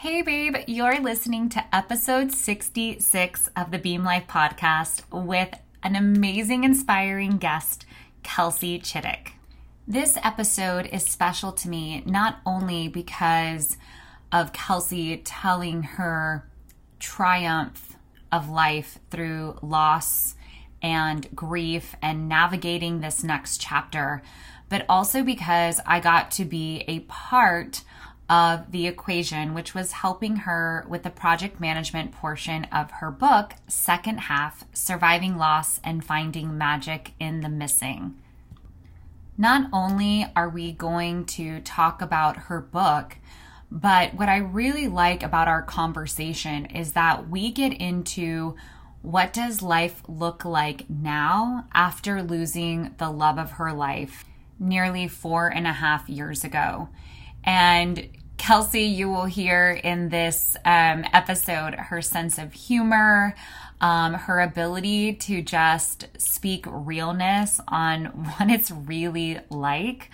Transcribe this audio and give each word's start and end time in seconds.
Hey, 0.00 0.20
babe, 0.20 0.56
you're 0.66 1.00
listening 1.00 1.48
to 1.48 1.74
episode 1.74 2.30
66 2.30 3.48
of 3.56 3.70
the 3.70 3.78
Beam 3.78 4.04
Life 4.04 4.26
podcast 4.28 5.02
with 5.10 5.58
an 5.82 5.96
amazing, 5.96 6.64
inspiring 6.64 7.38
guest, 7.38 7.86
Kelsey 8.22 8.78
Chittick. 8.78 9.28
This 9.88 10.18
episode 10.22 10.84
is 10.92 11.02
special 11.02 11.50
to 11.52 11.70
me 11.70 12.02
not 12.04 12.40
only 12.44 12.88
because 12.88 13.78
of 14.30 14.52
Kelsey 14.52 15.16
telling 15.16 15.82
her 15.82 16.46
triumph 17.00 17.96
of 18.30 18.50
life 18.50 18.98
through 19.10 19.58
loss 19.62 20.34
and 20.82 21.26
grief 21.34 21.96
and 22.02 22.28
navigating 22.28 23.00
this 23.00 23.24
next 23.24 23.62
chapter, 23.62 24.20
but 24.68 24.84
also 24.90 25.22
because 25.22 25.80
I 25.86 26.00
got 26.00 26.32
to 26.32 26.44
be 26.44 26.84
a 26.86 27.00
part 27.00 27.82
of 28.28 28.72
the 28.72 28.86
equation, 28.86 29.54
which 29.54 29.74
was 29.74 29.92
helping 29.92 30.36
her 30.36 30.84
with 30.88 31.02
the 31.02 31.10
project 31.10 31.60
management 31.60 32.12
portion 32.12 32.64
of 32.72 32.90
her 32.92 33.10
book, 33.10 33.54
Second 33.68 34.18
Half 34.18 34.64
Surviving 34.72 35.36
Loss 35.36 35.80
and 35.84 36.04
Finding 36.04 36.58
Magic 36.58 37.12
in 37.20 37.40
the 37.40 37.48
Missing. 37.48 38.16
Not 39.38 39.68
only 39.72 40.26
are 40.34 40.48
we 40.48 40.72
going 40.72 41.26
to 41.26 41.60
talk 41.60 42.00
about 42.02 42.36
her 42.36 42.60
book, 42.60 43.16
but 43.70 44.14
what 44.14 44.28
I 44.28 44.38
really 44.38 44.88
like 44.88 45.22
about 45.22 45.48
our 45.48 45.62
conversation 45.62 46.66
is 46.66 46.92
that 46.92 47.28
we 47.28 47.52
get 47.52 47.72
into 47.72 48.56
what 49.02 49.32
does 49.32 49.62
life 49.62 50.02
look 50.08 50.44
like 50.44 50.88
now 50.88 51.66
after 51.72 52.22
losing 52.22 52.94
the 52.98 53.10
love 53.10 53.38
of 53.38 53.52
her 53.52 53.72
life 53.72 54.24
nearly 54.58 55.06
four 55.06 55.48
and 55.48 55.66
a 55.66 55.72
half 55.72 56.08
years 56.08 56.42
ago. 56.42 56.88
And 57.44 58.08
Kelsey, 58.36 58.82
you 58.82 59.08
will 59.08 59.24
hear 59.24 59.70
in 59.70 60.08
this 60.08 60.56
um, 60.64 61.04
episode 61.12 61.74
her 61.74 62.02
sense 62.02 62.38
of 62.38 62.52
humor, 62.52 63.34
um, 63.80 64.14
her 64.14 64.40
ability 64.40 65.14
to 65.14 65.42
just 65.42 66.06
speak 66.18 66.64
realness 66.68 67.60
on 67.68 68.04
what 68.38 68.50
it's 68.50 68.70
really 68.70 69.40
like. 69.50 70.10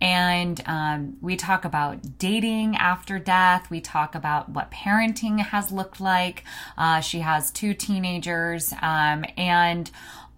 And 0.00 0.60
um, 0.66 1.16
we 1.20 1.36
talk 1.36 1.64
about 1.64 2.18
dating 2.18 2.76
after 2.76 3.20
death. 3.20 3.70
We 3.70 3.80
talk 3.80 4.16
about 4.16 4.48
what 4.48 4.72
parenting 4.72 5.38
has 5.38 5.70
looked 5.70 6.00
like. 6.00 6.42
Uh, 6.76 7.00
she 7.00 7.20
has 7.20 7.52
two 7.52 7.72
teenagers. 7.72 8.72
Um, 8.82 9.24
and 9.36 9.88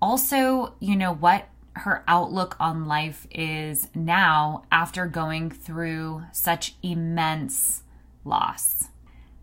also, 0.03 0.75
you 0.81 0.97
know, 0.97 1.15
what 1.15 1.49
her 1.77 2.05
outlook 2.07 2.57
on 2.61 2.87
life 2.87 3.27
is 3.31 3.89
now 3.95 4.65
after 4.71 5.07
going 5.07 5.51
through 5.51 6.23
such 6.33 6.75
immense 6.83 7.83
loss. 8.25 8.89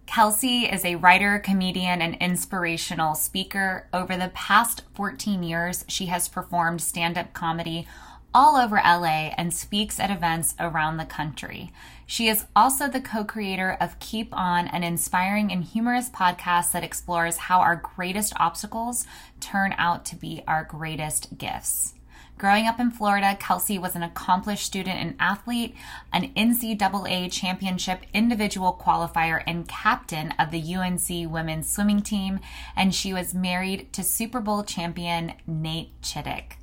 Kelsey 0.05 0.65
is 0.65 0.83
a 0.83 0.95
writer, 0.95 1.39
comedian, 1.39 2.01
and 2.01 2.15
inspirational 2.15 3.15
speaker. 3.15 3.87
Over 3.93 4.17
the 4.17 4.31
past 4.33 4.83
14 4.93 5.41
years, 5.41 5.85
she 5.87 6.07
has 6.07 6.27
performed 6.27 6.81
stand 6.81 7.17
up 7.17 7.31
comedy 7.33 7.87
all 8.33 8.55
over 8.55 8.75
LA 8.75 9.31
and 9.37 9.53
speaks 9.53 9.99
at 9.99 10.11
events 10.11 10.55
around 10.59 10.97
the 10.97 11.05
country. 11.05 11.71
She 12.05 12.27
is 12.27 12.45
also 12.55 12.87
the 12.87 13.01
co 13.01 13.23
creator 13.23 13.77
of 13.79 13.99
KeepON, 13.99 14.69
an 14.73 14.83
inspiring 14.83 15.51
and 15.51 15.63
humorous 15.63 16.09
podcast 16.09 16.71
that 16.71 16.83
explores 16.83 17.37
how 17.37 17.59
our 17.59 17.77
greatest 17.77 18.33
obstacles 18.37 19.05
turn 19.39 19.73
out 19.77 20.05
to 20.05 20.15
be 20.15 20.43
our 20.47 20.63
greatest 20.63 21.37
gifts. 21.37 21.93
Growing 22.41 22.65
up 22.65 22.79
in 22.79 22.89
Florida, 22.89 23.37
Kelsey 23.39 23.77
was 23.77 23.95
an 23.95 24.01
accomplished 24.01 24.65
student 24.65 24.97
and 24.97 25.13
athlete, 25.19 25.75
an 26.11 26.33
NCAA 26.33 27.31
championship 27.31 27.99
individual 28.15 28.81
qualifier, 28.83 29.43
and 29.45 29.67
captain 29.67 30.33
of 30.39 30.49
the 30.49 30.73
UNC 30.73 31.31
women's 31.31 31.69
swimming 31.69 32.01
team, 32.01 32.39
and 32.75 32.95
she 32.95 33.13
was 33.13 33.35
married 33.35 33.93
to 33.93 34.03
Super 34.03 34.39
Bowl 34.39 34.63
champion 34.63 35.33
Nate 35.45 35.91
Chittick. 36.01 36.53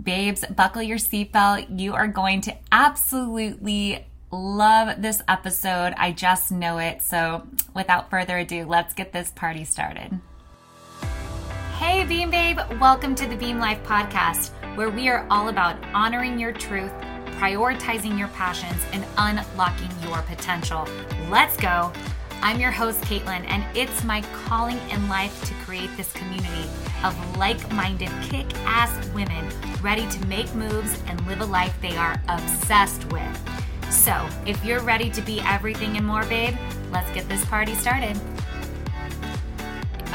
Babes, 0.00 0.44
buckle 0.54 0.82
your 0.82 0.98
seatbelt. 0.98 1.80
You 1.80 1.94
are 1.94 2.06
going 2.06 2.42
to 2.42 2.54
absolutely 2.70 4.04
love 4.30 5.00
this 5.00 5.22
episode. 5.26 5.94
I 5.96 6.12
just 6.12 6.52
know 6.52 6.76
it. 6.76 7.00
So, 7.00 7.46
without 7.72 8.10
further 8.10 8.36
ado, 8.36 8.66
let's 8.66 8.92
get 8.92 9.14
this 9.14 9.30
party 9.30 9.64
started. 9.64 10.20
Hey, 11.78 12.04
Beam 12.04 12.30
Babe, 12.30 12.58
welcome 12.78 13.14
to 13.14 13.26
the 13.26 13.36
Beam 13.36 13.58
Life 13.58 13.82
Podcast, 13.84 14.50
where 14.74 14.90
we 14.90 15.08
are 15.08 15.26
all 15.30 15.48
about 15.48 15.76
honoring 15.94 16.38
your 16.38 16.52
truth, 16.52 16.92
prioritizing 17.38 18.18
your 18.18 18.28
passions, 18.28 18.82
and 18.92 19.04
unlocking 19.18 19.90
your 20.02 20.20
potential. 20.22 20.86
Let's 21.28 21.56
go. 21.56 21.92
I'm 22.42 22.60
your 22.60 22.70
host, 22.70 23.00
Caitlin, 23.02 23.44
and 23.48 23.64
it's 23.76 24.04
my 24.04 24.20
calling 24.46 24.78
in 24.90 25.08
life 25.08 25.44
to 25.44 25.54
create 25.64 25.90
this 25.96 26.12
community 26.12 26.68
of 27.02 27.36
like 27.38 27.72
minded, 27.72 28.10
kick 28.22 28.46
ass 28.66 29.08
women 29.14 29.48
ready 29.80 30.06
to 30.08 30.26
make 30.26 30.52
moves 30.54 31.02
and 31.06 31.24
live 31.26 31.40
a 31.40 31.46
life 31.46 31.74
they 31.80 31.96
are 31.96 32.20
obsessed 32.28 33.10
with. 33.12 33.50
So, 33.90 34.28
if 34.44 34.62
you're 34.64 34.82
ready 34.82 35.08
to 35.10 35.22
be 35.22 35.40
everything 35.42 35.96
and 35.96 36.06
more, 36.06 36.24
babe, 36.24 36.56
let's 36.90 37.10
get 37.12 37.28
this 37.28 37.44
party 37.44 37.74
started. 37.74 38.18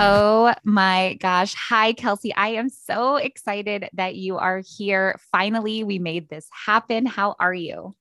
Oh 0.01 0.53
my 0.63 1.17
gosh. 1.19 1.53
Hi, 1.55 1.91
Kelsey. 1.91 2.33
I 2.33 2.49
am 2.49 2.69
so 2.69 3.17
excited 3.17 3.89
that 3.91 4.15
you 4.15 4.37
are 4.37 4.61
here. 4.65 5.19
Finally, 5.29 5.83
we 5.83 5.99
made 5.99 6.29
this 6.29 6.47
happen. 6.65 7.05
How 7.05 7.35
are 7.37 7.53
you? 7.53 7.93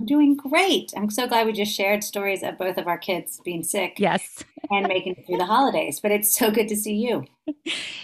I'm 0.00 0.06
doing 0.06 0.36
great. 0.36 0.92
I'm 0.96 1.08
so 1.08 1.28
glad 1.28 1.46
we 1.46 1.52
just 1.52 1.72
shared 1.72 2.02
stories 2.02 2.42
of 2.42 2.58
both 2.58 2.78
of 2.78 2.88
our 2.88 2.98
kids 2.98 3.40
being 3.44 3.62
sick. 3.62 3.94
Yes. 3.98 4.42
and 4.72 4.88
making 4.88 5.14
it 5.18 5.24
through 5.24 5.36
the 5.38 5.46
holidays. 5.46 6.00
But 6.00 6.10
it's 6.10 6.36
so 6.36 6.50
good 6.50 6.66
to 6.66 6.76
see 6.76 6.94
you. 6.94 7.24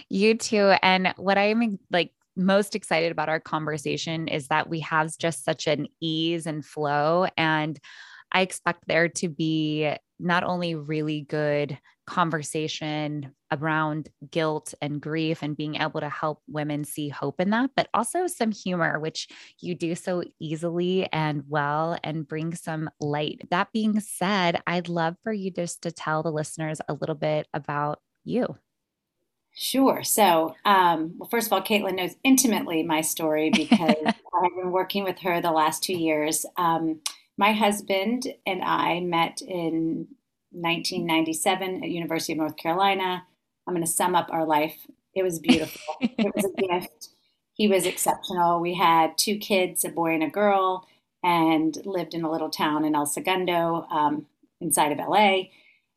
You 0.09 0.37
too. 0.37 0.73
And 0.83 1.13
what 1.17 1.37
I'm 1.37 1.81
like 1.91 2.13
most 2.37 2.77
excited 2.77 3.11
about 3.11 3.29
our 3.29 3.41
conversation 3.41 4.29
is 4.29 4.47
that 4.49 4.69
we 4.69 4.79
have 4.81 5.19
just 5.19 5.45
such 5.45 5.67
an 5.67 5.89
ease 6.01 6.47
and 6.47 6.65
flow. 6.65 7.27
And 7.37 7.77
I 8.31 8.43
expect 8.43 8.85
there 8.87 9.09
to 9.09 9.29
be 9.29 9.93
not 10.19 10.45
only 10.45 10.75
really 10.75 11.23
good 11.23 11.79
conversation 12.07 13.33
around 13.53 14.09
guilt 14.31 14.75
and 14.81 15.01
grief 15.01 15.43
and 15.43 15.57
being 15.57 15.77
able 15.77 16.01
to 16.01 16.09
help 16.09 16.41
women 16.49 16.85
see 16.85 17.09
hope 17.09 17.41
in 17.41 17.51
that, 17.51 17.71
but 17.77 17.89
also 17.95 18.27
some 18.27 18.53
humor, 18.53 18.99
which 18.99 19.29
you 19.61 19.75
do 19.75 19.95
so 19.95 20.23
easily 20.41 21.11
and 21.13 21.43
well 21.49 21.99
and 22.03 22.29
bring 22.29 22.55
some 22.55 22.89
light. 23.01 23.41
That 23.51 23.73
being 23.73 24.01
said, 24.01 24.63
I'd 24.67 24.89
love 24.89 25.17
for 25.23 25.33
you 25.33 25.51
just 25.51 25.83
to 25.83 25.93
tell 25.93 26.23
the 26.23 26.33
listeners 26.33 26.81
a 26.89 26.95
little 26.95 27.15
bit 27.15 27.47
about 27.53 28.01
you. 28.25 28.57
Sure. 29.59 30.03
So, 30.03 30.55
um, 30.67 31.15
well, 31.17 31.31
first 31.31 31.47
of 31.47 31.53
all, 31.55 31.63
Caitlin 31.63 31.97
knows 31.97 32.15
intimately 32.23 32.83
my 32.83 33.01
story 33.01 33.49
because 33.49 33.97
I've 34.07 34.55
been 34.55 34.71
working 34.71 35.03
with 35.03 35.19
her 35.21 35.41
the 35.41 35.51
last 35.51 35.83
two 35.83 35.97
years. 35.97 36.45
Um, 36.59 37.01
my 37.37 37.53
husband 37.53 38.27
and 38.47 38.63
I 38.63 39.01
met 39.01 39.41
in 39.43 40.09
1997 40.53 41.83
at 41.83 41.91
University 41.91 42.33
of 42.33 42.39
North 42.39 42.57
Carolina. 42.57 43.25
I'm 43.67 43.75
going 43.75 43.85
to 43.85 43.91
sum 43.91 44.15
up 44.15 44.29
our 44.31 44.47
life. 44.47 44.87
It 45.15 45.23
was 45.23 45.39
beautiful. 45.39 45.81
it 46.01 46.35
was 46.35 46.45
a 46.45 46.61
gift. 46.61 47.09
He 47.53 47.69
was 47.69 47.87
exceptional. 47.87 48.61
We 48.61 48.75
had 48.75 49.17
two 49.19 49.39
kids, 49.39 49.85
a 49.85 49.89
boy 49.89 50.15
and 50.15 50.23
a 50.23 50.31
girl, 50.31 50.87
and 51.23 51.77
lived 51.85 52.15
in 52.15 52.25
a 52.25 52.31
little 52.31 52.51
town 52.51 52.85
in 52.85 52.95
El 52.95 53.07
Segundo 53.07 53.87
um, 53.91 54.27
inside 54.61 54.93
of 54.93 54.99
LA. 54.99 55.45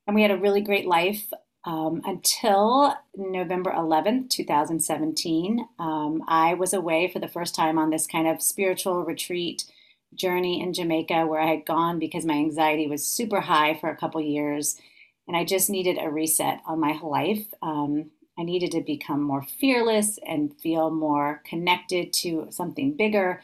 And 0.08 0.16
we 0.16 0.22
had 0.22 0.32
a 0.32 0.38
really 0.38 0.62
great 0.62 0.88
life 0.88 1.32
um, 1.66 2.02
until 2.06 2.96
November 3.16 3.72
11th, 3.72 4.30
2017. 4.30 5.68
Um, 5.78 6.24
I 6.28 6.54
was 6.54 6.74
away 6.74 7.10
for 7.12 7.20
the 7.20 7.28
first 7.28 7.54
time 7.54 7.78
on 7.78 7.90
this 7.90 8.08
kind 8.08 8.28
of 8.28 8.42
spiritual 8.42 9.04
retreat 9.04 9.66
journey 10.16 10.62
in 10.62 10.74
Jamaica 10.74 11.26
where 11.28 11.42
I 11.42 11.50
had 11.50 11.66
gone 11.66 12.00
because 12.00 12.26
my 12.26 12.34
anxiety 12.34 12.88
was 12.88 13.06
super 13.06 13.42
high 13.42 13.78
for 13.80 13.90
a 13.90 13.98
couple 13.98 14.22
years 14.22 14.80
and 15.28 15.38
I 15.38 15.46
just 15.46 15.70
needed 15.70 15.98
a 16.00 16.10
reset 16.10 16.60
on 16.66 16.80
my 16.80 17.00
life. 17.04 17.46
Um, 17.62 18.10
I 18.38 18.44
needed 18.44 18.72
to 18.72 18.82
become 18.82 19.22
more 19.22 19.44
fearless 19.44 20.18
and 20.26 20.58
feel 20.60 20.90
more 20.90 21.42
connected 21.46 22.14
to 22.14 22.48
something 22.50 22.96
bigger. 22.96 23.44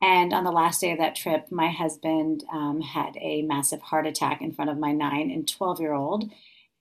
And 0.00 0.32
on 0.32 0.44
the 0.44 0.52
last 0.52 0.80
day 0.80 0.92
of 0.92 0.98
that 0.98 1.16
trip, 1.16 1.50
my 1.50 1.70
husband 1.70 2.44
um, 2.52 2.80
had 2.80 3.16
a 3.16 3.42
massive 3.42 3.80
heart 3.80 4.06
attack 4.06 4.42
in 4.42 4.52
front 4.52 4.70
of 4.70 4.78
my 4.78 4.92
nine 4.92 5.30
and 5.30 5.48
12 5.48 5.80
year 5.80 5.94
old, 5.94 6.30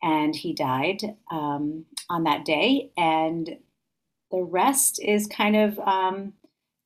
and 0.03 0.35
he 0.35 0.53
died 0.53 1.15
um, 1.31 1.85
on 2.09 2.25
that 2.25 2.45
day. 2.45 2.91
And 2.97 3.57
the 4.31 4.43
rest 4.43 5.01
is 5.01 5.27
kind 5.27 5.55
of 5.55 5.79
um, 5.79 6.33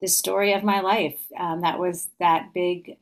the 0.01 0.07
story 0.07 0.53
of 0.53 0.63
my 0.63 0.81
life. 0.81 1.19
Um, 1.37 1.61
that 1.61 1.79
was 1.79 2.09
that 2.19 2.53
big 2.53 2.97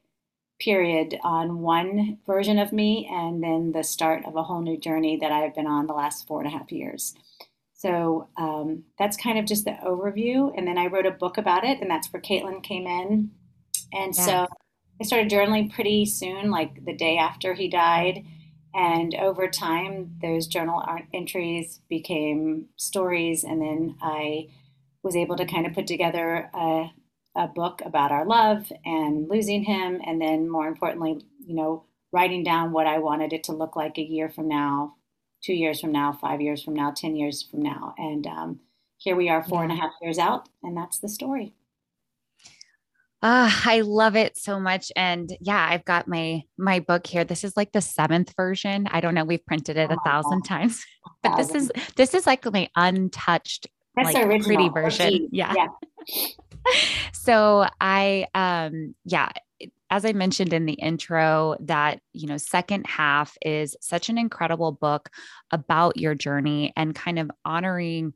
period 0.60 1.20
on 1.24 1.60
one 1.60 2.18
version 2.26 2.58
of 2.58 2.74
me, 2.74 3.08
and 3.12 3.44
then 3.44 3.72
the 3.72 3.84
start 3.84 4.26
of 4.26 4.36
a 4.36 4.44
whole 4.44 4.62
new 4.62 4.78
journey 4.78 5.18
that 5.18 5.32
I've 5.32 5.56
been 5.56 5.68
on 5.68 5.88
the 5.88 5.94
last 5.94 6.28
four 6.28 6.42
and 6.42 6.48
a 6.48 6.58
half 6.58 6.72
years. 6.72 7.14
So 7.74 8.28
um, 8.38 8.84
that's 8.98 9.16
kind 9.16 9.38
of 9.38 9.46
just 9.46 9.66
the 9.66 9.78
overview. 9.86 10.52
And 10.58 10.68
then 10.68 10.80
I 10.80 10.88
wrote 10.88 11.06
a 11.06 11.12
book 11.12 11.38
about 11.38 11.64
it, 11.64 11.80
and 11.80 11.90
that's 11.90 12.12
where 12.12 12.22
Caitlin 12.22 12.64
came 12.64 12.88
in. 12.88 13.30
And 13.94 14.16
so 14.16 14.48
I 15.00 15.04
started 15.04 15.30
journaling 15.30 15.72
pretty 15.72 16.06
soon, 16.06 16.50
like 16.50 16.86
the 16.86 16.96
day 16.96 17.18
after 17.18 17.54
he 17.54 17.68
died. 17.68 18.26
And 18.74 19.14
over 19.16 19.48
time, 19.48 20.16
those 20.22 20.48
journal 20.48 20.84
entries 21.14 21.80
became 21.88 22.66
stories. 22.78 23.44
And 23.44 23.62
then 23.62 23.96
I 24.02 24.48
was 25.08 25.16
able 25.16 25.38
to 25.38 25.46
kind 25.46 25.66
of 25.66 25.74
put 25.74 25.88
together 25.88 26.50
a, 26.54 26.92
a 27.36 27.48
book 27.48 27.82
about 27.86 28.12
our 28.12 28.26
love 28.26 28.72
and 28.84 29.30
losing 29.30 29.64
him. 29.64 30.02
And 30.06 30.22
then, 30.22 30.50
more 30.50 30.68
importantly, 30.68 31.22
you 31.46 31.56
know, 31.56 31.86
writing 32.12 32.44
down 32.44 32.74
what 32.74 32.88
I 32.88 33.00
wanted 33.00 33.32
it 33.32 33.46
to 33.46 33.54
look 33.54 33.76
like 33.76 33.98
a 33.98 34.02
year 34.02 34.30
from 34.30 34.50
now, 34.50 34.96
two 35.42 35.54
years 35.54 35.80
from 35.80 35.94
now, 35.94 36.12
five 36.12 36.42
years 36.42 36.62
from 36.62 36.74
now, 36.76 36.92
10 36.92 37.16
years 37.16 37.42
from 37.42 37.62
now. 37.62 37.96
And 37.98 38.28
um, 38.28 38.60
here 38.98 39.16
we 39.16 39.30
are, 39.30 39.44
four 39.44 39.64
and 39.64 39.72
a 39.72 39.76
half 39.76 39.94
years 40.02 40.20
out, 40.20 40.50
and 40.62 40.76
that's 40.76 41.00
the 41.00 41.10
story. 41.10 41.54
Ah, 43.24 43.64
I 43.66 43.82
love 43.82 44.16
it 44.16 44.38
so 44.38 44.60
much. 44.60 44.92
And 44.96 45.36
yeah, 45.42 45.66
I've 45.68 45.86
got 45.86 46.08
my 46.08 46.44
my 46.58 46.80
book 46.80 47.08
here. 47.08 47.24
This 47.24 47.44
is 47.44 47.58
like 47.58 47.72
the 47.72 47.82
seventh 47.82 48.34
version. 48.38 48.88
I 48.92 49.02
don't 49.02 49.16
know, 49.16 49.24
we've 49.24 49.46
printed 49.46 49.76
it 49.76 49.90
oh 49.90 49.96
a 49.96 50.10
thousand 50.10 50.44
times. 50.44 50.86
But 51.24 51.38
this 51.38 51.56
is 51.56 51.72
this 51.96 52.14
is 52.14 52.28
like 52.28 52.46
my 52.46 52.70
untouched 52.76 53.68
That's 53.98 54.14
like 54.14 54.26
original. 54.26 54.70
pretty 54.70 54.70
version. 54.70 55.30
Yeah. 55.32 55.54
yeah. 55.56 56.28
so 57.14 57.68
I 57.82 58.28
um 58.34 58.96
yeah, 59.04 59.30
as 59.90 60.06
I 60.06 60.14
mentioned 60.14 60.54
in 60.54 60.66
the 60.66 60.74
intro, 60.74 61.56
that, 61.62 62.02
you 62.14 62.28
know, 62.28 62.38
second 62.38 62.86
half 62.88 63.38
is 63.42 63.76
such 63.82 64.10
an 64.10 64.18
incredible 64.18 64.72
book 64.72 65.10
about 65.52 65.98
your 65.98 66.14
journey 66.14 66.74
and 66.76 66.94
kind 66.94 67.20
of 67.20 67.32
honoring 67.46 68.14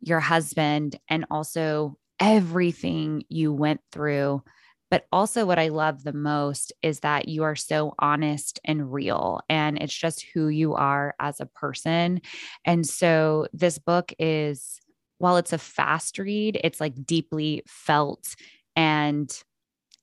your 0.00 0.20
husband 0.20 0.98
and 1.08 1.24
also 1.30 1.96
everything 2.20 3.24
you 3.28 3.52
went 3.52 3.80
through. 3.90 4.42
But 4.90 5.06
also, 5.12 5.44
what 5.44 5.58
I 5.58 5.68
love 5.68 6.02
the 6.02 6.14
most 6.14 6.72
is 6.80 7.00
that 7.00 7.28
you 7.28 7.42
are 7.42 7.56
so 7.56 7.94
honest 7.98 8.58
and 8.64 8.90
real, 8.90 9.40
and 9.50 9.76
it's 9.76 9.94
just 9.94 10.24
who 10.32 10.48
you 10.48 10.74
are 10.74 11.14
as 11.20 11.40
a 11.40 11.46
person. 11.46 12.22
And 12.64 12.86
so, 12.86 13.48
this 13.52 13.78
book 13.78 14.14
is, 14.18 14.80
while 15.18 15.36
it's 15.36 15.52
a 15.52 15.58
fast 15.58 16.18
read, 16.18 16.58
it's 16.62 16.80
like 16.80 17.04
deeply 17.04 17.62
felt 17.66 18.34
and 18.76 19.30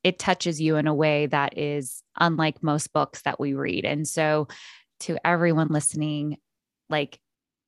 it 0.03 0.19
touches 0.19 0.61
you 0.61 0.75
in 0.75 0.85
a 0.85 0.93
way 0.93 1.25
that 1.25 1.57
is 1.57 2.03
unlike 2.19 2.61
most 2.61 2.93
books 2.93 3.23
that 3.23 3.39
we 3.39 3.53
read. 3.53 3.85
And 3.85 4.07
so, 4.07 4.47
to 5.01 5.17
everyone 5.25 5.67
listening, 5.69 6.37
like, 6.89 7.19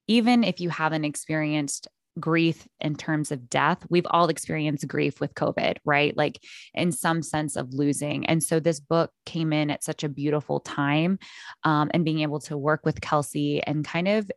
even 0.07 0.43
if 0.43 0.61
you 0.61 0.69
haven't 0.69 1.03
experienced 1.03 1.87
grief 2.19 2.67
in 2.79 2.95
terms 2.95 3.31
of 3.31 3.49
death, 3.49 3.85
we've 3.89 4.07
all 4.09 4.29
experienced 4.29 4.87
grief 4.87 5.19
with 5.19 5.33
COVID, 5.35 5.77
right? 5.85 6.15
Like 6.15 6.39
in 6.73 6.91
some 6.91 7.21
sense 7.21 7.55
of 7.55 7.73
losing. 7.73 8.25
And 8.25 8.43
so 8.43 8.59
this 8.59 8.79
book 8.79 9.11
came 9.25 9.53
in 9.53 9.69
at 9.69 9.83
such 9.83 10.03
a 10.03 10.09
beautiful 10.09 10.59
time 10.59 11.19
um, 11.63 11.89
and 11.93 12.05
being 12.05 12.21
able 12.21 12.39
to 12.41 12.57
work 12.57 12.81
with 12.85 13.01
Kelsey 13.01 13.61
and 13.63 13.85
kind 13.85 14.07
of 14.07 14.31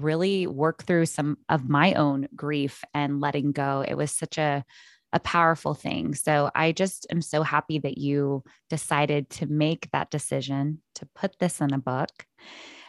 really 0.00 0.46
work 0.46 0.84
through 0.84 1.06
some 1.06 1.38
of 1.48 1.68
my 1.68 1.94
own 1.94 2.28
grief 2.34 2.84
and 2.92 3.20
letting 3.20 3.52
go. 3.52 3.84
It 3.86 3.94
was 3.94 4.10
such 4.10 4.38
a 4.38 4.64
a 5.14 5.20
powerful 5.20 5.74
thing. 5.74 6.12
So 6.12 6.50
I 6.56 6.72
just 6.72 7.06
am 7.08 7.22
so 7.22 7.44
happy 7.44 7.78
that 7.78 7.98
you 7.98 8.42
decided 8.68 9.30
to 9.30 9.46
make 9.46 9.88
that 9.92 10.10
decision 10.10 10.80
to 10.96 11.06
put 11.14 11.38
this 11.38 11.60
in 11.60 11.72
a 11.72 11.78
book. 11.78 12.10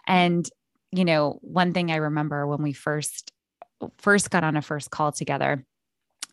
And 0.08 0.50
you 0.92 1.06
know, 1.06 1.40
one 1.42 1.74
thing 1.74 1.92
I 1.92 1.98
remember 1.98 2.48
when 2.48 2.64
we 2.64 2.74
first 2.74 3.32
first 3.98 4.32
got 4.32 4.44
on 4.44 4.58
a 4.58 4.62
first 4.62 4.90
call 4.90 5.12
together, 5.12 5.66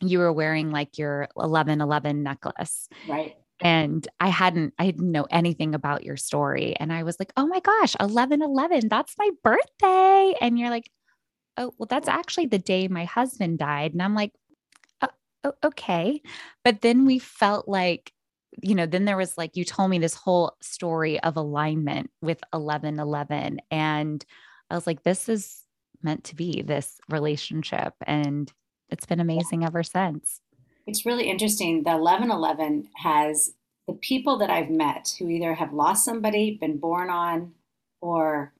you 0.00 0.18
were 0.18 0.32
wearing 0.32 0.70
like 0.70 0.98
your 0.98 1.28
1111 1.34 2.22
necklace. 2.22 2.88
Right. 3.08 3.36
And 3.62 4.06
I 4.18 4.28
hadn't, 4.28 4.74
I 4.78 4.86
didn't 4.86 5.12
know 5.12 5.26
anything 5.30 5.74
about 5.74 6.02
your 6.02 6.16
story. 6.16 6.74
And 6.76 6.92
I 6.92 7.04
was 7.04 7.18
like, 7.20 7.32
oh 7.36 7.46
my 7.46 7.60
gosh, 7.60 7.94
1111, 8.00 8.88
that's 8.88 9.14
my 9.18 9.30
birthday. 9.44 10.34
And 10.40 10.58
you're 10.58 10.70
like, 10.70 10.90
oh, 11.56 11.72
well, 11.78 11.86
that's 11.88 12.08
actually 12.08 12.46
the 12.46 12.58
day 12.58 12.88
my 12.88 13.04
husband 13.04 13.58
died. 13.58 13.92
And 13.92 14.02
I'm 14.02 14.16
like, 14.16 14.32
oh, 15.00 15.08
oh, 15.44 15.52
okay. 15.64 16.20
But 16.64 16.80
then 16.80 17.06
we 17.06 17.20
felt 17.20 17.68
like, 17.68 18.12
you 18.62 18.74
know, 18.74 18.86
then 18.86 19.04
there 19.04 19.16
was 19.16 19.38
like, 19.38 19.56
you 19.56 19.64
told 19.64 19.90
me 19.90 19.98
this 19.98 20.14
whole 20.14 20.56
story 20.60 21.20
of 21.20 21.36
alignment 21.36 22.10
with 22.20 22.40
1111. 22.50 23.60
And 23.70 24.24
I 24.70 24.74
was 24.74 24.86
like, 24.86 25.04
this 25.04 25.28
is 25.28 25.62
meant 26.02 26.24
to 26.24 26.34
be 26.34 26.62
this 26.62 26.98
relationship. 27.08 27.94
And 28.06 28.52
it's 28.90 29.06
been 29.06 29.20
amazing 29.20 29.64
ever 29.64 29.82
since. 29.82 30.40
It's 30.86 31.06
really 31.06 31.28
interesting. 31.28 31.84
The 31.84 31.96
1111 31.96 32.88
has 32.96 33.54
the 33.86 33.94
people 33.94 34.38
that 34.38 34.50
I've 34.50 34.70
met 34.70 35.14
who 35.18 35.28
either 35.28 35.54
have 35.54 35.72
lost 35.72 36.04
somebody, 36.04 36.56
been 36.60 36.78
born 36.78 37.10
on, 37.10 37.52
or 38.00 38.52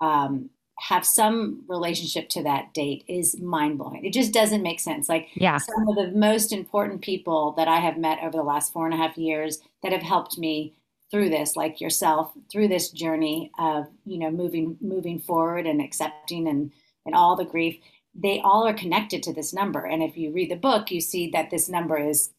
um, 0.00 0.50
have 0.78 1.06
some 1.06 1.64
relationship 1.68 2.28
to 2.30 2.42
that 2.42 2.74
date 2.74 3.04
is 3.06 3.40
mind 3.40 3.78
blowing. 3.78 4.04
It 4.04 4.12
just 4.12 4.32
doesn't 4.32 4.62
make 4.62 4.80
sense. 4.80 5.08
Like 5.08 5.28
yeah. 5.34 5.58
some 5.58 5.88
of 5.88 5.96
the 5.96 6.10
most 6.16 6.52
important 6.52 7.02
people 7.02 7.52
that 7.52 7.68
I 7.68 7.76
have 7.76 7.98
met 7.98 8.18
over 8.22 8.36
the 8.36 8.42
last 8.42 8.72
four 8.72 8.86
and 8.86 8.94
a 8.94 8.96
half 8.96 9.16
years 9.16 9.60
that 9.82 9.92
have 9.92 10.02
helped 10.02 10.38
me 10.38 10.74
through 11.12 11.28
this 11.28 11.56
like 11.56 11.80
yourself 11.80 12.32
through 12.50 12.66
this 12.66 12.88
journey 12.90 13.52
of 13.58 13.86
you 14.06 14.18
know 14.18 14.30
moving 14.30 14.78
moving 14.80 15.20
forward 15.20 15.66
and 15.66 15.80
accepting 15.80 16.48
and 16.48 16.72
and 17.04 17.14
all 17.14 17.36
the 17.36 17.44
grief 17.44 17.76
they 18.14 18.40
all 18.40 18.66
are 18.66 18.74
connected 18.74 19.22
to 19.22 19.32
this 19.32 19.52
number 19.52 19.84
and 19.84 20.02
if 20.02 20.16
you 20.16 20.32
read 20.32 20.50
the 20.50 20.56
book 20.56 20.90
you 20.90 21.00
see 21.00 21.30
that 21.30 21.50
this 21.50 21.68
number 21.68 21.98
is 21.98 22.30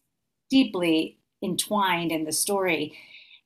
deeply 0.49 1.17
entwined 1.43 2.11
in 2.11 2.25
the 2.25 2.31
story 2.31 2.97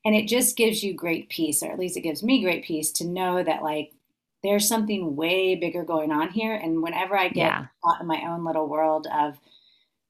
and 0.04 0.16
it 0.16 0.28
just 0.28 0.58
gives 0.58 0.84
you 0.84 0.94
great 0.94 1.30
peace 1.30 1.64
or 1.64 1.72
at 1.72 1.80
least 1.80 1.98
it 1.98 2.02
gives 2.02 2.24
me 2.24 2.44
great 2.44 2.64
peace 2.64 2.92
to 2.92 3.08
know 3.08 3.44
that 3.44 3.64
like 3.64 3.92
there's 4.44 4.68
something 4.68 5.16
way 5.16 5.56
bigger 5.56 5.84
going 5.84 6.12
on 6.12 6.30
here 6.30 6.54
and 6.54 6.84
whenever 6.84 7.18
i 7.18 7.28
get 7.28 7.36
yeah. 7.38 7.66
caught 7.84 8.02
in 8.02 8.08
my 8.08 8.22
own 8.28 8.46
little 8.46 8.68
world 8.68 9.08
of 9.14 9.40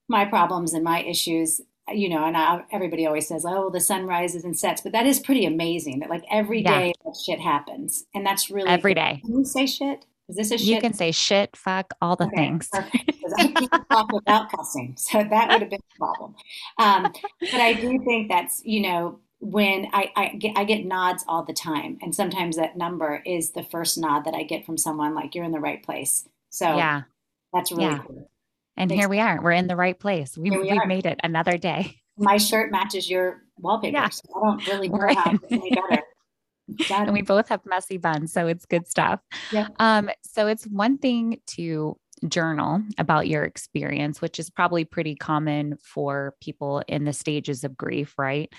my 0.08 0.24
problems 0.24 0.74
and 0.74 0.84
my 0.84 1.02
issues 1.02 1.60
you 1.92 2.08
know, 2.08 2.24
and 2.24 2.36
I, 2.36 2.62
everybody 2.72 3.06
always 3.06 3.28
says, 3.28 3.44
"Oh, 3.46 3.70
the 3.70 3.80
sun 3.80 4.06
rises 4.06 4.44
and 4.44 4.58
sets," 4.58 4.80
but 4.80 4.92
that 4.92 5.06
is 5.06 5.20
pretty 5.20 5.44
amazing. 5.44 6.00
That 6.00 6.10
like 6.10 6.24
every 6.30 6.62
yeah. 6.62 6.78
day 6.78 6.92
that 7.04 7.16
shit 7.24 7.40
happens, 7.40 8.04
and 8.14 8.26
that's 8.26 8.50
really 8.50 8.68
every 8.68 8.94
cool. 8.94 9.02
day. 9.02 9.20
Can 9.24 9.38
you 9.38 9.44
say 9.44 9.66
shit? 9.66 10.04
Is 10.28 10.36
this 10.36 10.50
a 10.50 10.58
shit? 10.58 10.66
You 10.66 10.80
can 10.80 10.92
say 10.92 11.10
shit, 11.10 11.56
fuck, 11.56 11.94
all 12.02 12.16
the 12.16 12.26
okay, 12.26 12.36
things. 12.36 12.68
Because 12.70 13.34
I 13.38 13.48
can't 13.48 13.88
talk 13.90 14.12
without 14.12 14.50
cussing, 14.50 14.94
so 14.98 15.24
that 15.24 15.48
would 15.48 15.60
have 15.60 15.70
been 15.70 15.80
a 15.80 15.98
problem. 15.98 16.34
Um, 16.78 17.12
but 17.40 17.60
I 17.60 17.72
do 17.72 17.98
think 18.04 18.28
that's 18.28 18.60
you 18.64 18.82
know 18.82 19.20
when 19.40 19.86
I, 19.92 20.10
I 20.16 20.28
get 20.34 20.58
I 20.58 20.64
get 20.64 20.84
nods 20.84 21.24
all 21.26 21.44
the 21.44 21.54
time, 21.54 21.98
and 22.02 22.14
sometimes 22.14 22.56
that 22.56 22.76
number 22.76 23.22
is 23.24 23.52
the 23.52 23.62
first 23.62 23.96
nod 23.96 24.24
that 24.26 24.34
I 24.34 24.42
get 24.42 24.66
from 24.66 24.76
someone 24.76 25.14
like 25.14 25.34
you're 25.34 25.44
in 25.44 25.52
the 25.52 25.60
right 25.60 25.82
place. 25.82 26.28
So 26.50 26.76
yeah, 26.76 27.02
that's 27.52 27.72
really 27.72 27.84
yeah. 27.84 27.98
cool. 28.06 28.30
And 28.76 28.90
Thanks. 28.90 29.02
here 29.02 29.08
we 29.08 29.18
are. 29.18 29.40
We're 29.42 29.52
in 29.52 29.66
the 29.66 29.76
right 29.76 29.98
place. 29.98 30.38
We, 30.38 30.50
we 30.50 30.68
have 30.68 30.86
made 30.86 31.04
it 31.04 31.18
another 31.24 31.58
day. 31.58 31.96
My 32.16 32.36
shirt 32.36 32.70
matches 32.70 33.10
your 33.10 33.42
wallpaper. 33.56 33.96
Yeah. 33.96 34.08
So 34.08 34.22
I 34.36 34.46
don't 34.46 34.66
really 34.68 34.88
know 34.90 35.14
how 35.14 35.38
any 35.50 35.70
better. 35.70 36.02
And 36.90 37.12
we 37.12 37.22
both 37.22 37.48
have 37.48 37.64
messy 37.64 37.96
buns, 37.96 38.32
so 38.32 38.46
it's 38.46 38.66
good 38.66 38.86
stuff. 38.86 39.20
Yeah. 39.52 39.68
Um, 39.78 40.10
so 40.22 40.46
it's 40.46 40.64
one 40.64 40.98
thing 40.98 41.40
to 41.48 41.98
journal 42.26 42.82
about 42.98 43.28
your 43.28 43.44
experience, 43.44 44.20
which 44.20 44.38
is 44.38 44.50
probably 44.50 44.84
pretty 44.84 45.14
common 45.14 45.76
for 45.82 46.34
people 46.40 46.82
in 46.88 47.04
the 47.04 47.12
stages 47.12 47.64
of 47.64 47.76
grief, 47.76 48.14
right? 48.18 48.52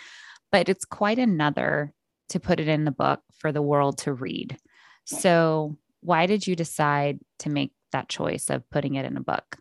But 0.52 0.70
it's 0.70 0.86
quite 0.86 1.20
another 1.20 1.94
to 2.30 2.40
put 2.40 2.60
it 2.60 2.68
in 2.68 2.86
the 2.86 2.92
book 2.92 3.22
for 3.38 3.52
the 3.52 3.62
world 3.62 3.98
to 4.00 4.14
read. 4.14 4.58
So, 5.06 5.78
why 6.02 6.28
did 6.28 6.46
you 6.46 6.56
decide 6.56 7.20
to 7.40 7.50
make 7.50 7.72
that 7.92 8.10
choice 8.10 8.50
of 8.50 8.70
putting 8.70 8.96
it 8.96 9.06
in 9.06 9.18
a 9.18 9.22
book? 9.22 9.58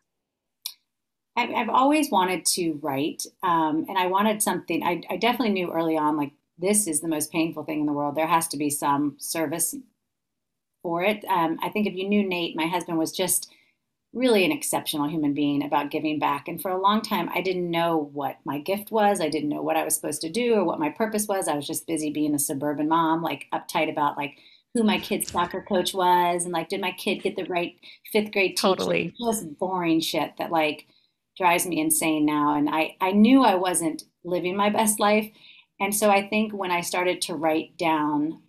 I've 1.39 1.69
always 1.69 2.11
wanted 2.11 2.45
to 2.47 2.79
write, 2.83 3.23
um, 3.45 3.87
and 3.89 3.97
I 3.97 4.07
wanted 4.07 4.43
something. 4.43 4.83
I, 4.83 5.03
I, 5.09 5.17
definitely 5.17 5.53
knew 5.53 5.71
early 5.71 5.97
on, 5.97 6.17
like 6.17 6.33
this 6.59 6.87
is 6.87 7.01
the 7.01 7.09
most 7.09 7.33
painful 7.33 7.65
thing 7.65 7.81
in 7.81 7.87
the 7.87 7.93
world. 7.93 8.15
There 8.15 8.27
has 8.27 8.49
to 8.49 8.57
be 8.57 8.71
some 8.71 9.17
service 9.19 9.75
for 10.83 11.05
it. 11.05 11.25
Um, 11.27 11.59
I 11.63 11.69
think 11.69 11.87
if 11.87 11.95
you 11.95 12.09
knew 12.09 12.27
Nate, 12.27 12.57
my 12.57 12.67
husband 12.67 12.99
was 12.99 13.13
just 13.13 13.53
really 14.13 14.45
an 14.45 14.53
exceptional 14.53 15.09
human 15.09 15.35
being 15.35 15.63
about 15.63 15.91
giving 15.91 16.19
back. 16.19 16.49
And 16.49 16.61
for 16.61 16.71
a 16.71 16.81
long 16.81 17.03
time, 17.03 17.29
I 17.35 17.43
didn't 17.43 17.71
know 17.71 18.11
what 18.13 18.39
my 18.45 18.59
gift 18.59 18.91
was. 18.91 19.21
I 19.21 19.29
didn't 19.29 19.51
know 19.51 19.63
what 19.63 19.77
I 19.77 19.85
was 19.85 19.95
supposed 19.95 20.23
to 20.23 20.31
do 20.31 20.55
or 20.55 20.65
what 20.65 20.81
my 20.81 20.89
purpose 20.89 21.29
was. 21.29 21.47
I 21.47 21.55
was 21.55 21.67
just 21.67 21.87
busy 21.87 22.11
being 22.11 22.35
a 22.35 22.39
suburban 22.39 22.89
mom, 22.89 23.23
like 23.23 23.47
uptight 23.53 23.91
about 23.91 24.17
like 24.17 24.39
who 24.75 24.83
my 24.83 24.99
kid's 24.99 25.31
soccer 25.31 25.63
coach 25.63 25.93
was 25.93 26.45
and 26.45 26.53
like 26.53 26.69
did 26.69 26.81
my 26.81 26.93
kid 26.93 27.23
get 27.23 27.37
the 27.37 27.45
right 27.45 27.77
fifth 28.11 28.33
grade 28.33 28.53
teacher? 28.53 28.63
Totally. 28.63 29.15
Just 29.19 29.59
boring 29.59 30.01
shit 30.01 30.33
that 30.39 30.51
like 30.51 30.87
drives 31.37 31.67
me 31.67 31.81
insane 31.81 32.25
now. 32.25 32.55
And 32.55 32.69
I, 32.69 32.97
I 33.01 33.13
knew 33.13 33.43
I 33.43 33.55
wasn't 33.57 34.05
living 34.25 34.57
my 34.57 34.71
best 34.71 34.99
life. 34.99 35.31
And 35.81 35.95
so 35.95 36.11
I 36.11 36.27
think 36.27 36.53
when 36.53 36.71
I 36.71 36.81
started 36.81 37.21
to 37.23 37.35
write 37.35 37.77
down 37.77 38.43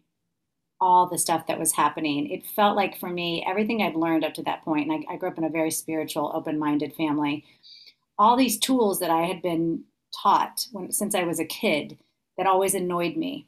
all 0.82 1.08
the 1.08 1.18
stuff 1.18 1.48
that 1.48 1.60
was 1.60 1.74
happening, 1.74 2.30
it 2.30 2.46
felt 2.46 2.76
like 2.76 2.98
for 2.98 3.10
me, 3.10 3.44
everything 3.48 3.82
I'd 3.82 3.96
learned 3.96 4.24
up 4.24 4.34
to 4.36 4.44
that 4.44 4.64
point, 4.64 4.90
and 4.90 5.06
I, 5.10 5.14
I 5.14 5.18
grew 5.18 5.30
up 5.30 5.38
in 5.38 5.44
a 5.44 5.50
very 5.50 5.72
spiritual, 5.72 6.32
open 6.34 6.58
minded 6.58 6.96
family, 6.96 7.44
all 8.18 8.36
these 8.36 8.58
tools 8.58 9.00
that 9.00 9.12
I 9.12 9.24
had 9.24 9.42
been 9.42 9.84
taught 10.24 10.66
when, 10.72 10.92
since 10.92 11.16
I 11.16 11.24
was 11.24 11.40
a 11.40 11.46
kid 11.46 11.98
that 12.38 12.48
always 12.48 12.74
annoyed 12.74 13.16
me 13.16 13.48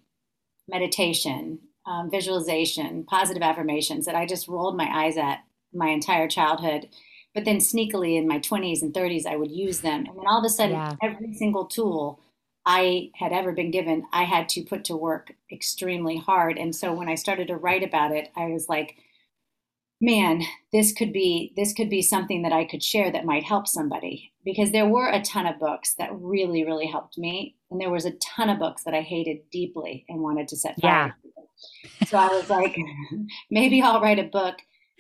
meditation, 0.67 1.59
um, 1.85 2.09
visualization, 2.09 3.03
positive 3.03 3.43
affirmations 3.43 4.05
that 4.05 4.15
I 4.15 4.25
just 4.25 4.47
rolled 4.47 4.77
my 4.77 4.89
eyes 4.91 5.17
at 5.17 5.39
my 5.73 5.89
entire 5.89 6.27
childhood. 6.27 6.87
But 7.33 7.45
then 7.45 7.57
sneakily 7.57 8.17
in 8.17 8.27
my 8.27 8.39
20s 8.39 8.81
and 8.81 8.93
30s, 8.93 9.25
I 9.25 9.37
would 9.37 9.51
use 9.51 9.79
them. 9.79 10.05
And 10.05 10.17
then 10.17 10.27
all 10.27 10.39
of 10.39 10.45
a 10.45 10.49
sudden, 10.49 10.75
yeah. 10.75 10.95
every 11.01 11.33
single 11.33 11.65
tool 11.65 12.19
I 12.65 13.09
had 13.15 13.31
ever 13.31 13.53
been 13.53 13.71
given, 13.71 14.05
I 14.13 14.23
had 14.23 14.47
to 14.49 14.63
put 14.63 14.85
to 14.85 14.95
work 14.95 15.33
extremely 15.51 16.17
hard. 16.17 16.57
And 16.57 16.75
so 16.75 16.93
when 16.93 17.09
I 17.09 17.15
started 17.15 17.47
to 17.47 17.55
write 17.55 17.83
about 17.83 18.11
it, 18.11 18.29
I 18.35 18.47
was 18.47 18.69
like, 18.69 18.95
man, 19.99 20.41
this 20.71 20.93
could 20.93 21.11
be 21.13 21.53
this 21.55 21.73
could 21.73 21.89
be 21.89 22.01
something 22.01 22.41
that 22.43 22.53
I 22.53 22.65
could 22.65 22.83
share 22.83 23.11
that 23.11 23.25
might 23.25 23.43
help 23.43 23.67
somebody. 23.67 24.31
Because 24.43 24.71
there 24.71 24.87
were 24.87 25.09
a 25.09 25.21
ton 25.21 25.47
of 25.47 25.59
books 25.59 25.95
that 25.95 26.09
really, 26.13 26.63
really 26.63 26.87
helped 26.87 27.17
me. 27.17 27.55
And 27.69 27.79
there 27.79 27.91
was 27.91 28.05
a 28.05 28.13
ton 28.35 28.49
of 28.49 28.59
books 28.59 28.83
that 28.83 28.93
I 28.93 29.01
hated 29.01 29.37
deeply 29.51 30.05
and 30.09 30.21
wanted 30.21 30.47
to 30.49 30.57
set 30.57 30.79
fire. 30.81 31.15
Yeah. 31.99 32.07
So 32.07 32.17
I 32.17 32.27
was 32.27 32.49
like, 32.49 32.75
maybe 33.51 33.81
I'll 33.81 34.01
write 34.01 34.19
a 34.19 34.23
book 34.23 34.55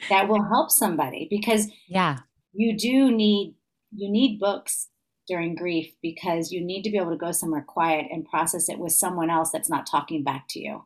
that 0.09 0.27
will 0.27 0.43
help 0.43 0.71
somebody 0.71 1.27
because 1.29 1.67
yeah, 1.87 2.19
you 2.53 2.77
do 2.77 3.11
need 3.11 3.55
you 3.91 4.09
need 4.09 4.39
books 4.39 4.87
during 5.31 5.55
grief 5.55 5.93
because 6.01 6.51
you 6.51 6.59
need 6.59 6.83
to 6.83 6.91
be 6.91 6.97
able 6.97 7.09
to 7.09 7.15
go 7.15 7.31
somewhere 7.31 7.63
quiet 7.65 8.07
and 8.11 8.27
process 8.27 8.67
it 8.67 8.77
with 8.77 8.91
someone 8.91 9.29
else 9.29 9.49
that's 9.49 9.69
not 9.69 9.87
talking 9.89 10.25
back 10.25 10.45
to 10.49 10.59
you. 10.59 10.83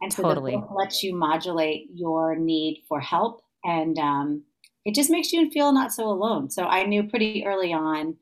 And 0.00 0.12
so 0.12 0.24
totally. 0.24 0.50
the 0.50 0.58
book 0.58 0.70
lets 0.74 1.04
you 1.04 1.14
modulate 1.14 1.86
your 1.94 2.34
need 2.34 2.82
for 2.88 2.98
help 2.98 3.40
and 3.64 3.96
um, 4.00 4.42
it 4.84 4.96
just 4.96 5.10
makes 5.10 5.32
you 5.32 5.48
feel 5.52 5.72
not 5.72 5.92
so 5.92 6.08
alone. 6.08 6.50
So 6.50 6.64
I 6.64 6.86
knew 6.86 7.04
pretty 7.04 7.46
early 7.46 7.72
on 7.72 8.16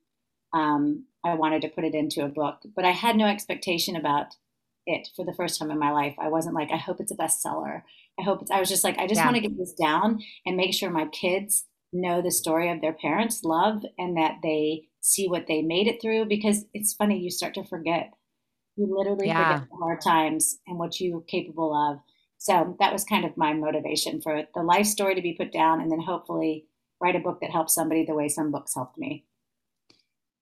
um, 0.52 1.06
I 1.24 1.32
wanted 1.34 1.62
to 1.62 1.68
put 1.68 1.84
it 1.84 1.94
into 1.94 2.22
a 2.22 2.28
book, 2.28 2.58
but 2.74 2.84
I 2.84 2.90
had 2.90 3.16
no 3.16 3.26
expectation 3.26 3.96
about 3.96 4.26
it 4.86 5.08
for 5.16 5.24
the 5.24 5.32
first 5.32 5.58
time 5.58 5.70
in 5.70 5.78
my 5.78 5.90
life. 5.90 6.14
I 6.18 6.28
wasn't 6.28 6.54
like, 6.54 6.70
I 6.70 6.76
hope 6.76 7.00
it's 7.00 7.12
a 7.12 7.16
bestseller. 7.16 7.80
I 8.20 8.22
hope 8.22 8.42
it's, 8.42 8.50
I 8.50 8.60
was 8.60 8.68
just 8.68 8.84
like, 8.84 8.98
I 8.98 9.06
just 9.06 9.20
yeah. 9.20 9.24
want 9.24 9.36
to 9.36 9.42
get 9.42 9.56
this 9.56 9.72
down 9.72 10.20
and 10.44 10.54
make 10.54 10.74
sure 10.74 10.90
my 10.90 11.06
kids 11.06 11.64
know 11.94 12.20
the 12.20 12.30
story 12.30 12.70
of 12.70 12.82
their 12.82 12.92
parents' 12.92 13.42
love 13.42 13.82
and 13.98 14.18
that 14.18 14.36
they 14.42 14.88
see 15.06 15.28
what 15.28 15.46
they 15.46 15.62
made 15.62 15.86
it 15.86 16.02
through 16.02 16.24
because 16.24 16.64
it's 16.74 16.92
funny, 16.92 17.16
you 17.20 17.30
start 17.30 17.54
to 17.54 17.62
forget. 17.62 18.12
You 18.74 18.88
literally 18.90 19.28
yeah. 19.28 19.54
forget 19.54 19.68
the 19.70 19.76
hard 19.76 20.00
times 20.00 20.58
and 20.66 20.78
what 20.78 21.00
you're 21.00 21.20
capable 21.20 21.72
of. 21.72 22.00
So 22.38 22.76
that 22.80 22.92
was 22.92 23.04
kind 23.04 23.24
of 23.24 23.36
my 23.36 23.52
motivation 23.52 24.20
for 24.20 24.42
the 24.52 24.62
life 24.62 24.86
story 24.86 25.14
to 25.14 25.22
be 25.22 25.34
put 25.34 25.52
down 25.52 25.80
and 25.80 25.92
then 25.92 26.00
hopefully 26.00 26.66
write 27.00 27.14
a 27.14 27.20
book 27.20 27.40
that 27.40 27.52
helps 27.52 27.72
somebody 27.72 28.04
the 28.04 28.14
way 28.14 28.28
some 28.28 28.50
books 28.50 28.74
helped 28.74 28.98
me. 28.98 29.24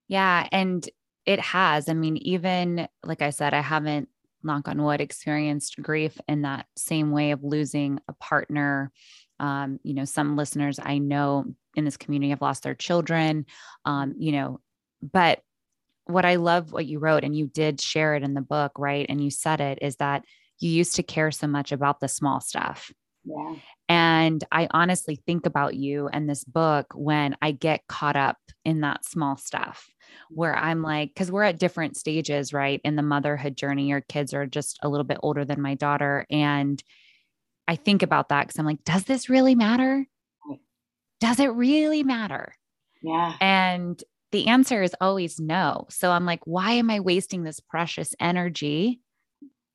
Yeah. 0.09 0.49
And 0.50 0.88
it 1.26 1.40
has. 1.40 1.90
I 1.90 1.92
mean, 1.92 2.16
even 2.16 2.88
like 3.04 3.21
I 3.21 3.30
said, 3.30 3.52
I 3.52 3.61
haven't, 3.61 4.09
knock 4.47 4.68
on 4.68 4.83
wood, 4.83 5.00
experienced 5.00 5.80
grief 5.80 6.21
in 6.28 6.42
that 6.42 6.66
same 6.76 7.12
way 7.12 7.30
of 7.30 7.42
losing 7.42 7.99
a 8.09 8.12
partner. 8.12 8.92
Um, 9.40 9.80
you 9.83 9.94
know, 9.94 10.04
some 10.04 10.37
listeners 10.37 10.78
I 10.83 10.99
know 10.99 11.47
in 11.76 11.85
this 11.85 11.97
community 11.97 12.31
have 12.31 12.43
lost 12.43 12.62
their 12.62 12.75
children, 12.75 13.47
um, 13.85 14.14
you 14.19 14.33
know, 14.33 14.61
but 15.02 15.40
what 16.07 16.25
I 16.25 16.37
love 16.37 16.73
what 16.73 16.87
you 16.87 16.99
wrote, 16.99 17.25
and 17.25 17.37
you 17.37 17.47
did 17.47 17.81
share 17.81 18.14
it 18.14 18.23
in 18.23 18.35
the 18.35 18.40
book, 18.40 18.73
right? 18.78 19.07
And 19.09 19.23
you 19.23 19.31
said 19.31 19.61
it 19.61 19.78
is 19.81 19.97
that 19.97 20.25
you 20.61 20.71
used 20.71 20.97
to 20.97 21.02
care 21.02 21.31
so 21.31 21.47
much 21.47 21.73
about 21.73 22.00
the 22.00 22.09
small 22.09 22.40
stuff. 22.40 22.93
Yeah. 23.25 23.54
And 23.88 24.45
I 24.52 24.69
honestly 24.71 25.21
think 25.26 25.47
about 25.47 25.75
you 25.75 26.09
and 26.09 26.28
this 26.28 26.45
book 26.45 26.93
when 26.95 27.37
I 27.40 27.52
get 27.52 27.87
caught 27.88 28.16
up 28.16 28.37
in 28.64 28.83
that 28.83 29.04
small 29.04 29.37
stuff 29.37 29.88
where 30.31 30.57
I'm 30.57 30.83
like, 30.83 31.09
because 31.09 31.31
we're 31.31 31.43
at 31.43 31.59
different 31.59 31.97
stages, 31.97 32.52
right? 32.52 32.81
In 32.85 32.97
the 32.97 33.02
motherhood 33.02 33.57
journey, 33.57 33.88
your 33.88 34.02
kids 34.02 34.35
are 34.35 34.47
just 34.47 34.78
a 34.83 34.88
little 34.88 35.04
bit 35.04 35.19
older 35.23 35.45
than 35.45 35.61
my 35.61 35.75
daughter. 35.75 36.26
And 36.31 36.83
I 37.66 37.76
think 37.76 38.02
about 38.02 38.28
that 38.28 38.47
because 38.47 38.59
I'm 38.59 38.66
like, 38.66 38.85
does 38.85 39.04
this 39.04 39.31
really 39.31 39.54
matter? 39.54 40.07
Does 41.21 41.40
it 41.40 41.49
really 41.49 42.02
matter? 42.02 42.54
Yeah. 43.02 43.35
And 43.40 44.02
the 44.33 44.49
answer 44.49 44.83
is 44.83 44.94
always 45.00 45.38
no. 45.38 45.87
So 45.90 46.11
I'm 46.11 46.26
like, 46.26 46.40
why 46.44 46.73
am 46.73 46.90
I 46.90 47.00
wasting 47.00 47.44
this 47.44 47.61
precious 47.61 48.14
energy 48.18 49.00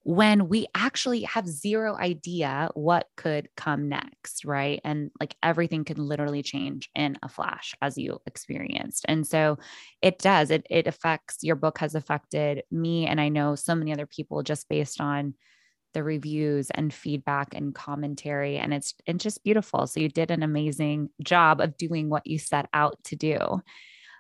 when 0.03 0.50
we 0.50 0.65
actually 0.74 1.22
have 1.22 1.48
zero 1.48 1.96
idea 1.96 2.69
what 2.74 3.08
could 3.15 3.48
come 3.55 3.89
next, 3.89 4.43
right? 4.43 4.81
And 4.84 5.12
like 5.19 5.36
everything 5.43 5.84
can 5.84 5.98
literally 5.98 6.41
change 6.41 6.89
in 6.96 7.17
a 7.22 7.29
flash 7.29 7.75
as 7.81 7.98
you 7.98 8.19
experienced. 8.25 9.05
And 9.08 9.27
so 9.27 9.60
it 10.01 10.17
does, 10.17 10.51
it, 10.51 10.65
it 10.69 10.88
affects 10.88 11.38
your 11.43 11.55
book 11.55 11.77
has 11.77 11.96
affected 11.96 12.63
me. 12.72 13.05
And 13.08 13.22
I 13.22 13.29
know 13.29 13.55
so 13.55 13.75
many 13.75 13.93
other 13.93 14.08
people 14.08 14.41
just 14.41 14.67
based 14.67 15.00
on 15.00 15.36
the 15.93 16.03
reviews 16.03 16.69
and 16.72 16.93
feedback 16.93 17.53
and 17.53 17.74
commentary. 17.74 18.58
And 18.58 18.74
it's 18.74 18.93
it's 19.05 19.24
just 19.24 19.43
beautiful. 19.43 19.88
So 19.88 20.00
you 20.00 20.10
did 20.10 20.31
an 20.31 20.43
amazing 20.43 21.10
job 21.24 21.62
of 21.62 21.77
doing 21.77 22.10
what 22.10 22.27
you 22.27 22.38
set 22.39 22.67
out 22.74 23.03
to 23.05 23.15
do. 23.15 23.62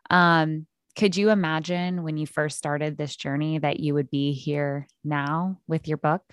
Um, 0.09 0.67
could 0.97 1.15
you 1.15 1.29
imagine 1.29 2.03
when 2.03 2.17
you 2.17 2.27
first 2.27 2.57
started 2.57 2.97
this 2.97 3.15
journey 3.15 3.59
that 3.59 3.79
you 3.79 3.93
would 3.93 4.09
be 4.09 4.33
here 4.33 4.87
now 5.03 5.59
with 5.67 5.87
your 5.87 5.97
book? 5.97 6.23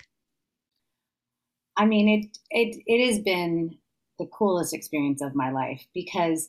I 1.76 1.84
mean, 1.84 2.08
it 2.08 2.38
it 2.50 2.82
it 2.86 3.06
has 3.06 3.20
been 3.20 3.78
the 4.18 4.26
coolest 4.26 4.72
experience 4.74 5.20
of 5.22 5.34
my 5.34 5.50
life 5.50 5.86
because 5.94 6.48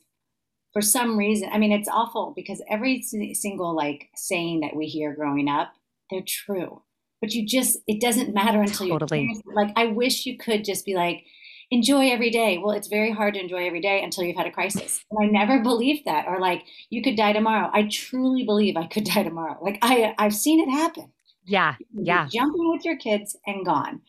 for 0.74 0.82
some 0.82 1.18
reason, 1.18 1.50
I 1.52 1.58
mean, 1.58 1.72
it's 1.72 1.90
awful 1.90 2.34
because 2.36 2.62
every 2.70 3.02
single 3.02 3.76
like 3.76 4.10
saying 4.16 4.62
that 4.62 4.76
we 4.76 4.86
hear 4.86 5.14
growing 5.14 5.50
up, 5.50 5.74
they're 6.10 6.22
true. 6.26 6.82
But 7.22 7.34
you 7.34 7.46
just 7.46 7.80
it 7.88 8.00
doesn't 8.00 8.34
matter 8.34 8.62
until 8.62 8.88
totally. 8.88 9.32
you're 9.46 9.56
like 9.56 9.74
I 9.76 9.88
wish 9.88 10.26
you 10.26 10.38
could 10.38 10.64
just 10.64 10.86
be 10.86 10.96
like 10.96 11.24
enjoy 11.72 12.10
every 12.10 12.30
day. 12.30 12.58
Well, 12.58 12.76
it's 12.76 12.88
very 12.88 13.12
hard 13.12 13.34
to 13.34 13.40
enjoy 13.40 13.66
every 13.68 13.82
day 13.82 14.02
until 14.02 14.24
you've 14.24 14.38
had 14.38 14.48
a 14.48 14.52
crisis. 14.52 15.04
And 15.12 15.26
I 15.26 15.30
never 15.30 15.62
believed 15.62 16.06
that. 16.06 16.26
Or 16.28 16.40
like, 16.40 16.64
you 16.90 17.02
could 17.02 17.18
die 17.18 17.34
tomorrow. 17.34 17.70
I 17.74 17.88
truly 17.92 18.44
believe 18.44 18.78
I 18.78 18.88
could 18.88 19.04
die 19.16 19.24
tomorrow. 19.24 19.58
Like 19.62 19.80
I, 19.82 20.14
I've 20.18 20.36
seen 20.36 20.60
it 20.60 20.72
happen. 20.72 21.12
Yeah. 21.46 21.76
Yeah. 21.94 22.28
Jumping 22.32 22.72
with 22.72 22.86
your 22.86 22.98
kids 22.98 23.38
and 23.46 23.66
gone. 23.66 24.02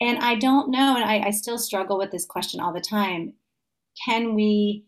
And 0.00 0.18
I 0.18 0.34
don't 0.34 0.70
know. 0.70 0.96
And 0.96 1.04
I, 1.04 1.28
I 1.28 1.30
still 1.30 1.58
struggle 1.58 1.98
with 1.98 2.10
this 2.10 2.26
question 2.26 2.60
all 2.60 2.72
the 2.72 2.80
time. 2.80 3.34
Can 4.04 4.34
we, 4.34 4.84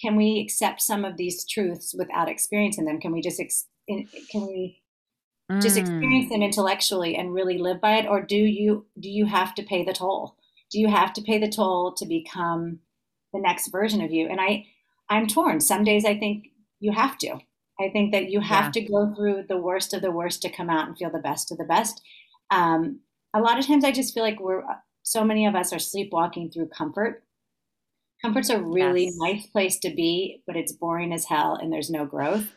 can 0.00 0.16
we 0.16 0.40
accept 0.40 0.82
some 0.82 1.04
of 1.04 1.16
these 1.16 1.46
truths 1.48 1.94
without 1.96 2.28
experiencing 2.28 2.84
them? 2.84 3.00
Can 3.00 3.12
we 3.12 3.20
just, 3.20 3.40
ex- 3.40 3.68
can 3.88 4.46
we 4.46 4.81
just 5.60 5.76
experience 5.76 6.30
them 6.30 6.40
mm. 6.40 6.44
intellectually 6.44 7.16
and 7.16 7.34
really 7.34 7.58
live 7.58 7.80
by 7.80 7.96
it? 7.96 8.06
Or 8.06 8.22
do 8.22 8.36
you, 8.36 8.86
do 8.98 9.08
you 9.08 9.26
have 9.26 9.54
to 9.56 9.62
pay 9.62 9.84
the 9.84 9.92
toll? 9.92 10.36
do 10.72 10.80
you 10.80 10.88
have 10.88 11.12
to 11.12 11.22
pay 11.22 11.38
the 11.38 11.50
toll 11.50 11.92
to 11.92 12.06
become 12.06 12.80
the 13.32 13.40
next 13.40 13.68
version 13.68 14.00
of 14.00 14.10
you 14.10 14.26
and 14.26 14.40
i 14.40 14.66
i'm 15.08 15.26
torn 15.26 15.60
some 15.60 15.84
days 15.84 16.04
i 16.04 16.18
think 16.18 16.48
you 16.80 16.90
have 16.90 17.16
to 17.18 17.38
i 17.78 17.88
think 17.92 18.10
that 18.10 18.30
you 18.30 18.40
have 18.40 18.66
yeah. 18.66 18.70
to 18.72 18.80
go 18.80 19.14
through 19.14 19.44
the 19.48 19.56
worst 19.56 19.94
of 19.94 20.02
the 20.02 20.10
worst 20.10 20.42
to 20.42 20.50
come 20.50 20.68
out 20.68 20.88
and 20.88 20.98
feel 20.98 21.10
the 21.10 21.18
best 21.18 21.52
of 21.52 21.58
the 21.58 21.64
best 21.64 22.00
um, 22.50 23.00
a 23.34 23.40
lot 23.40 23.58
of 23.58 23.66
times 23.66 23.84
i 23.84 23.92
just 23.92 24.12
feel 24.12 24.24
like 24.24 24.40
we're 24.40 24.64
so 25.02 25.24
many 25.24 25.46
of 25.46 25.54
us 25.54 25.72
are 25.72 25.78
sleepwalking 25.78 26.50
through 26.50 26.66
comfort 26.68 27.22
comfort's 28.20 28.50
a 28.50 28.60
really 28.60 29.04
yes. 29.04 29.14
nice 29.18 29.46
place 29.46 29.78
to 29.78 29.90
be 29.90 30.42
but 30.46 30.56
it's 30.56 30.72
boring 30.72 31.12
as 31.12 31.26
hell 31.26 31.54
and 31.60 31.72
there's 31.72 31.90
no 31.90 32.04
growth 32.04 32.52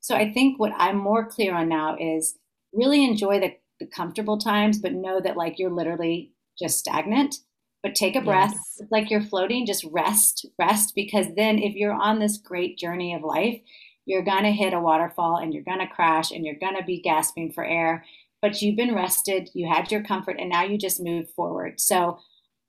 so 0.00 0.14
i 0.14 0.30
think 0.30 0.58
what 0.58 0.72
i'm 0.76 0.96
more 0.96 1.26
clear 1.26 1.54
on 1.54 1.68
now 1.68 1.96
is 1.98 2.36
really 2.72 3.04
enjoy 3.04 3.40
the, 3.40 3.54
the 3.78 3.86
comfortable 3.86 4.38
times 4.38 4.78
but 4.78 4.92
know 4.92 5.20
that 5.20 5.36
like 5.36 5.58
you're 5.58 5.70
literally 5.70 6.32
just 6.60 6.78
stagnant. 6.78 7.36
But 7.82 7.94
take 7.94 8.14
a 8.14 8.20
breath 8.20 8.52
yes. 8.52 8.82
like 8.90 9.10
you're 9.10 9.22
floating 9.22 9.64
just 9.64 9.86
rest 9.90 10.44
rest 10.58 10.92
because 10.94 11.28
then 11.34 11.58
if 11.58 11.74
you're 11.74 11.94
on 11.94 12.18
this 12.18 12.36
great 12.36 12.76
journey 12.76 13.14
of 13.14 13.22
life 13.22 13.58
you're 14.04 14.22
going 14.22 14.42
to 14.42 14.52
hit 14.52 14.74
a 14.74 14.80
waterfall 14.80 15.38
and 15.38 15.54
you're 15.54 15.62
going 15.62 15.78
to 15.78 15.86
crash 15.86 16.30
and 16.30 16.44
you're 16.44 16.58
going 16.60 16.76
to 16.76 16.84
be 16.84 17.00
gasping 17.00 17.50
for 17.50 17.64
air 17.64 18.04
but 18.42 18.60
you've 18.60 18.76
been 18.76 18.94
rested 18.94 19.48
you 19.54 19.66
had 19.66 19.90
your 19.90 20.04
comfort 20.04 20.36
and 20.38 20.50
now 20.50 20.62
you 20.62 20.76
just 20.76 21.00
move 21.00 21.30
forward. 21.30 21.80
So 21.80 22.18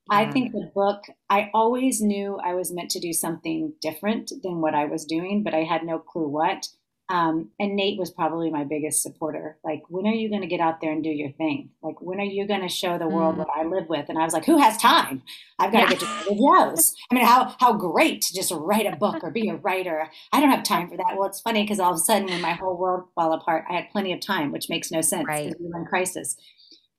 i 0.10 0.32
think 0.32 0.54
the 0.54 0.72
book 0.74 1.04
i 1.30 1.52
always 1.54 2.02
knew 2.02 2.38
i 2.38 2.54
was 2.54 2.72
meant 2.72 2.90
to 2.90 3.00
do 3.00 3.12
something 3.12 3.74
different 3.82 4.32
than 4.44 4.62
what 4.62 4.74
i 4.74 4.86
was 4.86 5.06
doing 5.06 5.44
but 5.44 5.54
i 5.54 5.64
had 5.64 5.84
no 5.84 6.00
clue 6.00 6.28
what 6.28 6.68
um, 7.12 7.50
and 7.60 7.76
Nate 7.76 8.00
was 8.00 8.10
probably 8.10 8.50
my 8.50 8.64
biggest 8.64 9.04
supporter. 9.04 9.58
Like, 9.66 9.84
when 9.90 10.08
are 10.08 10.16
you 10.16 10.30
going 10.30 10.44
to 10.44 10.48
get 10.48 10.62
out 10.62 10.80
there 10.80 10.94
and 10.94 11.04
do 11.04 11.10
your 11.10 11.32
thing? 11.32 11.72
Like, 11.84 12.02
when 12.02 12.22
are 12.22 12.24
you 12.24 12.48
going 12.48 12.62
to 12.62 12.70
show 12.70 12.98
the 12.98 13.08
world 13.08 13.36
mm. 13.36 13.40
what 13.40 13.50
I 13.54 13.66
live 13.66 13.90
with? 13.90 14.08
And 14.08 14.18
I 14.18 14.24
was 14.24 14.34
like, 14.34 14.46
who 14.46 14.58
has 14.58 14.78
time? 14.78 15.22
I've 15.60 15.74
got 15.74 15.80
yeah. 15.80 15.86
to 15.88 15.92
get 15.92 16.00
to 16.00 16.06
videos. 16.06 16.94
I 17.12 17.16
mean, 17.16 17.26
how 17.26 17.54
how 17.60 17.74
great 17.74 18.22
to 18.22 18.34
just 18.34 18.54
write 18.54 18.86
a 18.86 18.96
book 18.96 19.26
or 19.26 19.30
be 19.30 19.50
a 19.50 19.56
writer. 19.56 20.10
I 20.32 20.40
don't 20.40 20.52
have 20.52 20.64
time 20.64 20.90
for 20.90 20.96
that. 20.96 21.18
Well, 21.18 21.28
it's 21.28 21.42
funny 21.42 21.64
because 21.64 21.82
all 21.82 21.92
of 21.92 21.98
a 21.98 22.00
sudden, 22.00 22.28
when 22.28 22.40
my 22.40 22.54
whole 22.54 22.78
world 22.78 23.10
fell 23.14 23.34
apart, 23.34 23.66
I 23.70 23.74
had 23.74 23.90
plenty 23.92 24.14
of 24.14 24.22
time, 24.22 24.54
which 24.54 24.70
makes 24.70 24.90
no 24.90 25.02
sense 25.02 25.26
because 25.28 25.56
we 25.60 25.68
were 25.68 25.80
in 25.80 25.86
crisis. 25.86 26.38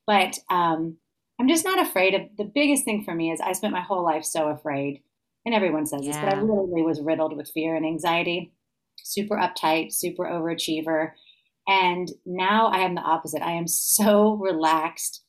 But 0.07 0.38
um, 0.50 0.99
I'm 1.40 1.49
just 1.49 1.64
not 1.64 1.78
afraid 1.78 2.12
of. 2.12 2.23
The 2.37 2.45
biggest 2.45 2.85
thing 2.85 3.02
for 3.02 3.14
me 3.14 3.33
is 3.33 3.40
I 3.40 3.52
spent 3.52 3.73
my 3.73 3.81
whole 3.81 4.04
life 4.04 4.25
so 4.25 4.49
afraid, 4.49 5.00
and 5.47 5.54
everyone 5.54 5.87
says 5.87 6.04
yeah. 6.04 6.12
this, 6.12 6.21
but 6.21 6.38
I 6.38 6.42
literally 6.42 6.83
was 6.83 7.00
riddled 7.00 7.35
with 7.35 7.50
fear 7.50 7.76
and 7.76 7.87
anxiety 7.87 8.52
super 9.03 9.37
uptight, 9.37 9.93
super 9.93 10.25
overachiever. 10.25 11.13
And 11.69 12.11
now 12.27 12.67
I 12.67 12.79
am 12.79 12.95
the 12.95 13.03
opposite. 13.03 13.43
I 13.43 13.53
am 13.53 13.67
so 13.67 14.33
relaxed. 14.41 15.23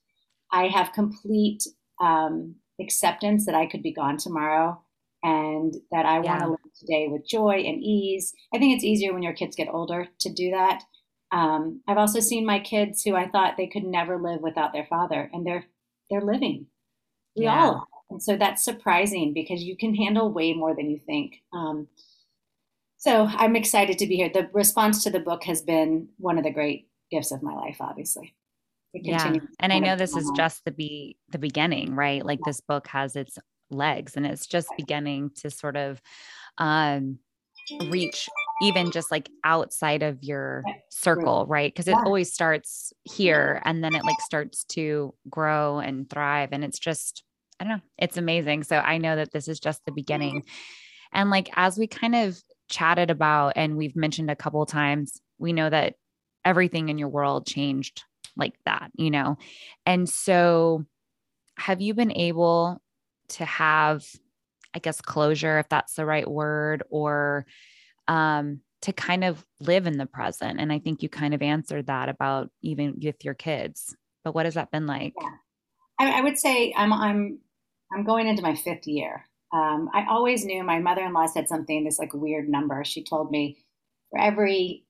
I 0.52 0.68
have 0.68 0.94
complete 0.94 1.64
um, 2.02 2.56
acceptance 2.80 3.46
that 3.46 3.56
I 3.56 3.66
could 3.66 3.84
be 3.84 3.94
gone 3.94 4.18
tomorrow 4.18 4.82
and 5.24 5.74
that 5.92 6.06
I 6.06 6.22
yeah. 6.22 6.32
want 6.32 6.42
to 6.42 6.50
live 6.50 6.74
today 6.78 7.08
with 7.08 7.28
joy 7.28 7.64
and 7.66 7.82
ease. 7.82 8.34
I 8.54 8.60
think 8.60 8.76
it's 8.76 8.84
easier 8.84 9.14
when 9.14 9.24
your 9.24 9.34
kids 9.34 9.56
get 9.56 9.70
older 9.72 10.08
to 10.20 10.34
do 10.34 10.52
that. 10.52 10.84
Um, 11.32 11.82
I've 11.88 11.98
also 11.98 12.20
seen 12.20 12.46
my 12.46 12.60
kids 12.60 13.02
who 13.02 13.16
I 13.16 13.28
thought 13.28 13.58
they 13.58 13.68
could 13.68 13.84
never 13.84 14.20
live 14.20 14.42
without 14.42 14.72
their 14.72 14.86
father, 14.86 15.32
and 15.34 15.46
they're 15.46 15.66
they're 16.10 16.22
living. 16.22 16.68
We 17.36 17.46
yeah. 17.46 17.66
all, 17.66 17.88
and 18.12 18.22
so 18.22 18.38
that's 18.38 18.64
surprising 18.64 19.34
because 19.34 19.64
you 19.64 19.76
can 19.76 19.96
handle 19.96 20.32
way 20.32 20.54
more 20.54 20.76
than 20.76 20.92
you 20.92 21.00
think. 21.00 21.42
Um, 21.52 21.88
so 23.04 23.28
I'm 23.30 23.58
excited 23.58 23.98
to 23.98 24.08
be 24.08 24.16
here. 24.16 24.30
The 24.34 24.50
response 24.54 25.04
to 25.04 25.10
the 25.10 25.20
book 25.20 25.44
has 25.44 25.62
been 25.62 26.08
one 26.18 26.38
of 26.38 26.46
the 26.46 26.52
great 26.52 26.88
gifts 27.12 27.34
of 27.34 27.44
my 27.44 27.54
life, 27.54 27.78
obviously. 27.82 28.34
Yeah, 28.94 29.34
and 29.60 29.74
I 29.74 29.80
know 29.80 29.98
this 29.98 30.16
is 30.16 30.32
just 30.38 30.64
the 30.64 30.72
be 30.72 31.18
the 31.30 31.38
beginning, 31.38 31.96
right? 31.96 32.26
Like 32.26 32.40
yeah. 32.40 32.50
this 32.52 32.62
book 32.62 32.88
has 32.88 33.18
its 33.18 33.38
legs, 33.70 34.16
and 34.16 34.26
it's 34.26 34.48
just 34.48 34.70
beginning 34.78 35.32
to 35.42 35.50
sort 35.50 35.76
of 35.76 36.02
um, 36.60 37.20
reach 37.90 38.30
even 38.62 38.90
just 38.90 39.12
like 39.12 39.28
outside 39.44 40.02
of 40.02 40.24
your 40.24 40.64
circle, 40.90 41.46
right? 41.50 41.74
Because 41.74 41.90
it 41.90 41.96
always 42.06 42.32
starts 42.32 42.94
here 43.04 43.62
and 43.66 43.84
then 43.84 43.96
it 43.96 44.06
like 44.06 44.22
starts 44.22 44.64
to 44.70 45.14
grow 45.30 45.80
and 45.80 46.10
thrive. 46.10 46.50
And 46.54 46.64
it's 46.64 46.80
just, 46.80 47.24
I 47.60 47.66
don't 47.66 47.74
know, 47.74 47.84
it's 47.98 48.16
amazing. 48.16 48.64
So 48.64 48.78
I 48.78 48.98
know 48.98 49.18
that 49.18 49.34
this 49.34 49.50
is 49.50 49.60
just 49.60 49.82
the 49.86 49.92
beginning. 49.92 50.44
And 51.12 51.30
like 51.30 51.50
as 51.56 51.78
we 51.78 51.88
kind 51.88 52.16
of 52.16 52.42
chatted 52.74 53.10
about, 53.12 53.54
and 53.56 53.78
we've 53.78 53.96
mentioned 53.96 54.32
a 54.32 54.36
couple 54.36 54.66
times, 54.66 55.22
we 55.38 55.54
know 55.54 55.70
that 55.70 55.96
everything 56.44 56.90
in 56.90 56.98
your 56.98 57.10
world 57.10 57.46
changed 57.46 58.04
like 58.36 58.56
that, 58.66 58.92
you 58.96 59.12
know? 59.12 59.38
And 59.86 60.10
so 60.10 60.86
have 61.58 61.82
you 61.82 61.94
been 61.94 62.12
able 62.12 62.82
to 63.30 63.46
have 63.46 64.04
I 64.74 64.80
guess 64.80 65.02
closure, 65.02 65.60
if 65.60 65.70
that's 65.70 65.94
the 65.94 66.06
right 66.06 66.30
word, 66.30 66.84
or 66.90 67.46
um, 68.08 68.62
to 68.82 68.92
kind 68.92 69.24
of 69.24 69.46
live 69.60 69.88
in 69.88 69.98
the 69.98 70.06
present. 70.06 70.60
And 70.60 70.72
I 70.74 70.80
think 70.80 71.04
you 71.04 71.10
kind 71.10 71.34
of 71.34 71.42
answered 71.42 71.88
that 71.88 72.10
about 72.10 72.50
even 72.62 73.00
with 73.02 73.24
your 73.24 73.34
kids. 73.34 73.96
But 74.24 74.34
what 74.34 74.46
has 74.46 74.56
that 74.56 74.72
been 74.72 74.88
like? 74.88 75.14
Yeah. 75.20 75.30
I, 76.00 76.20
I 76.20 76.22
would 76.22 76.40
say 76.40 76.74
I'm 76.76 76.92
I'm 76.92 77.40
I'm 77.92 78.04
going 78.04 78.28
into 78.28 78.42
my 78.42 78.56
fifth 78.56 78.88
year. 78.88 79.26
Um, 79.54 79.90
I 79.94 80.06
always 80.10 80.46
knew 80.46 80.64
my 80.64 80.80
mother-in-law 80.80 81.28
said 81.28 81.48
something, 81.48 81.84
this 81.84 82.00
like 82.00 82.14
weird 82.14 82.50
number. 82.50 82.84
She 82.84 83.04
told 83.04 83.30
me 83.30 83.64
for 84.10 84.20
every, 84.20 84.84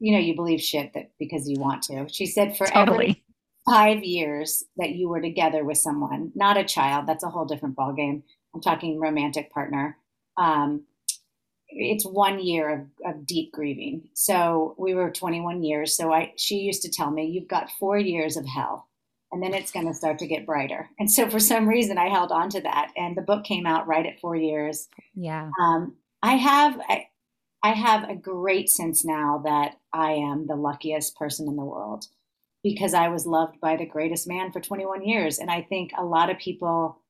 you 0.00 0.12
know, 0.12 0.18
you 0.18 0.34
believe 0.34 0.60
shit 0.60 0.92
that 0.94 1.12
because 1.20 1.48
you 1.48 1.60
want 1.60 1.82
to. 1.84 2.08
She 2.10 2.26
said 2.26 2.56
for 2.56 2.66
totally. 2.66 3.04
every 3.04 3.24
five 3.64 4.02
years 4.02 4.64
that 4.76 4.90
you 4.90 5.08
were 5.08 5.20
together 5.20 5.64
with 5.64 5.78
someone, 5.78 6.32
not 6.34 6.56
a 6.56 6.64
child, 6.64 7.06
that's 7.06 7.22
a 7.22 7.28
whole 7.28 7.44
different 7.44 7.76
ballgame. 7.76 8.22
I'm 8.54 8.60
talking 8.60 8.98
romantic 8.98 9.52
partner. 9.52 9.96
Um, 10.36 10.84
it's 11.68 12.04
one 12.04 12.40
year 12.40 12.88
of, 13.04 13.14
of, 13.14 13.26
deep 13.26 13.52
grieving. 13.52 14.08
So 14.14 14.74
we 14.78 14.94
were 14.94 15.10
21 15.10 15.62
years. 15.62 15.94
So 15.94 16.12
I, 16.12 16.32
she 16.36 16.60
used 16.60 16.82
to 16.82 16.90
tell 16.90 17.10
me, 17.10 17.26
you've 17.26 17.48
got 17.48 17.70
four 17.78 17.98
years 17.98 18.36
of 18.38 18.46
hell 18.46 18.87
and 19.30 19.42
then 19.42 19.54
it's 19.54 19.72
going 19.72 19.86
to 19.86 19.94
start 19.94 20.18
to 20.18 20.26
get 20.26 20.46
brighter. 20.46 20.88
And 20.98 21.10
so 21.10 21.28
for 21.28 21.40
some 21.40 21.68
reason 21.68 21.98
I 21.98 22.08
held 22.08 22.32
on 22.32 22.48
to 22.50 22.60
that 22.62 22.92
and 22.96 23.16
the 23.16 23.22
book 23.22 23.44
came 23.44 23.66
out 23.66 23.86
right 23.86 24.06
at 24.06 24.20
four 24.20 24.36
years. 24.36 24.88
Yeah. 25.14 25.50
Um, 25.60 25.96
I 26.22 26.34
have, 26.34 26.80
I, 26.88 27.06
I 27.62 27.72
have 27.72 28.08
a 28.08 28.16
great 28.16 28.68
sense 28.68 29.04
now 29.04 29.42
that 29.44 29.76
I 29.92 30.12
am 30.12 30.46
the 30.46 30.56
luckiest 30.56 31.16
person 31.16 31.48
in 31.48 31.56
the 31.56 31.64
world 31.64 32.06
because 32.62 32.94
I 32.94 33.08
was 33.08 33.26
loved 33.26 33.60
by 33.60 33.76
the 33.76 33.86
greatest 33.86 34.26
man 34.28 34.52
for 34.52 34.60
21 34.60 35.04
years. 35.04 35.38
And 35.38 35.50
I 35.50 35.62
think 35.62 35.92
a 35.96 36.04
lot 36.04 36.30
of 36.30 36.38
people 36.38 37.00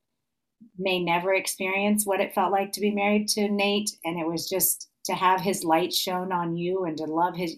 may 0.78 1.02
never 1.02 1.34
experience 1.34 2.04
what 2.04 2.20
it 2.20 2.34
felt 2.34 2.52
like 2.52 2.72
to 2.72 2.80
be 2.80 2.90
married 2.90 3.28
to 3.28 3.48
Nate. 3.48 3.90
And 4.04 4.18
it 4.18 4.26
was 4.26 4.48
just 4.48 4.88
to 5.04 5.14
have 5.14 5.40
his 5.40 5.64
light 5.64 5.92
shown 5.92 6.32
on 6.32 6.56
you 6.56 6.84
and 6.84 6.96
to 6.98 7.04
love 7.04 7.36
his 7.36 7.56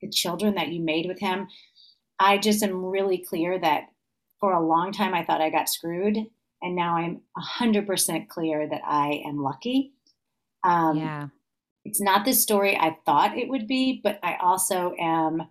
the 0.00 0.10
children 0.10 0.54
that 0.54 0.68
you 0.68 0.82
made 0.82 1.06
with 1.06 1.18
him. 1.18 1.48
I 2.18 2.38
just 2.38 2.62
am 2.62 2.84
really 2.84 3.18
clear 3.18 3.58
that 3.58 3.84
for 4.40 4.52
a 4.52 4.64
long 4.64 4.92
time 4.92 5.14
I 5.14 5.24
thought 5.24 5.40
I 5.40 5.50
got 5.50 5.68
screwed. 5.68 6.18
And 6.62 6.74
now 6.74 6.96
I'm 6.96 7.20
100% 7.38 8.28
clear 8.28 8.68
that 8.68 8.80
I 8.84 9.22
am 9.26 9.42
lucky. 9.42 9.92
Um, 10.64 10.96
yeah. 10.96 11.28
It's 11.84 12.00
not 12.00 12.24
the 12.24 12.32
story 12.32 12.76
I 12.76 12.96
thought 13.04 13.38
it 13.38 13.48
would 13.48 13.68
be, 13.68 14.00
but 14.02 14.18
I 14.22 14.36
also 14.40 14.94
am 14.98 15.42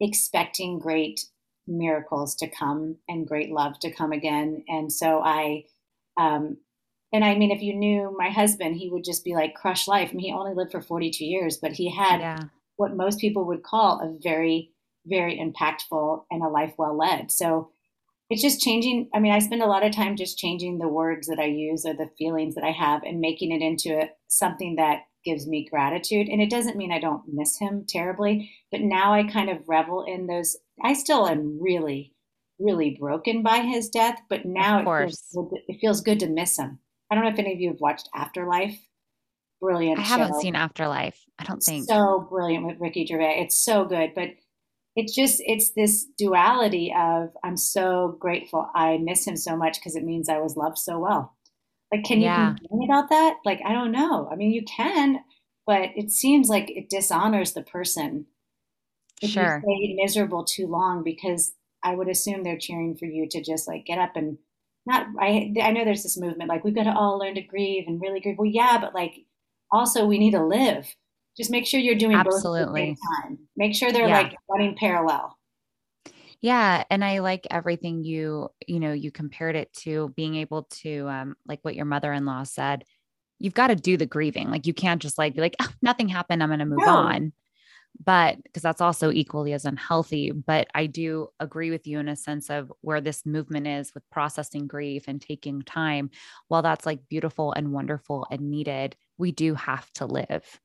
expecting 0.00 0.78
great 0.78 1.20
miracles 1.66 2.34
to 2.36 2.48
come 2.48 2.96
and 3.08 3.26
great 3.26 3.50
love 3.50 3.78
to 3.80 3.90
come 3.90 4.12
again. 4.12 4.64
And 4.68 4.92
so 4.92 5.20
I 5.22 5.64
um, 6.18 6.56
and 7.12 7.24
I 7.24 7.34
mean, 7.36 7.50
if 7.50 7.62
you 7.62 7.74
knew 7.74 8.14
my 8.18 8.28
husband, 8.28 8.76
he 8.76 8.90
would 8.90 9.04
just 9.04 9.24
be 9.24 9.34
like 9.34 9.54
crush 9.54 9.88
life. 9.88 10.10
I 10.10 10.14
mean, 10.14 10.26
he 10.26 10.32
only 10.32 10.54
lived 10.54 10.72
for 10.72 10.82
42 10.82 11.24
years, 11.24 11.56
but 11.56 11.72
he 11.72 11.90
had 11.90 12.20
yeah. 12.20 12.38
what 12.76 12.96
most 12.96 13.18
people 13.18 13.44
would 13.46 13.62
call 13.62 14.00
a 14.00 14.16
very, 14.22 14.72
very 15.06 15.38
impactful 15.38 16.24
and 16.30 16.42
a 16.42 16.48
life 16.48 16.74
well 16.76 16.96
led. 16.96 17.30
So 17.30 17.70
it's 18.30 18.42
just 18.42 18.60
changing. 18.60 19.08
I 19.14 19.20
mean, 19.20 19.32
I 19.32 19.38
spend 19.38 19.62
a 19.62 19.66
lot 19.66 19.84
of 19.84 19.92
time 19.92 20.16
just 20.16 20.38
changing 20.38 20.78
the 20.78 20.88
words 20.88 21.26
that 21.28 21.38
I 21.38 21.46
use 21.46 21.84
or 21.86 21.94
the 21.94 22.10
feelings 22.18 22.54
that 22.54 22.64
I 22.64 22.72
have 22.72 23.02
and 23.02 23.20
making 23.20 23.52
it 23.52 23.62
into 23.64 23.98
a, 23.98 24.10
something 24.28 24.76
that 24.76 25.02
gives 25.24 25.46
me 25.46 25.68
gratitude. 25.68 26.28
And 26.28 26.40
it 26.40 26.50
doesn't 26.50 26.76
mean 26.76 26.92
I 26.92 27.00
don't 27.00 27.22
miss 27.26 27.58
him 27.58 27.84
terribly, 27.88 28.50
but 28.70 28.80
now 28.80 29.12
I 29.12 29.24
kind 29.24 29.50
of 29.50 29.68
revel 29.68 30.04
in 30.06 30.26
those. 30.26 30.56
I 30.82 30.94
still 30.94 31.26
am 31.28 31.58
really 31.60 32.14
really 32.58 32.96
broken 32.98 33.42
by 33.42 33.58
his 33.58 33.88
death, 33.88 34.20
but 34.28 34.44
now 34.44 34.80
it 34.80 34.84
feels, 35.04 35.54
it 35.68 35.78
feels 35.80 36.00
good 36.00 36.20
to 36.20 36.28
miss 36.28 36.58
him. 36.58 36.78
I 37.10 37.14
don't 37.14 37.24
know 37.24 37.30
if 37.30 37.38
any 37.38 37.52
of 37.52 37.60
you 37.60 37.70
have 37.70 37.80
watched 37.80 38.08
Afterlife. 38.14 38.78
Brilliant. 39.60 39.98
I 39.98 40.02
haven't 40.02 40.40
seen 40.40 40.54
Afterlife. 40.54 41.24
I 41.38 41.44
don't 41.44 41.62
think 41.62 41.88
so 41.88 42.26
brilliant 42.30 42.66
with 42.66 42.80
Ricky 42.80 43.06
Gervais. 43.06 43.42
It's 43.42 43.58
so 43.58 43.84
good, 43.84 44.12
but 44.14 44.30
it's 44.98 45.14
just 45.14 45.40
it's 45.46 45.70
this 45.70 46.06
duality 46.18 46.92
of 46.92 47.28
I'm 47.44 47.56
so 47.56 48.16
grateful. 48.18 48.68
I 48.74 48.98
miss 48.98 49.24
him 49.24 49.36
so 49.36 49.56
much 49.56 49.78
because 49.78 49.94
it 49.94 50.02
means 50.02 50.28
I 50.28 50.40
was 50.40 50.56
loved 50.56 50.76
so 50.76 50.98
well. 50.98 51.36
Like, 51.92 52.02
can 52.02 52.20
yeah. 52.20 52.50
you 52.50 52.56
complain 52.56 52.90
about 52.90 53.08
that? 53.10 53.36
Like, 53.44 53.60
I 53.64 53.72
don't 53.72 53.92
know. 53.92 54.28
I 54.30 54.34
mean, 54.34 54.50
you 54.50 54.64
can, 54.64 55.20
but 55.68 55.90
it 55.94 56.10
seems 56.10 56.48
like 56.48 56.68
it 56.70 56.90
dishonors 56.90 57.52
the 57.52 57.62
person 57.62 58.26
if 59.22 59.30
sure. 59.30 59.62
you 59.64 59.94
stay 59.94 60.02
miserable 60.02 60.44
too 60.44 60.66
long 60.66 61.04
because 61.04 61.52
I 61.84 61.94
would 61.94 62.08
assume 62.08 62.42
they're 62.42 62.58
cheering 62.58 62.96
for 62.96 63.06
you 63.06 63.28
to 63.30 63.40
just 63.40 63.68
like 63.68 63.86
get 63.86 64.00
up 64.00 64.16
and 64.16 64.36
not. 64.84 65.06
I 65.20 65.54
I 65.62 65.70
know 65.70 65.84
there's 65.84 66.02
this 66.02 66.18
movement 66.18 66.48
like 66.48 66.64
we've 66.64 66.74
got 66.74 66.84
to 66.84 66.92
all 66.92 67.20
learn 67.20 67.36
to 67.36 67.40
grieve 67.40 67.84
and 67.86 68.00
really 68.00 68.18
grieve. 68.18 68.36
Well, 68.36 68.50
yeah, 68.50 68.78
but 68.80 68.96
like 68.96 69.14
also 69.70 70.06
we 70.06 70.18
need 70.18 70.32
to 70.32 70.44
live. 70.44 70.92
Just 71.38 71.50
make 71.50 71.66
sure 71.66 71.80
you're 71.80 71.94
doing 71.94 72.16
Absolutely. 72.16 72.60
both 72.60 72.68
at 72.68 72.72
the 72.72 72.80
same 72.80 72.96
time. 73.22 73.38
Make 73.56 73.74
sure 73.74 73.92
they're 73.92 74.08
yeah. 74.08 74.22
like 74.22 74.36
running 74.48 74.76
parallel. 74.76 75.36
Yeah, 76.40 76.84
and 76.90 77.04
I 77.04 77.18
like 77.20 77.46
everything 77.50 78.04
you 78.04 78.50
you 78.66 78.80
know 78.80 78.92
you 78.92 79.10
compared 79.10 79.56
it 79.56 79.72
to 79.78 80.10
being 80.16 80.36
able 80.36 80.64
to 80.82 81.08
um 81.08 81.36
like 81.46 81.60
what 81.62 81.74
your 81.74 81.86
mother-in-law 81.86 82.44
said. 82.44 82.84
You've 83.38 83.54
got 83.54 83.68
to 83.68 83.76
do 83.76 83.96
the 83.96 84.06
grieving. 84.06 84.50
Like 84.50 84.66
you 84.66 84.74
can't 84.74 85.00
just 85.00 85.18
like 85.18 85.34
be 85.34 85.40
like 85.40 85.56
oh, 85.60 85.68
nothing 85.80 86.08
happened. 86.08 86.42
I'm 86.42 86.48
going 86.48 86.58
to 86.58 86.66
move 86.66 86.78
no. 86.80 86.88
on 86.88 87.32
but 88.04 88.40
because 88.42 88.62
that's 88.62 88.80
also 88.80 89.10
equally 89.10 89.52
as 89.52 89.64
unhealthy. 89.64 90.30
But 90.30 90.68
I 90.74 90.86
do 90.86 91.28
agree 91.40 91.70
with 91.70 91.86
you 91.86 91.98
in 91.98 92.08
a 92.08 92.16
sense 92.16 92.50
of 92.50 92.72
where 92.80 93.00
this 93.00 93.26
movement 93.26 93.66
is 93.66 93.92
with 93.94 94.08
processing 94.10 94.66
grief 94.66 95.04
and 95.08 95.20
taking 95.20 95.62
time. 95.62 96.10
While 96.48 96.62
that's 96.62 96.86
like 96.86 97.08
beautiful 97.08 97.52
and 97.52 97.72
wonderful 97.72 98.26
and 98.30 98.50
needed, 98.50 98.96
we 99.16 99.32
do 99.32 99.54
have 99.54 99.90
to 99.94 100.06
live. 100.06 100.60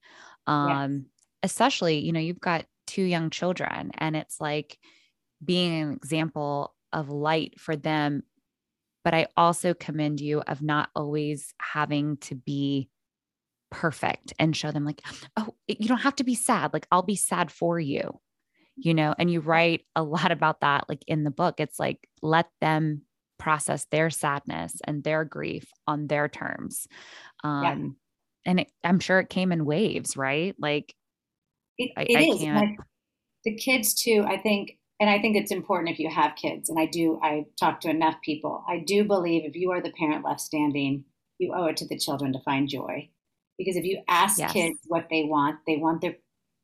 Um, 0.47 0.93
yes. 0.93 1.01
Especially, 1.43 1.99
you 1.99 2.11
know, 2.11 2.19
you've 2.19 2.39
got 2.39 2.65
two 2.87 3.03
young 3.03 3.29
children, 3.29 3.91
and 3.97 4.15
it's 4.15 4.39
like 4.39 4.77
being 5.43 5.81
an 5.81 5.91
example 5.93 6.73
of 6.91 7.09
light 7.09 7.59
for 7.59 7.75
them. 7.75 8.23
But 9.03 9.13
I 9.13 9.27
also 9.35 9.73
commend 9.73 10.21
you 10.21 10.41
of 10.41 10.61
not 10.61 10.89
always 10.95 11.53
having 11.59 12.17
to 12.17 12.35
be 12.35 12.89
perfect 13.73 14.33
and 14.37 14.55
show 14.55 14.71
them 14.71 14.85
like 14.85 15.01
oh 15.35 15.49
you 15.67 15.87
don't 15.87 15.97
have 16.01 16.15
to 16.15 16.23
be 16.23 16.35
sad 16.35 16.71
like 16.73 16.85
i'll 16.91 17.01
be 17.01 17.15
sad 17.15 17.51
for 17.51 17.79
you 17.79 18.19
you 18.75 18.93
know 18.93 19.15
and 19.17 19.31
you 19.31 19.39
write 19.39 19.81
a 19.95 20.03
lot 20.03 20.31
about 20.31 20.61
that 20.61 20.85
like 20.87 21.03
in 21.07 21.23
the 21.23 21.31
book 21.31 21.55
it's 21.57 21.79
like 21.79 22.07
let 22.21 22.45
them 22.61 23.01
process 23.39 23.85
their 23.85 24.11
sadness 24.11 24.75
and 24.85 25.03
their 25.03 25.25
grief 25.25 25.65
on 25.87 26.05
their 26.05 26.27
terms 26.27 26.87
um 27.43 27.63
yeah. 27.63 27.75
And 28.45 28.61
it, 28.61 28.71
i'm 28.83 28.99
sure 28.99 29.19
it 29.19 29.29
came 29.29 29.51
in 29.51 29.65
waves 29.65 30.17
right 30.17 30.55
like 30.59 30.95
it, 31.77 31.91
it 31.97 32.17
I, 32.17 32.21
is. 32.23 32.43
I 32.43 32.77
the 33.45 33.55
kids 33.55 33.93
too 33.93 34.23
i 34.27 34.37
think 34.37 34.77
and 34.99 35.09
i 35.09 35.19
think 35.19 35.35
it's 35.35 35.51
important 35.51 35.89
if 35.89 35.99
you 35.99 36.09
have 36.09 36.35
kids 36.35 36.69
and 36.69 36.79
i 36.79 36.85
do 36.85 37.19
i 37.23 37.45
talk 37.59 37.81
to 37.81 37.89
enough 37.89 38.15
people 38.23 38.63
i 38.67 38.79
do 38.79 39.03
believe 39.03 39.43
if 39.45 39.55
you 39.55 39.71
are 39.71 39.81
the 39.81 39.93
parent 39.93 40.23
left 40.23 40.41
standing 40.41 41.03
you 41.39 41.53
owe 41.55 41.65
it 41.65 41.77
to 41.77 41.87
the 41.87 41.97
children 41.97 42.31
to 42.33 42.39
find 42.39 42.69
joy 42.69 43.09
because 43.57 43.75
if 43.75 43.83
you 43.83 44.01
ask 44.07 44.39
yes. 44.39 44.51
kids 44.51 44.79
what 44.87 45.07
they 45.09 45.23
want, 45.23 45.59
they 45.67 45.77
want 45.77 46.01
their 46.01 46.15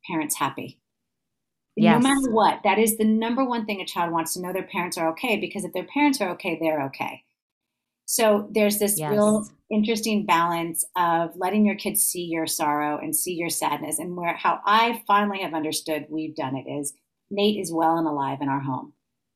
parents 0.06 0.34
happy. 0.34 0.78
Yes. 1.76 2.02
No 2.02 2.08
matter 2.08 2.30
what, 2.32 2.60
that 2.64 2.78
is 2.78 2.98
the 2.98 3.04
number 3.04 3.44
one 3.44 3.64
thing 3.64 3.80
a 3.80 3.86
child 3.86 4.12
wants 4.12 4.34
to 4.34 4.40
know 4.40 4.52
their 4.52 4.64
parents 4.64 4.98
are 4.98 5.10
okay 5.10 5.36
because 5.36 5.64
if 5.64 5.72
their 5.72 5.86
parents 5.86 6.20
are 6.20 6.30
okay, 6.30 6.58
they're 6.60 6.82
okay. 6.86 7.22
So 8.06 8.48
there's 8.50 8.78
this 8.78 8.98
yes. 8.98 9.12
real 9.12 9.46
interesting 9.70 10.26
balance 10.26 10.84
of 10.96 11.30
letting 11.36 11.64
your 11.64 11.76
kids 11.76 12.02
see 12.02 12.24
your 12.24 12.46
sorrow 12.46 12.98
and 12.98 13.14
see 13.14 13.34
your 13.34 13.50
sadness. 13.50 13.98
And 13.98 14.16
where 14.16 14.34
how 14.34 14.60
I 14.66 15.02
finally 15.06 15.42
have 15.42 15.54
understood 15.54 16.06
we've 16.08 16.34
done 16.34 16.56
it 16.56 16.70
is 16.70 16.92
Nate 17.30 17.60
is 17.60 17.72
well 17.72 17.96
and 17.96 18.06
alive 18.06 18.38
in 18.40 18.48
our 18.48 18.60
home. 18.60 18.92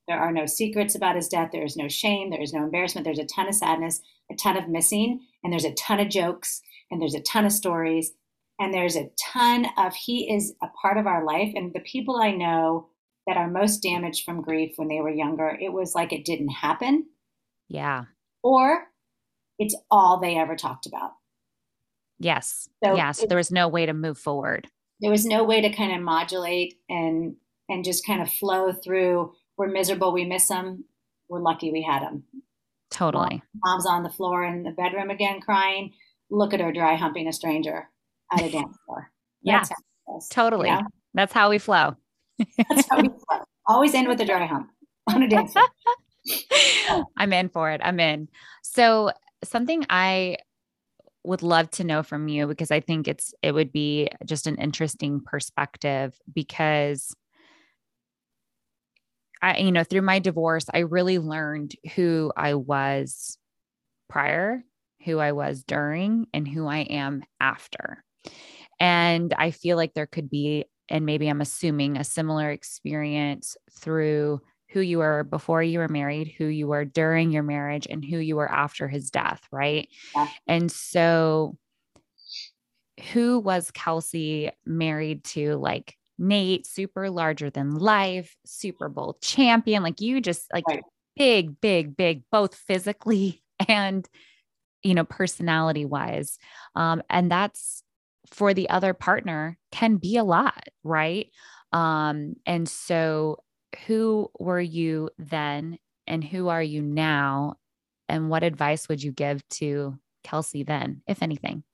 There 0.09 0.19
are 0.19 0.33
no 0.33 0.47
secrets 0.47 0.95
about 0.95 1.17
his 1.17 1.29
death. 1.29 1.51
There 1.53 1.65
is 1.65 1.77
no 1.77 1.89
shame. 1.89 2.31
There 2.31 2.43
is 2.43 2.53
no 2.53 2.65
embarrassment. 2.65 3.05
There's 3.05 3.19
a 3.19 3.25
ton 3.25 3.49
of 3.49 3.55
sadness, 3.55 4.03
a 4.31 4.35
ton 4.35 4.57
of 4.57 4.69
missing, 4.69 5.21
and 5.43 5.53
there's 5.53 5.65
a 5.65 5.73
ton 5.75 6.01
of 6.01 6.11
jokes, 6.11 6.61
and 6.91 7.01
there's 7.01 7.15
a 7.15 7.23
ton 7.23 7.47
of 7.47 7.53
stories, 7.53 8.13
and 8.59 8.75
there's 8.75 8.97
a 8.97 9.11
ton 9.33 9.67
of 9.79 9.95
he 9.95 10.31
is 10.31 10.55
a 10.63 10.67
part 10.83 10.99
of 10.99 11.07
our 11.07 11.25
life. 11.25 11.53
And 11.55 11.73
the 11.73 11.81
people 11.81 12.17
I 12.17 12.33
know 12.33 12.89
that 13.27 13.37
are 13.37 13.49
most 13.49 13.83
damaged 13.83 14.25
from 14.25 14.43
grief 14.43 14.75
when 14.77 14.89
they 14.89 15.01
were 15.01 15.11
younger, 15.11 15.57
it 15.61 15.73
was 15.73 15.95
like 15.95 16.13
it 16.13 16.27
didn't 16.27 16.51
happen. 16.51 17.07
Yeah. 17.69 18.05
Or 18.43 18.89
it's 19.59 19.77
all 19.91 20.19
they 20.19 20.37
ever 20.37 20.57
talked 20.57 20.87
about. 20.87 21.13
Yes. 22.19 22.69
So 22.83 22.95
yes. 22.95 23.23
It, 23.23 23.29
there 23.29 23.39
was 23.39 23.51
no 23.51 23.69
way 23.69 23.87
to 23.87 23.93
move 23.93 24.19
forward. 24.19 24.69
There 25.01 25.11
was 25.11 25.27
no 25.27 25.45
way 25.45 25.61
to 25.61 25.71
kind 25.71 25.95
of 25.95 26.01
modulate 26.01 26.79
and 26.89 27.37
and 27.69 27.85
just 27.85 28.07
kind 28.07 28.23
of 28.23 28.31
flow 28.31 28.73
through. 28.73 29.33
We're 29.57 29.69
miserable. 29.69 30.13
We 30.13 30.25
miss 30.25 30.49
them. 30.49 30.85
We're 31.29 31.41
lucky 31.41 31.73
we 31.73 31.83
had 31.83 32.03
them. 32.03 32.25
Totally. 32.91 33.43
Mom's 33.65 33.87
on 33.87 34.03
the 34.03 34.11
floor 34.11 34.45
in 34.45 34.63
the 34.63 34.71
bedroom 34.71 35.11
again 35.11 35.41
crying. 35.41 35.93
Look 36.31 36.55
at 36.55 36.61
her 36.61 36.73
dry 36.73 36.95
humping 36.95 37.29
a 37.29 37.33
stranger 37.33 37.89
at 38.33 38.43
a 38.43 38.51
dance 38.51 38.77
floor. 38.87 39.11
yeah. 39.43 39.63
totally. 40.31 40.69
You 40.69 40.77
know? 40.77 40.83
That's 41.15 41.33
how 41.33 41.51
we 41.51 41.59
flow. 41.59 41.97
That's 42.39 42.89
how 42.89 43.01
we 43.01 43.09
flow. 43.09 43.45
Always 43.67 43.95
end 43.95 44.09
with 44.09 44.21
a 44.21 44.25
dry 44.25 44.45
hump 44.47 44.71
on 45.13 45.23
a 45.23 45.29
dance 45.29 45.53
floor. 45.53 45.67
I'm 47.17 47.33
in 47.33 47.49
for 47.49 47.71
it. 47.71 47.81
I'm 47.85 47.99
in. 48.01 48.29
So 48.63 49.11
something 49.49 49.85
I 49.91 50.39
would 51.25 51.43
love 51.43 51.71
to 51.71 51.85
know 51.85 52.03
from 52.03 52.29
you 52.29 52.47
because 52.47 52.71
I 52.71 52.81
think 52.81 53.09
it's 53.09 53.35
it 53.43 53.53
would 53.53 53.73
be 53.73 54.09
just 54.25 54.47
an 54.47 54.57
interesting 54.57 55.21
perspective 55.21 56.15
because 56.33 57.15
I 59.43 59.59
you 59.59 59.73
know 59.73 59.85
through 59.85 60.03
my 60.03 60.19
divorce 60.19 60.67
I 60.73 60.81
really 60.81 61.19
learned 61.19 61.75
who 61.95 62.33
I 62.37 62.55
was 62.55 63.39
prior, 64.09 64.63
who 65.05 65.19
I 65.19 65.33
was 65.33 65.65
during 65.65 66.27
and 66.35 66.47
who 66.47 66.67
I 66.67 66.81
am 66.81 67.25
after. 67.41 68.05
And 68.79 69.33
I 69.37 69.51
feel 69.51 69.77
like 69.77 69.95
there 69.95 70.07
could 70.07 70.29
be 70.31 70.67
and 70.91 71.07
maybe 71.07 71.29
I'm 71.29 71.41
assuming 71.41 71.97
a 71.97 72.05
similar 72.05 72.51
experience 72.51 73.57
through 73.81 74.43
who 74.75 74.81
you 74.81 74.99
were 74.99 75.23
before 75.23 75.63
you 75.63 75.79
were 75.79 75.89
married, 75.89 76.35
who 76.37 76.47
you 76.47 76.67
were 76.67 76.85
during 76.85 77.31
your 77.31 77.45
marriage, 77.45 77.87
and 77.89 78.05
who 78.05 78.19
you 78.19 78.35
were 78.35 78.51
after 78.51 78.89
his 78.89 79.09
death, 79.09 79.41
right? 79.53 79.89
Yeah. 80.17 80.27
And 80.49 80.71
so, 80.71 81.57
who 83.13 83.39
was 83.39 83.71
Kelsey 83.71 84.51
married 84.67 85.23
to? 85.25 85.55
Like 85.55 85.97
Nate, 86.19 86.67
super 86.67 87.09
larger 87.09 87.51
than 87.51 87.77
life, 87.77 88.37
Super 88.45 88.89
Bowl 88.89 89.17
champion. 89.23 89.85
Like 89.85 90.01
you 90.01 90.21
just 90.21 90.53
like 90.53 90.67
right. 90.67 90.83
big, 91.17 91.61
big, 91.61 91.97
big, 91.97 92.23
both 92.33 92.57
physically 92.57 93.43
and, 93.69 94.09
you 94.83 94.95
know, 94.95 95.05
personality 95.05 95.85
wise. 95.85 96.37
Um, 96.75 97.01
and 97.09 97.31
that's 97.31 97.85
for 98.27 98.55
the 98.55 98.71
other 98.71 98.93
partner 98.93 99.57
can 99.71 99.97
be 99.97 100.17
a 100.17 100.25
lot, 100.25 100.65
right? 100.83 101.31
Um, 101.73 102.35
and 102.45 102.69
so 102.69 103.39
who 103.87 104.31
were 104.39 104.61
you 104.61 105.11
then 105.19 105.79
and 106.07 106.23
who 106.23 106.49
are 106.49 106.63
you 106.63 106.83
now? 106.83 107.57
And 108.09 108.29
what 108.29 108.43
advice 108.43 108.89
would 108.89 109.03
you 109.03 109.13
give 109.13 109.47
to 109.51 109.99
Kelsey 110.23 110.63
then, 110.63 111.03
if 111.07 111.23
anything? 111.23 111.65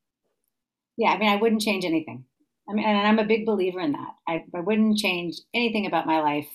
Yeah, 0.96 1.10
I 1.10 1.18
mean, 1.18 1.28
I 1.28 1.36
wouldn't 1.36 1.62
change 1.62 1.84
anything. 1.84 2.24
I 2.68 2.72
mean, 2.74 2.84
and 2.84 3.06
I'm 3.06 3.18
a 3.18 3.24
big 3.24 3.46
believer 3.46 3.80
in 3.80 3.92
that. 3.92 4.14
I, 4.28 4.44
I 4.54 4.60
wouldn't 4.60 4.98
change 4.98 5.36
anything 5.52 5.86
about 5.86 6.06
my 6.06 6.20
life. 6.20 6.48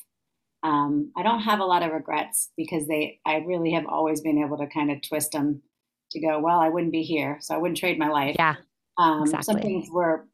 Um, 0.63 1.11
I 1.17 1.23
don't 1.23 1.41
have 1.41 1.59
a 1.59 1.65
lot 1.65 1.83
of 1.83 1.91
regrets 1.91 2.51
because 2.55 2.87
they, 2.87 3.19
I 3.25 3.37
really 3.37 3.73
have 3.73 3.85
always 3.85 4.21
been 4.21 4.37
able 4.37 4.57
to 4.57 4.67
kind 4.67 4.91
of 4.91 5.01
twist 5.01 5.33
them 5.33 5.61
to 6.11 6.21
go, 6.21 6.39
well, 6.39 6.59
I 6.59 6.69
wouldn't 6.69 6.93
be 6.93 7.03
here, 7.03 7.37
so 7.41 7.53
I 7.53 7.57
wouldn't 7.57 7.77
trade 7.77 7.99
my 7.99 8.09
life. 8.09 8.35
Yeah. 8.39 8.55
Um, 8.97 9.23
exactly. 9.23 9.53
Some 9.53 9.61
things 9.61 9.89
were 9.91 10.25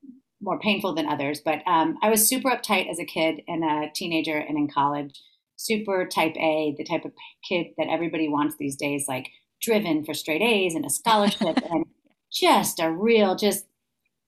more 0.42 0.60
painful 0.60 0.94
than 0.94 1.08
others. 1.08 1.42
But 1.44 1.66
um, 1.68 1.98
I 2.02 2.10
was 2.10 2.28
super 2.28 2.50
uptight 2.50 2.90
as 2.90 3.00
a 3.00 3.06
kid 3.06 3.42
and 3.48 3.64
a 3.64 3.92
teenager 3.94 4.38
and 4.38 4.58
in 4.58 4.68
college. 4.68 5.20
Super 5.56 6.08
type 6.08 6.36
A, 6.38 6.74
the 6.78 6.84
type 6.84 7.06
of 7.06 7.12
kid 7.48 7.68
that 7.78 7.88
everybody 7.88 8.28
wants 8.28 8.56
these 8.58 8.76
days, 8.76 9.06
like 9.08 9.28
driven 9.62 10.04
for 10.04 10.14
straight 10.14 10.42
A's 10.42 10.74
and 10.74 10.86
a 10.86 10.90
scholarship 10.90 11.58
and 11.70 11.86
just 12.32 12.80
a 12.80 12.92
real, 12.92 13.36
just 13.36 13.66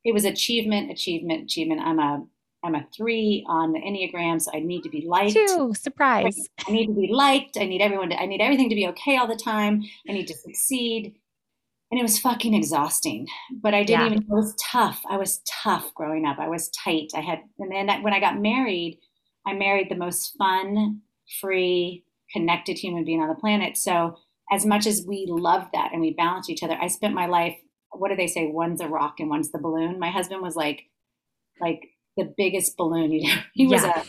it 0.04 0.14
was 0.14 0.26
achievement, 0.26 0.92
achievement, 0.92 1.44
achievement. 1.44 1.82
I'm 1.82 2.00
a 2.00 2.26
I'm 2.66 2.76
a 2.76 2.88
three 2.96 3.44
on 3.48 3.74
the 3.74 3.80
Enneagram, 3.80 4.42
so 4.42 4.52
I 4.54 4.60
need 4.60 4.84
to 4.84 4.90
be 4.90 5.06
liked. 5.06 5.34
Two, 5.34 5.74
surprise. 5.74 6.48
I 6.66 6.72
need 6.72 6.88
to 6.88 6.94
be 6.94 7.10
liked. 7.12 7.58
I 7.58 7.66
need 7.66 7.82
everyone 7.82 8.10
to 8.10 8.22
I 8.22 8.26
need 8.26 8.42
everything 8.42 8.70
to 8.70 8.76
be 8.76 8.88
okay 8.90 9.18
all 9.18 9.28
the 9.28 9.36
time. 9.36 9.84
I 10.08 10.14
need 10.14 10.28
to 10.28 10.34
succeed 10.34 11.16
and 11.94 12.00
it 12.00 12.04
was 12.04 12.18
fucking 12.18 12.56
exhausting. 12.56 13.28
But 13.62 13.76
I 13.76 13.84
didn't 13.84 14.00
yeah. 14.00 14.06
even. 14.08 14.24
It 14.24 14.30
was 14.30 14.56
tough. 14.60 15.04
I 15.08 15.16
was 15.16 15.44
tough 15.62 15.94
growing 15.94 16.26
up. 16.26 16.40
I 16.40 16.48
was 16.48 16.70
tight. 16.70 17.12
I 17.14 17.20
had, 17.20 17.42
and 17.60 17.72
then 17.72 18.02
when 18.02 18.16
I 18.16 18.20
got 18.20 18.42
married, 18.42 18.98
I 19.46 19.54
married 19.54 19.92
the 19.92 19.96
most 19.96 20.36
fun, 20.36 21.02
free, 21.40 22.04
connected 22.32 22.80
human 22.80 23.06
being 23.06 23.22
on 23.22 23.30
the 23.30 23.36
planet. 23.36 23.78
So 23.78 24.16
as 24.52 24.66
much 24.66 24.88
as 24.88 25.06
we 25.08 25.28
loved 25.30 25.68
that 25.74 25.92
and 25.92 26.02
we 26.02 26.16
balanced 26.16 26.50
each 26.50 26.64
other, 26.64 26.76
I 26.82 26.88
spent 26.88 27.14
my 27.14 27.28
life. 27.28 27.56
What 27.92 28.10
do 28.10 28.16
they 28.16 28.26
say? 28.26 28.48
One's 28.48 28.82
a 28.82 28.88
rock 28.88 29.20
and 29.20 29.30
one's 29.30 29.52
the 29.52 29.60
balloon. 29.60 30.00
My 30.00 30.10
husband 30.10 30.42
was 30.42 30.56
like, 30.56 30.86
like 31.62 31.90
the 32.18 32.34
biggest 32.36 32.76
balloon. 32.76 33.12
You 33.14 33.28
know, 33.28 33.42
He 33.54 33.68
was 33.68 33.84
a 33.84 34.04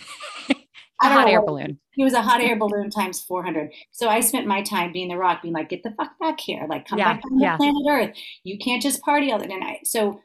a 1.02 1.09
hot 1.09 1.28
air 1.28 1.44
balloon. 1.44 1.78
He 1.92 2.04
was 2.04 2.14
a 2.14 2.22
hot 2.22 2.40
air 2.40 2.57
balloon 2.57 2.90
times 2.90 3.20
400. 3.20 3.70
So 3.92 4.09
I 4.09 4.20
spent 4.20 4.46
my 4.46 4.62
time 4.62 4.92
being 4.92 5.09
the 5.09 5.16
rock, 5.16 5.42
being 5.42 5.54
like, 5.54 5.68
get 5.68 5.83
the 5.83 5.92
fuck 5.92 6.18
back 6.18 6.40
here. 6.40 6.66
Like, 6.68 6.87
come 6.87 6.98
yeah, 6.98 7.14
back 7.14 7.22
on 7.30 7.40
yeah. 7.40 7.57
planet 7.57 7.83
Earth. 7.88 8.16
You 8.42 8.59
can't 8.59 8.83
just 8.83 9.02
party 9.02 9.30
all 9.30 9.38
the 9.38 9.46
night. 9.46 9.87
So 9.87 10.20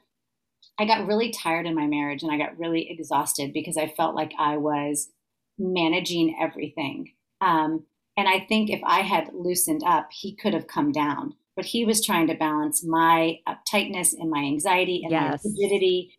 I 0.78 0.84
got 0.84 1.06
really 1.06 1.30
tired 1.30 1.66
in 1.66 1.74
my 1.74 1.86
marriage 1.86 2.22
and 2.22 2.32
I 2.32 2.38
got 2.38 2.58
really 2.58 2.90
exhausted 2.90 3.52
because 3.52 3.76
I 3.76 3.88
felt 3.88 4.14
like 4.14 4.32
I 4.38 4.56
was 4.56 5.10
managing 5.58 6.36
everything. 6.40 7.12
Um, 7.40 7.84
and 8.16 8.28
I 8.28 8.40
think 8.48 8.70
if 8.70 8.80
I 8.84 9.00
had 9.00 9.30
loosened 9.32 9.82
up, 9.84 10.08
he 10.10 10.34
could 10.34 10.54
have 10.54 10.66
come 10.66 10.92
down. 10.92 11.34
But 11.56 11.64
he 11.66 11.84
was 11.84 12.04
trying 12.04 12.28
to 12.28 12.34
balance 12.34 12.84
my 12.84 13.38
uptightness 13.46 14.14
and 14.18 14.30
my 14.30 14.40
anxiety 14.40 15.02
and 15.02 15.12
yes. 15.12 15.44
my 15.44 15.50
rigidity. 15.50 16.14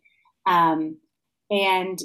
Um, 0.46 0.98
and 1.50 1.98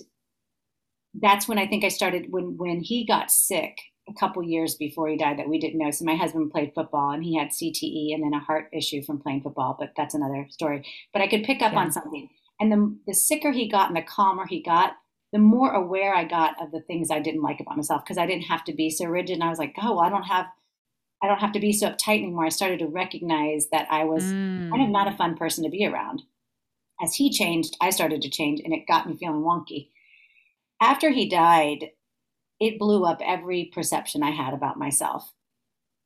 that's 1.21 1.47
when 1.47 1.57
I 1.57 1.67
think 1.67 1.83
I 1.83 1.89
started 1.89 2.27
when 2.29 2.57
when 2.57 2.81
he 2.81 3.05
got 3.05 3.31
sick 3.31 3.77
a 4.09 4.13
couple 4.13 4.41
years 4.43 4.75
before 4.75 5.09
he 5.09 5.17
died 5.17 5.37
that 5.37 5.49
we 5.49 5.59
didn't 5.59 5.79
know. 5.79 5.91
So 5.91 6.05
my 6.05 6.15
husband 6.15 6.51
played 6.51 6.71
football 6.73 7.11
and 7.11 7.23
he 7.23 7.37
had 7.37 7.49
CTE 7.49 8.13
and 8.13 8.23
then 8.23 8.33
a 8.33 8.39
heart 8.39 8.69
issue 8.71 9.03
from 9.03 9.19
playing 9.19 9.41
football, 9.41 9.75
but 9.77 9.91
that's 9.97 10.13
another 10.13 10.47
story. 10.49 10.85
But 11.11 11.21
I 11.21 11.27
could 11.27 11.43
pick 11.43 11.61
up 11.61 11.73
yeah. 11.73 11.79
on 11.79 11.91
something. 11.91 12.29
And 12.59 12.71
the 12.71 12.97
the 13.07 13.13
sicker 13.13 13.51
he 13.51 13.69
got 13.69 13.89
and 13.89 13.97
the 13.97 14.01
calmer 14.01 14.45
he 14.47 14.61
got, 14.61 14.93
the 15.33 15.39
more 15.39 15.71
aware 15.71 16.15
I 16.15 16.23
got 16.23 16.61
of 16.61 16.71
the 16.71 16.81
things 16.81 17.11
I 17.11 17.19
didn't 17.19 17.43
like 17.43 17.59
about 17.59 17.77
myself 17.77 18.03
because 18.03 18.17
I 18.17 18.25
didn't 18.25 18.43
have 18.43 18.63
to 18.65 18.73
be 18.73 18.89
so 18.89 19.05
rigid. 19.05 19.35
And 19.35 19.43
I 19.43 19.49
was 19.49 19.59
like, 19.59 19.75
oh, 19.81 19.95
well, 19.95 20.05
I 20.05 20.09
don't 20.09 20.23
have 20.23 20.45
I 21.21 21.27
don't 21.27 21.39
have 21.39 21.53
to 21.53 21.59
be 21.59 21.73
so 21.73 21.89
uptight 21.89 22.21
anymore. 22.21 22.45
I 22.45 22.49
started 22.49 22.79
to 22.79 22.87
recognize 22.87 23.69
that 23.71 23.87
I 23.89 24.03
was 24.03 24.23
mm. 24.23 24.69
kind 24.69 24.83
of 24.83 24.89
not 24.89 25.07
a 25.07 25.17
fun 25.17 25.35
person 25.35 25.63
to 25.63 25.69
be 25.69 25.85
around. 25.85 26.21
As 27.01 27.15
he 27.15 27.31
changed, 27.31 27.75
I 27.81 27.89
started 27.89 28.21
to 28.21 28.29
change 28.29 28.61
and 28.63 28.73
it 28.73 28.87
got 28.87 29.07
me 29.07 29.17
feeling 29.17 29.41
wonky 29.41 29.89
after 30.81 31.09
he 31.09 31.29
died, 31.29 31.91
it 32.59 32.79
blew 32.79 33.05
up 33.05 33.19
every 33.23 33.71
perception 33.73 34.23
I 34.23 34.31
had 34.31 34.53
about 34.53 34.77
myself 34.77 35.31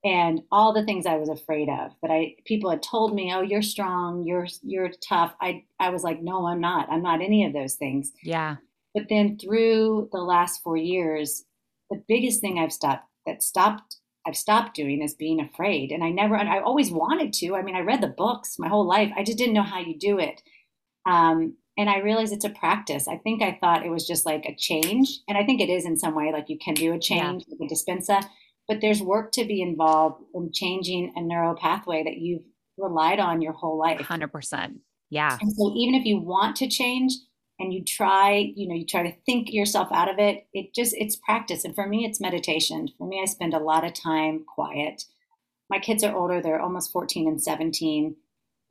and 0.03 0.41
all 0.51 0.73
the 0.73 0.83
things 0.83 1.05
I 1.05 1.17
was 1.17 1.29
afraid 1.29 1.69
of 1.69 1.91
that 2.01 2.11
I 2.11 2.35
people 2.45 2.69
had 2.69 2.81
told 2.81 3.13
me, 3.13 3.31
"Oh, 3.33 3.41
you're 3.41 3.61
strong, 3.61 4.23
you're 4.25 4.47
you're 4.63 4.91
tough." 5.07 5.33
I 5.41 5.65
I 5.79 5.89
was 5.89 6.03
like, 6.03 6.21
"No, 6.21 6.47
I'm 6.47 6.59
not. 6.59 6.89
I'm 6.89 7.03
not 7.03 7.21
any 7.21 7.45
of 7.45 7.53
those 7.53 7.75
things." 7.75 8.11
Yeah. 8.23 8.57
But 8.93 9.09
then 9.09 9.37
through 9.37 10.09
the 10.11 10.19
last 10.19 10.61
4 10.63 10.75
years, 10.77 11.45
the 11.89 12.03
biggest 12.07 12.41
thing 12.41 12.59
I've 12.59 12.73
stopped 12.73 13.05
that 13.25 13.43
stopped 13.43 13.97
I've 14.27 14.37
stopped 14.37 14.75
doing 14.75 15.01
is 15.01 15.13
being 15.13 15.39
afraid. 15.39 15.91
And 15.91 16.03
I 16.03 16.09
never 16.09 16.35
I 16.35 16.61
always 16.61 16.91
wanted 16.91 17.33
to. 17.33 17.55
I 17.55 17.61
mean, 17.61 17.75
I 17.75 17.81
read 17.81 18.01
the 18.01 18.07
books 18.07 18.57
my 18.59 18.67
whole 18.69 18.85
life. 18.85 19.11
I 19.15 19.23
just 19.23 19.37
didn't 19.37 19.53
know 19.53 19.63
how 19.63 19.79
you 19.79 19.97
do 19.97 20.19
it. 20.19 20.41
Um, 21.05 21.57
and 21.81 21.89
I 21.89 21.97
realized 21.97 22.31
it's 22.31 22.45
a 22.45 22.49
practice. 22.49 23.07
I 23.07 23.17
think 23.17 23.41
I 23.41 23.57
thought 23.59 23.83
it 23.83 23.89
was 23.89 24.05
just 24.07 24.23
like 24.23 24.45
a 24.45 24.55
change, 24.55 25.19
and 25.27 25.35
I 25.35 25.43
think 25.43 25.59
it 25.59 25.69
is 25.69 25.83
in 25.83 25.97
some 25.97 26.13
way. 26.13 26.31
Like 26.31 26.47
you 26.47 26.59
can 26.63 26.75
do 26.75 26.93
a 26.93 26.99
change, 26.99 27.43
yeah. 27.47 27.55
like 27.59 27.71
a 27.71 27.73
Dispenza, 27.73 28.23
but 28.67 28.81
there's 28.81 29.01
work 29.01 29.31
to 29.33 29.45
be 29.45 29.63
involved 29.63 30.23
in 30.35 30.51
changing 30.53 31.11
a 31.15 31.21
neural 31.21 31.55
pathway 31.55 32.03
that 32.03 32.17
you've 32.17 32.43
relied 32.77 33.19
on 33.19 33.41
your 33.41 33.53
whole 33.53 33.79
life. 33.79 33.99
Hundred 34.01 34.31
percent. 34.31 34.77
Yeah. 35.09 35.37
And 35.41 35.51
so 35.51 35.73
even 35.75 35.95
if 35.95 36.05
you 36.05 36.19
want 36.19 36.55
to 36.57 36.69
change 36.69 37.13
and 37.59 37.73
you 37.73 37.83
try, 37.83 38.51
you 38.55 38.67
know, 38.67 38.75
you 38.75 38.85
try 38.85 39.03
to 39.03 39.15
think 39.25 39.51
yourself 39.51 39.89
out 39.91 40.09
of 40.09 40.19
it, 40.19 40.47
it 40.53 40.73
just, 40.73 40.95
it's 40.97 41.15
practice. 41.15 41.65
And 41.65 41.73
for 41.75 41.87
me, 41.87 42.05
it's 42.05 42.21
meditation. 42.21 42.87
For 42.97 43.07
me, 43.07 43.19
I 43.21 43.25
spend 43.25 43.53
a 43.53 43.59
lot 43.59 43.83
of 43.83 43.93
time 43.93 44.45
quiet. 44.47 45.03
My 45.69 45.79
kids 45.79 46.03
are 46.03 46.15
older, 46.15 46.41
they're 46.41 46.61
almost 46.61 46.91
14 46.91 47.27
and 47.27 47.41
17. 47.41 48.15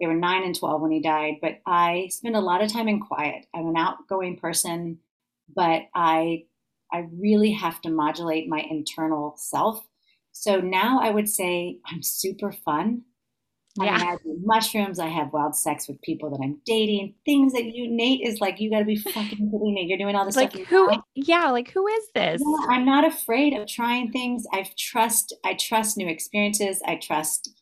They 0.00 0.06
were 0.06 0.14
nine 0.14 0.44
and 0.44 0.58
12 0.58 0.80
when 0.80 0.90
he 0.90 1.00
died, 1.00 1.34
but 1.42 1.60
I 1.66 2.08
spend 2.10 2.34
a 2.34 2.40
lot 2.40 2.62
of 2.62 2.72
time 2.72 2.88
in 2.88 3.00
quiet. 3.00 3.46
I'm 3.54 3.68
an 3.68 3.76
outgoing 3.76 4.38
person, 4.38 4.98
but 5.54 5.82
I, 5.94 6.44
I 6.92 7.06
really 7.12 7.52
have 7.52 7.80
to 7.82 7.90
modulate 7.90 8.48
my 8.48 8.60
internal 8.70 9.34
self. 9.36 9.86
So 10.32 10.60
now 10.60 11.00
I 11.00 11.10
would 11.10 11.28
say 11.28 11.78
I'm 11.86 12.02
super 12.02 12.52
fun. 12.52 13.02
Yeah. 13.76 13.94
I 13.94 13.98
have 13.98 14.18
mushrooms. 14.42 14.98
I 14.98 15.06
have 15.06 15.32
wild 15.32 15.54
sex 15.54 15.86
with 15.86 16.00
people 16.02 16.30
that 16.30 16.40
I'm 16.42 16.60
dating. 16.66 17.14
Things 17.24 17.52
that 17.52 17.66
you, 17.66 17.88
Nate, 17.88 18.26
is 18.26 18.40
like, 18.40 18.60
you 18.60 18.70
got 18.70 18.80
to 18.80 18.84
be 18.84 18.96
fucking 18.96 19.22
kidding 19.24 19.74
me. 19.74 19.86
You're 19.86 19.98
doing 19.98 20.16
all 20.16 20.24
this 20.24 20.36
like 20.36 20.52
stuff. 20.52 20.66
who? 20.66 20.90
Yeah, 21.14 21.50
like 21.50 21.70
who 21.70 21.86
is 21.86 22.04
this? 22.14 22.42
Yeah, 22.44 22.66
I'm 22.68 22.84
not 22.84 23.04
afraid 23.04 23.54
of 23.54 23.68
trying 23.68 24.10
things. 24.10 24.44
I 24.52 24.66
trust. 24.76 25.34
I 25.44 25.54
trust 25.54 25.96
new 25.96 26.08
experiences. 26.08 26.82
I 26.84 26.96
trust. 26.96 27.59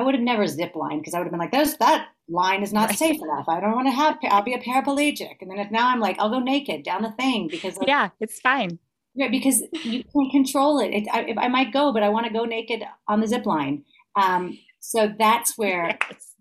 I 0.00 0.02
would 0.02 0.14
have 0.14 0.24
never 0.24 0.46
zip 0.46 0.74
line 0.74 0.98
because 0.98 1.12
I 1.12 1.18
would 1.18 1.24
have 1.24 1.30
been 1.30 1.40
like, 1.40 1.52
"Those 1.52 1.76
that 1.76 2.08
line 2.28 2.62
is 2.62 2.72
not 2.72 2.88
right. 2.88 2.98
safe 2.98 3.20
enough. 3.20 3.48
I 3.48 3.60
don't 3.60 3.74
want 3.74 3.86
to 3.86 3.92
have. 3.92 4.18
I'll 4.24 4.42
be 4.42 4.54
a 4.54 4.58
paraplegic." 4.58 5.36
And 5.40 5.50
then 5.50 5.58
if 5.58 5.70
now 5.70 5.88
I'm 5.88 6.00
like, 6.00 6.16
"I'll 6.18 6.30
go 6.30 6.40
naked 6.40 6.82
down 6.82 7.02
the 7.02 7.12
thing 7.12 7.48
because 7.48 7.76
like, 7.76 7.88
yeah, 7.88 8.08
it's 8.18 8.40
fine." 8.40 8.78
Yeah, 9.14 9.28
because 9.28 9.62
you 9.84 10.04
can't 10.04 10.30
control 10.30 10.78
it. 10.78 10.90
it 10.94 11.08
I, 11.12 11.34
I, 11.36 11.48
might 11.48 11.72
go, 11.72 11.92
but 11.92 12.04
I 12.04 12.08
want 12.08 12.26
to 12.26 12.32
go 12.32 12.44
naked 12.44 12.82
on 13.08 13.20
the 13.20 13.26
zip 13.26 13.44
line. 13.44 13.84
Um, 14.14 14.56
so 14.78 15.12
that's 15.18 15.54
where 15.58 15.98
yes. 16.10 16.34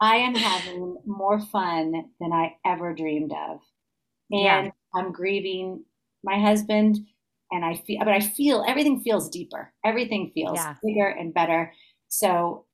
I 0.00 0.16
am 0.16 0.34
having 0.34 0.96
more 1.04 1.40
fun 1.40 1.92
than 2.18 2.32
I 2.32 2.56
ever 2.64 2.94
dreamed 2.94 3.32
of. 3.32 3.60
And 4.30 4.40
yeah. 4.40 4.70
I'm 4.94 5.12
grieving 5.12 5.84
my 6.24 6.40
husband 6.40 6.98
and 7.50 7.64
I 7.64 7.76
feel 7.76 7.98
but 8.00 8.08
I 8.08 8.20
feel 8.20 8.64
everything 8.66 9.00
feels 9.00 9.28
deeper. 9.28 9.72
Everything 9.84 10.32
feels 10.34 10.56
yeah. 10.56 10.74
bigger 10.82 11.06
and 11.06 11.32
better. 11.32 11.72
So 12.08 12.64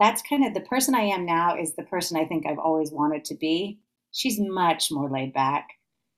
that's 0.00 0.22
kind 0.22 0.44
of 0.44 0.54
the 0.54 0.62
person 0.62 0.94
I 0.94 1.02
am 1.02 1.26
now 1.26 1.56
is 1.56 1.76
the 1.76 1.84
person 1.84 2.16
I 2.16 2.24
think 2.24 2.46
I've 2.46 2.58
always 2.58 2.90
wanted 2.90 3.24
to 3.26 3.36
be. 3.36 3.78
She's 4.12 4.40
much 4.40 4.90
more 4.90 5.08
laid 5.08 5.32
back. 5.32 5.68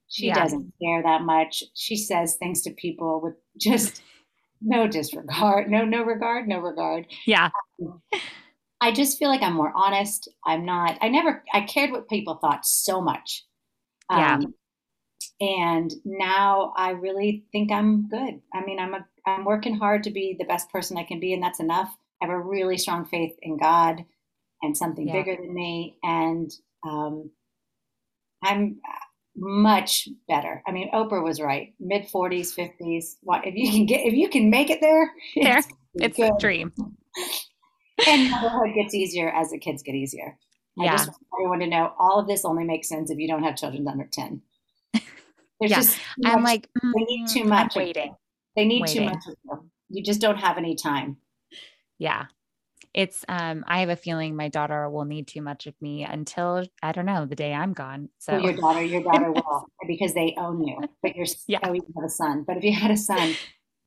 She 0.09 0.27
yeah. 0.27 0.35
doesn't 0.35 0.73
care 0.83 1.03
that 1.03 1.23
much. 1.23 1.62
She 1.75 1.97
says 1.97 2.37
things 2.37 2.62
to 2.62 2.71
people 2.71 3.21
with 3.23 3.35
just 3.61 4.03
no 4.62 4.87
disregard, 4.87 5.68
no 5.68 5.85
no 5.85 6.03
regard, 6.03 6.49
no 6.49 6.61
regard. 6.61 7.07
Yeah. 7.27 7.51
Um, 7.83 8.01
I 8.83 8.90
just 8.90 9.16
feel 9.16 9.29
like 9.29 9.42
I'm 9.42 9.55
more 9.55 9.73
honest. 9.77 10.29
I'm 10.45 10.64
not, 10.64 10.99
I 11.01 11.09
never, 11.09 11.45
I 11.55 11.61
cared 11.61 11.92
what 11.92 12.09
people 12.09 12.35
thought 12.40 12.66
so 12.66 13.01
much. 13.01 13.45
Yeah. 14.11 14.35
Um, 14.35 14.55
and 15.40 15.92
now 16.05 16.73
I 16.77 16.90
really 16.90 17.45
think 17.53 17.71
I'm 17.71 18.09
good. 18.09 18.40
I 18.53 18.64
mean, 18.64 18.81
I'm 18.81 18.95
a, 18.95 19.07
I'm 19.25 19.45
working 19.45 19.77
hard 19.77 20.03
to 20.05 20.11
be 20.11 20.35
the 20.37 20.47
best 20.47 20.68
person 20.71 20.99
I 20.99 21.05
can 21.05 21.21
be, 21.21 21.33
and 21.33 21.40
that's 21.40 21.61
enough. 21.61 21.97
I 22.23 22.27
have 22.27 22.35
a 22.35 22.41
really 22.41 22.79
strong 22.79 23.05
faith 23.05 23.35
in 23.43 23.59
God 23.59 24.05
and 24.63 24.77
something 24.77 25.09
yeah. 25.09 25.15
bigger 25.15 25.37
than 25.37 25.53
me, 25.53 25.99
and 26.05 26.51
um, 26.87 27.31
I'm 28.45 28.81
much 29.37 30.09
better. 30.29 30.63
I 30.67 30.73
mean, 30.73 30.91
Oprah 30.93 31.23
was 31.23 31.41
right. 31.41 31.75
Mid 31.81 32.09
40s, 32.09 32.55
50s. 32.57 33.17
What 33.23 33.47
if 33.47 33.55
you 33.57 33.71
can 33.71 33.87
get 33.87 34.07
if 34.07 34.15
you 34.15 34.29
can 34.29 34.51
make 34.51 34.71
it 34.71 34.81
there? 34.81 35.11
There, 35.35 35.59
it's, 35.59 35.69
it's 35.95 36.19
a 36.19 36.31
dream 36.39 36.73
and 38.09 38.31
motherhood 38.31 38.75
gets 38.75 38.95
easier 38.95 39.31
as 39.31 39.51
the 39.51 39.59
kids 39.59 39.83
get 39.83 39.95
easier. 39.95 40.39
Yeah. 40.77 40.95
I 40.95 40.97
just 40.97 41.09
want 41.09 41.23
everyone 41.39 41.59
to 41.61 41.67
know 41.67 41.93
all 41.99 42.19
of 42.19 42.27
this 42.27 42.45
only 42.45 42.65
makes 42.65 42.89
sense 42.89 43.11
if 43.11 43.19
you 43.19 43.29
don't 43.29 43.43
have 43.43 43.57
children 43.57 43.87
under 43.87 44.09
10. 44.11 44.41
There's 44.93 45.03
yeah. 45.61 45.77
just 45.77 45.99
I'm 46.25 46.43
like, 46.43 46.69
mm, 46.83 46.93
they 46.97 47.05
need 47.05 47.29
too 47.29 47.45
much. 47.45 47.77
I'm 47.77 47.83
waiting. 47.83 48.15
They 48.57 48.65
need 48.65 48.83
waiting. 48.83 49.09
too 49.09 49.15
much 49.15 49.25
of 49.29 49.35
you. 49.45 49.71
You 49.91 50.03
just 50.03 50.21
don't 50.21 50.39
have 50.39 50.57
any 50.57 50.75
time. 50.75 51.19
Yeah. 52.03 52.27
It's 52.95 53.25
um 53.29 53.65
I 53.67 53.81
have 53.81 53.88
a 53.88 53.97
feeling 53.97 54.37
my 54.37 54.49
daughter 54.49 54.91
will 54.91 55.05
need 55.05 55.27
too 55.29 55.41
much 55.41 55.67
of 55.67 55.75
me 55.81 56.05
until 56.05 56.65
I 56.83 56.93
don't 56.93 57.07
know, 57.07 57.25
the 57.25 57.37
day 57.37 57.55
I'm 57.55 57.73
gone. 57.73 58.11
So 58.19 58.35
well, 58.35 58.43
your 58.43 58.53
daughter, 58.55 58.83
your 58.83 59.03
daughter 59.03 59.31
will 59.31 59.67
because 59.87 60.12
they 60.12 60.35
own 60.37 60.67
you. 60.67 60.79
But 61.03 61.17
you're 61.17 61.27
yeah. 61.47 61.61
oh, 61.62 61.73
you 61.73 61.83
have 61.97 62.05
a 62.05 62.11
son. 62.11 62.45
But 62.47 62.57
if 62.59 62.65
you 62.65 62.73
had 62.73 62.91
a 62.91 62.97
son, 62.97 63.35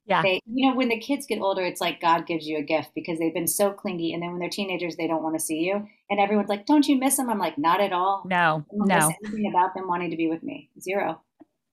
yeah. 0.07 0.21
They, 0.21 0.39
you 0.45 0.69
know, 0.69 0.75
when 0.75 0.89
the 0.89 0.99
kids 0.99 1.25
get 1.25 1.39
older, 1.39 1.63
it's 1.63 1.81
like 1.81 1.99
God 1.99 2.27
gives 2.27 2.45
you 2.47 2.59
a 2.59 2.61
gift 2.61 2.91
because 2.93 3.17
they've 3.17 3.33
been 3.33 3.47
so 3.47 3.71
clingy. 3.71 4.13
And 4.13 4.21
then 4.21 4.29
when 4.31 4.39
they're 4.39 4.49
teenagers, 4.49 4.95
they 4.95 5.07
don't 5.07 5.23
want 5.23 5.35
to 5.35 5.43
see 5.43 5.61
you. 5.61 5.87
And 6.11 6.19
everyone's 6.19 6.47
like, 6.47 6.67
don't 6.67 6.87
you 6.87 6.95
miss 6.95 7.17
them? 7.17 7.27
I'm 7.27 7.39
like, 7.39 7.57
not 7.57 7.81
at 7.81 7.91
all. 7.91 8.21
No, 8.23 8.63
no. 8.71 9.11
anything 9.25 9.51
about 9.51 9.73
them 9.73 9.87
wanting 9.87 10.11
to 10.11 10.17
be 10.17 10.27
with 10.27 10.43
me. 10.43 10.69
Zero. 10.79 11.21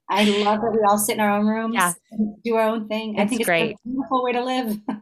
I 0.09 0.24
love 0.24 0.61
that 0.61 0.72
we 0.72 0.81
all 0.87 0.98
sit 0.98 1.14
in 1.14 1.20
our 1.20 1.38
own 1.38 1.46
rooms, 1.46 1.74
yeah. 1.74 1.92
do 2.44 2.57
our 2.57 2.68
own 2.68 2.88
thing. 2.88 3.14
It's 3.14 3.22
I 3.22 3.26
think 3.26 3.40
it's 3.40 3.48
great. 3.48 3.72
a 3.72 3.88
beautiful 3.88 4.22
way 4.22 4.33
to 4.33 4.44
live. 4.44 4.78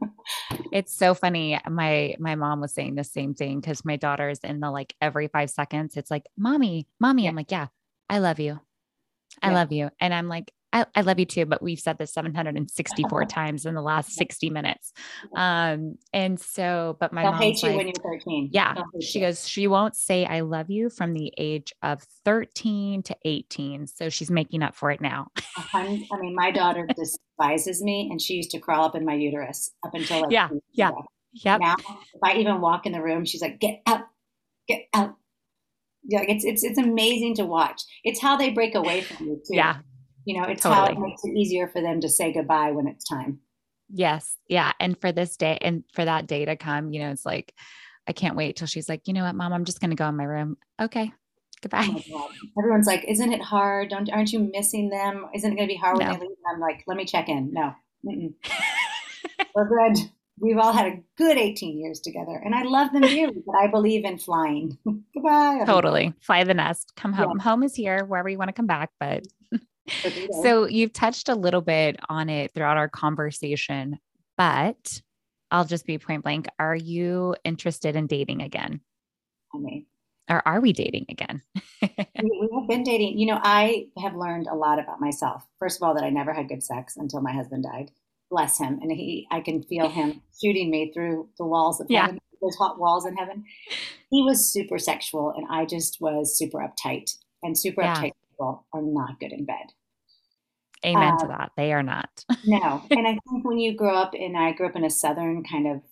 it's 0.73 0.93
so 0.93 1.15
funny. 1.15 1.59
My 1.69 2.15
my 2.19 2.35
mom 2.35 2.61
was 2.61 2.73
saying 2.73 2.95
the 2.95 3.05
same 3.05 3.35
thing 3.35 3.61
because 3.61 3.85
my 3.85 3.97
daughter's 3.97 4.41
in 4.41 4.61
the 4.61 4.71
like 4.71 4.95
every 5.01 5.29
five 5.29 5.51
seconds, 5.51 5.97
it's 5.97 6.11
like, 6.11 6.27
mommy, 6.37 6.87
mommy. 6.99 7.25
Yeah. 7.25 7.31
I'm 7.31 7.37
like, 7.37 7.51
yeah, 7.51 7.67
I 8.09 8.19
love 8.19 8.41
you. 8.41 8.61
I 9.43 9.49
yeah. 9.49 9.55
love 9.55 9.73
you. 9.73 9.91
And 10.01 10.13
I'm 10.13 10.29
like, 10.29 10.53
I, 10.73 10.87
I, 10.95 11.01
love 11.01 11.19
you 11.19 11.27
too, 11.27 11.47
but 11.47 11.63
we've 11.63 11.81
said 11.81 11.99
this 11.99 12.13
764 12.13 13.25
times 13.25 13.67
in 13.67 13.75
the 13.75 13.83
last 13.83 14.13
60 14.13 14.51
minutes. 14.51 14.93
Um, 15.37 15.97
and 16.13 16.39
so, 16.39 16.97
but 17.01 17.13
my 17.13 17.25
mom 17.25 17.35
hates 17.35 17.63
you 17.63 17.71
like, 17.71 17.79
when 17.79 17.87
you're 17.89 17.95
13. 18.21 18.51
Yeah. 18.53 18.75
She 19.01 19.19
you. 19.19 19.27
goes, 19.27 19.49
she 19.49 19.67
won't 19.67 19.97
say 19.97 20.25
I 20.25 20.41
love 20.41 20.71
you 20.71 20.89
from 20.89 21.13
the 21.13 21.33
age 21.37 21.73
of 21.83 22.03
13 22.25 23.03
to 23.05 23.17
18. 23.25 23.87
So 23.89 24.09
she's 24.09 24.31
making 24.31 24.63
up 24.63 24.77
for 24.77 24.91
it 24.91 25.01
now. 25.01 25.29
I 25.75 25.83
mean, 26.21 26.35
my 26.35 26.51
daughter 26.51 26.87
despises 26.97 27.83
me 27.83 28.09
and 28.11 28.21
she 28.21 28.35
used 28.35 28.53
to 28.53 28.61
crawl 28.61 28.85
up 28.85 28.95
in 28.95 29.05
my 29.05 29.15
uterus 29.15 29.73
up 29.85 29.95
until 29.95 30.23
like, 30.23 30.31
yeah. 30.31 30.49
Yeah. 30.73 30.91
Yeah. 31.33 31.57
Now, 31.59 31.77
if 31.79 32.21
I 32.23 32.35
even 32.35 32.61
walk 32.61 32.87
in 32.87 32.93
the 32.93 33.03
room, 33.03 33.25
she's 33.25 33.43
like, 33.43 33.61
get 33.61 33.83
out, 33.87 34.03
get 34.69 34.83
out. 34.95 35.17
Yeah, 36.03 36.23
it's 36.27 36.45
it's 36.45 36.65
it's 36.65 36.79
amazing 36.79 37.35
to 37.37 37.45
watch. 37.45 37.83
It's 38.05 38.21
how 38.21 38.37
they 38.37 38.51
break 38.51 38.75
away 38.75 39.03
from 39.03 39.27
you 39.27 39.37
too. 39.37 39.55
Yeah, 39.55 39.77
you 40.25 40.41
know, 40.41 40.49
it's 40.49 40.63
totally. 40.63 40.95
how 40.95 41.01
it 41.01 41.07
makes 41.07 41.25
it 41.25 41.37
easier 41.37 41.69
for 41.69 41.81
them 41.81 42.01
to 42.01 42.09
say 42.09 42.33
goodbye 42.33 42.73
when 42.73 42.87
it's 42.87 43.05
time. 43.05 43.41
Yes. 43.93 44.37
Yeah. 44.49 44.73
And 44.79 44.99
for 45.01 45.13
this 45.13 45.37
day 45.37 45.59
and 45.61 45.85
for 45.93 46.05
that 46.05 46.27
day 46.27 46.45
to 46.45 46.57
come, 46.57 46.93
you 46.93 47.01
know, 47.01 47.11
it's 47.11 47.27
like, 47.27 47.55
I 48.07 48.13
can't 48.13 48.37
wait 48.37 48.57
till 48.57 48.67
she's 48.67 48.89
like, 48.89 49.03
you 49.07 49.15
know 49.15 49.25
what, 49.25 49.35
mom, 49.35 49.53
I'm 49.53 49.65
just 49.65 49.81
going 49.81 49.91
to 49.91 49.97
go 49.97 50.09
in 50.09 50.17
my 50.17 50.25
room. 50.25 50.57
Okay. 50.81 51.13
Goodbye. 51.63 51.89
Oh 52.13 52.29
Everyone's 52.59 52.87
like, 52.87 53.05
isn't 53.05 53.33
it 53.33 53.43
hard? 53.43 53.91
Don't, 53.91 54.11
aren't 54.11 54.33
you 54.33 54.51
missing 54.53 54.89
them? 54.89 55.27
Isn't 55.35 55.53
it 55.53 55.57
going 55.57 55.69
to 55.69 55.75
be 55.75 55.79
hard 55.79 55.99
no. 55.99 56.07
when 56.07 56.15
they 56.15 56.21
leave? 56.21 56.37
And 56.45 56.55
I'm 56.55 56.61
like, 56.61 56.85
let 56.87 56.97
me 56.97 57.05
check 57.05 57.29
in. 57.29 57.53
No, 57.53 57.75
we're 58.03 59.69
good. 59.69 59.99
We've 60.41 60.57
all 60.57 60.73
had 60.73 60.87
a 60.87 61.01
good 61.19 61.37
18 61.37 61.79
years 61.79 62.01
together 62.01 62.41
and 62.43 62.55
I 62.55 62.63
love 62.63 62.93
them 62.93 63.03
dearly, 63.03 63.43
but 63.45 63.57
I 63.57 63.67
believe 63.67 64.07
in 64.07 64.19
flying. 64.19 64.79
Goodbye. 65.15 65.65
Totally. 65.67 66.15
Fly 66.21 66.45
the 66.45 66.55
nest. 66.55 66.93
Come 66.97 67.13
home. 67.13 67.37
Yeah. 67.37 67.45
Home 67.45 67.63
is 67.63 67.75
here 67.75 68.05
wherever 68.07 68.29
you 68.29 68.39
want 68.39 68.49
to 68.49 68.55
come 68.55 68.67
back, 68.67 68.91
but 68.99 69.27
so 70.43 70.67
you've 70.67 70.93
touched 70.93 71.29
a 71.29 71.35
little 71.35 71.61
bit 71.61 71.97
on 72.09 72.29
it 72.29 72.53
throughout 72.55 72.77
our 72.77 72.89
conversation, 72.89 73.99
but 74.37 75.01
I'll 75.51 75.65
just 75.65 75.87
be 75.87 75.99
point 75.99 76.23
blank. 76.23 76.47
Are 76.59 76.77
you 76.77 77.35
interested 77.45 77.97
in 77.97 78.07
dating 78.07 78.43
again? 78.43 78.81
I 79.55 79.59
mean, 79.59 79.87
or 80.31 80.47
are 80.47 80.61
we 80.61 80.73
dating 80.73 81.07
again? 81.09 81.43
we, 81.83 81.91
we 82.23 82.49
have 82.55 82.69
been 82.69 82.85
dating. 82.85 83.19
You 83.19 83.27
know, 83.27 83.41
I 83.43 83.87
have 84.01 84.15
learned 84.15 84.47
a 84.47 84.55
lot 84.55 84.79
about 84.79 85.01
myself. 85.01 85.45
First 85.59 85.79
of 85.79 85.83
all, 85.83 85.95
that 85.95 86.05
I 86.05 86.11
never 86.11 86.33
had 86.33 86.49
good 86.49 86.63
sex 86.63 86.97
until 86.97 87.21
my 87.21 87.33
husband 87.33 87.65
died. 87.65 87.91
Bless 88.31 88.57
him. 88.57 88.79
And 88.81 88.93
he, 88.93 89.27
I 89.33 89.41
can 89.41 89.63
feel 89.65 89.89
him 89.91 90.23
shooting 90.41 90.71
me 90.71 90.93
through 90.95 91.29
the 91.37 91.45
walls 91.45 91.81
of 91.81 91.89
yeah. 91.91 92.03
heaven, 92.03 92.21
those 92.41 92.55
hot 92.57 92.79
walls 92.79 93.07
in 93.07 93.17
heaven. 93.17 93.45
He 94.11 94.23
was 94.23 94.53
super 94.53 94.79
sexual, 94.79 95.35
and 95.37 95.47
I 95.51 95.67
just 95.67 96.01
was 96.01 96.39
super 96.39 96.59
uptight. 96.59 97.11
And 97.43 97.59
super 97.59 97.83
yeah. 97.83 97.97
uptight 97.97 98.13
people 98.31 98.67
are 98.73 98.83
not 98.83 99.19
good 99.19 99.33
in 99.33 99.45
bed. 99.45 99.73
Amen 100.85 101.15
uh, 101.15 101.19
to 101.19 101.27
that. 101.29 101.53
They 101.57 101.73
are 101.73 101.83
not. 101.83 102.25
no. 102.47 102.83
And 102.91 103.07
I 103.07 103.19
think 103.29 103.45
when 103.45 103.59
you 103.59 103.75
grow 103.77 103.95
up, 103.95 104.15
and 104.15 104.37
I 104.37 104.53
grew 104.53 104.67
up 104.67 104.77
in 104.77 104.85
a 104.85 104.91
Southern 104.91 105.45
kind 105.45 105.67
of 105.67 105.83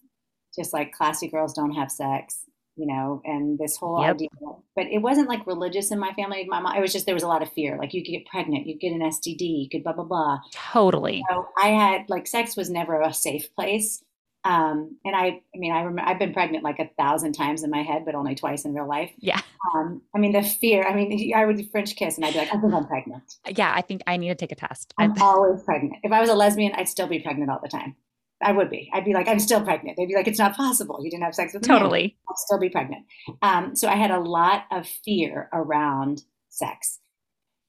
just 0.57 0.73
like 0.73 0.93
classy 0.93 1.29
girls 1.29 1.53
don't 1.53 1.75
have 1.75 1.91
sex, 1.91 2.45
you 2.77 2.87
know, 2.87 3.21
and 3.25 3.59
this 3.59 3.77
whole 3.77 4.01
yep. 4.01 4.15
idea. 4.15 4.29
But 4.75 4.87
it 4.87 5.03
wasn't 5.03 5.29
like 5.29 5.47
religious 5.47 5.91
in 5.91 5.99
my 5.99 6.13
family. 6.13 6.47
My 6.49 6.61
mom, 6.61 6.77
it 6.77 6.81
was 6.81 6.93
just 6.93 7.07
there 7.07 7.15
was 7.15 7.23
a 7.23 7.29
lot 7.29 7.43
of 7.43 7.53
fear. 7.53 7.77
Like 7.79 7.93
you 7.93 8.03
could 8.03 8.13
get 8.13 8.27
pregnant, 8.27 8.67
you'd 8.67 8.81
get 8.81 8.93
an 8.93 9.01
STD, 9.01 9.41
you 9.41 9.69
could 9.71 9.85
blah 9.85 9.93
blah 9.93 10.05
blah. 10.05 10.39
Totally. 10.53 11.23
So 11.31 11.47
I 11.59 11.69
had 11.69 12.09
like 12.09 12.27
sex 12.27 12.57
was 12.57 12.71
never 12.71 13.01
a 13.01 13.13
safe 13.13 13.55
place. 13.55 14.03
Um, 14.45 14.97
and 15.05 15.15
I, 15.17 15.27
I 15.55 15.59
mean, 15.59 15.73
I 15.73 15.81
remember 15.81 16.03
I've 16.09 16.19
been 16.19 16.33
pregnant 16.33 16.65
like 16.65 16.79
a 16.79 16.89
thousand 16.97 17.33
times 17.33 17.65
in 17.65 17.71
my 17.71 17.83
head, 17.83 18.05
but 18.05 18.15
only 18.15 18.35
twice 18.35 18.65
in 18.65 18.73
real 18.73 18.89
life. 18.89 19.11
Yeah. 19.19 19.41
Um, 19.75 20.01
I 20.15 20.19
mean, 20.19 20.33
the 20.33 20.43
fear, 20.43 20.85
I 20.85 20.95
mean, 20.95 21.35
I 21.35 21.45
would 21.45 21.71
French 21.71 21.97
kiss 21.97 22.17
and 22.17 22.25
I'd 22.25 22.33
be 22.33 22.39
like, 22.39 22.55
I 22.55 22.59
think 22.61 22.73
I'm 22.73 22.87
pregnant. 22.87 23.35
Yeah. 23.47 23.73
I 23.75 23.83
think 23.83 24.03
I 24.07 24.17
need 24.17 24.29
to 24.29 24.35
take 24.35 24.53
a 24.53 24.55
test. 24.55 24.95
I'm 24.99 25.21
always 25.21 25.63
pregnant. 25.65 25.97
If 26.03 26.13
I 26.13 26.21
was 26.21 26.31
a 26.31 26.35
lesbian, 26.35 26.73
I'd 26.75 26.89
still 26.89 27.09
be 27.09 27.19
pregnant 27.19 27.51
all 27.51 27.61
the 27.63 27.69
time. 27.69 27.97
I 28.41 28.53
would 28.53 28.71
be. 28.71 28.89
I'd 28.95 29.05
be 29.05 29.13
like, 29.15 29.27
I'm 29.27 29.41
still 29.41 29.61
pregnant. 29.63 29.97
They'd 29.97 30.07
be 30.07 30.15
like, 30.15 30.29
it's 30.29 30.39
not 30.39 30.55
possible. 30.57 31.01
You 31.03 31.11
didn't 31.11 31.25
have 31.25 31.35
sex 31.35 31.53
with 31.53 31.63
me. 31.63 31.67
Totally. 31.69 32.17
I'll 32.29 32.37
still 32.37 32.61
be 32.61 32.69
pregnant. 32.69 33.05
Um, 33.43 33.75
so 33.75 33.89
I 33.89 33.97
had 33.97 34.13
a 34.13 34.21
lot 34.21 34.67
of 34.71 34.87
fear 34.87 35.49
around 35.53 36.23
sex. 36.49 37.01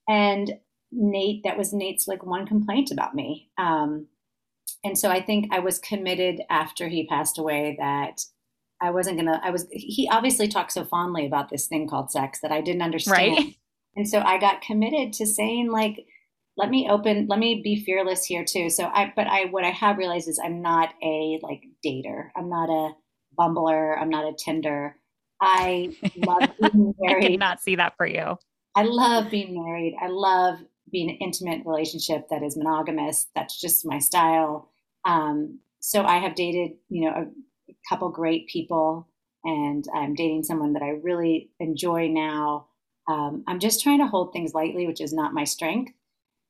and 0.07 0.53
Nate, 0.91 1.43
that 1.43 1.57
was 1.57 1.71
Nate's 1.73 2.07
like 2.07 2.25
one 2.25 2.47
complaint 2.47 2.91
about 2.91 3.13
me. 3.13 3.49
Um, 3.57 4.07
and 4.83 4.97
so 4.97 5.09
I 5.09 5.21
think 5.21 5.47
I 5.51 5.59
was 5.59 5.79
committed 5.79 6.41
after 6.49 6.87
he 6.87 7.07
passed 7.07 7.37
away 7.37 7.75
that 7.79 8.21
I 8.81 8.91
wasn't 8.91 9.17
gonna. 9.17 9.39
I 9.43 9.51
was. 9.51 9.67
He 9.71 10.09
obviously 10.11 10.47
talked 10.47 10.71
so 10.71 10.85
fondly 10.85 11.25
about 11.25 11.49
this 11.49 11.67
thing 11.67 11.87
called 11.87 12.11
sex 12.11 12.39
that 12.41 12.51
I 12.51 12.61
didn't 12.61 12.81
understand. 12.81 13.37
Right. 13.37 13.55
And 13.95 14.07
so 14.07 14.19
I 14.19 14.39
got 14.39 14.61
committed 14.61 15.13
to 15.13 15.25
saying 15.25 15.71
like, 15.71 16.05
let 16.55 16.69
me 16.69 16.87
open, 16.89 17.27
let 17.27 17.39
me 17.39 17.61
be 17.63 17.83
fearless 17.83 18.23
here 18.23 18.45
too. 18.45 18.69
So 18.69 18.85
I, 18.85 19.11
but 19.15 19.27
I, 19.27 19.45
what 19.45 19.63
I 19.63 19.71
have 19.71 19.97
realized 19.97 20.29
is 20.29 20.39
I'm 20.43 20.61
not 20.61 20.93
a 21.03 21.39
like 21.41 21.63
dater. 21.85 22.29
I'm 22.35 22.49
not 22.49 22.69
a 22.69 22.93
bumbler. 23.37 23.99
I'm 23.99 24.09
not 24.09 24.25
a 24.25 24.33
Tinder. 24.37 24.95
I 25.41 25.95
love 26.17 26.49
being 26.61 26.93
married. 26.99 27.25
I 27.25 27.27
could 27.29 27.39
not 27.39 27.61
see 27.61 27.75
that 27.75 27.95
for 27.97 28.05
you. 28.05 28.37
I 28.75 28.83
love 28.83 29.31
being 29.31 29.53
married. 29.55 29.95
I 30.01 30.07
love 30.07 30.59
being 30.91 31.09
an 31.09 31.17
intimate 31.17 31.65
relationship 31.65 32.27
that 32.29 32.43
is 32.43 32.57
monogamous. 32.57 33.27
That's 33.35 33.59
just 33.59 33.85
my 33.85 33.99
style. 33.99 34.69
Um, 35.05 35.59
so 35.79 36.03
I 36.03 36.17
have 36.17 36.35
dated, 36.35 36.77
you 36.89 37.05
know, 37.05 37.15
a, 37.15 37.21
a 37.71 37.75
couple 37.87 38.09
great 38.09 38.47
people, 38.47 39.07
and 39.43 39.85
I'm 39.93 40.15
dating 40.15 40.43
someone 40.43 40.73
that 40.73 40.83
I 40.83 40.89
really 40.89 41.51
enjoy 41.59 42.07
now. 42.09 42.67
Um, 43.07 43.43
I'm 43.47 43.59
just 43.59 43.81
trying 43.81 43.99
to 43.99 44.07
hold 44.07 44.33
things 44.33 44.53
lightly, 44.53 44.85
which 44.85 45.01
is 45.01 45.13
not 45.13 45.33
my 45.33 45.43
strength, 45.43 45.93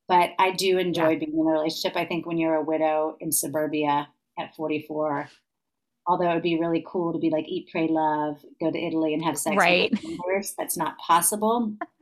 but 0.08 0.32
I 0.40 0.52
do 0.52 0.78
enjoy 0.78 1.12
yeah. 1.12 1.20
being 1.20 1.34
in 1.34 1.48
a 1.48 1.52
relationship. 1.52 1.96
I 1.96 2.06
think 2.06 2.26
when 2.26 2.38
you're 2.38 2.56
a 2.56 2.64
widow 2.64 3.16
in 3.20 3.32
suburbia 3.32 4.10
at 4.38 4.56
44, 4.56 5.30
although 6.08 6.32
it 6.32 6.34
would 6.34 6.44
be 6.44 6.60
really 6.60 6.84
cool 6.86 7.14
to 7.14 7.20
be 7.20 7.30
like 7.30 7.48
eat, 7.48 7.70
pray, 7.72 7.88
love, 7.88 8.44
go 8.60 8.72
to 8.72 8.78
Italy 8.78 9.14
and 9.14 9.24
have 9.24 9.38
sex 9.38 9.56
right. 9.56 9.94
members, 10.04 10.56
that's 10.58 10.76
not 10.76 10.98
possible. 10.98 11.74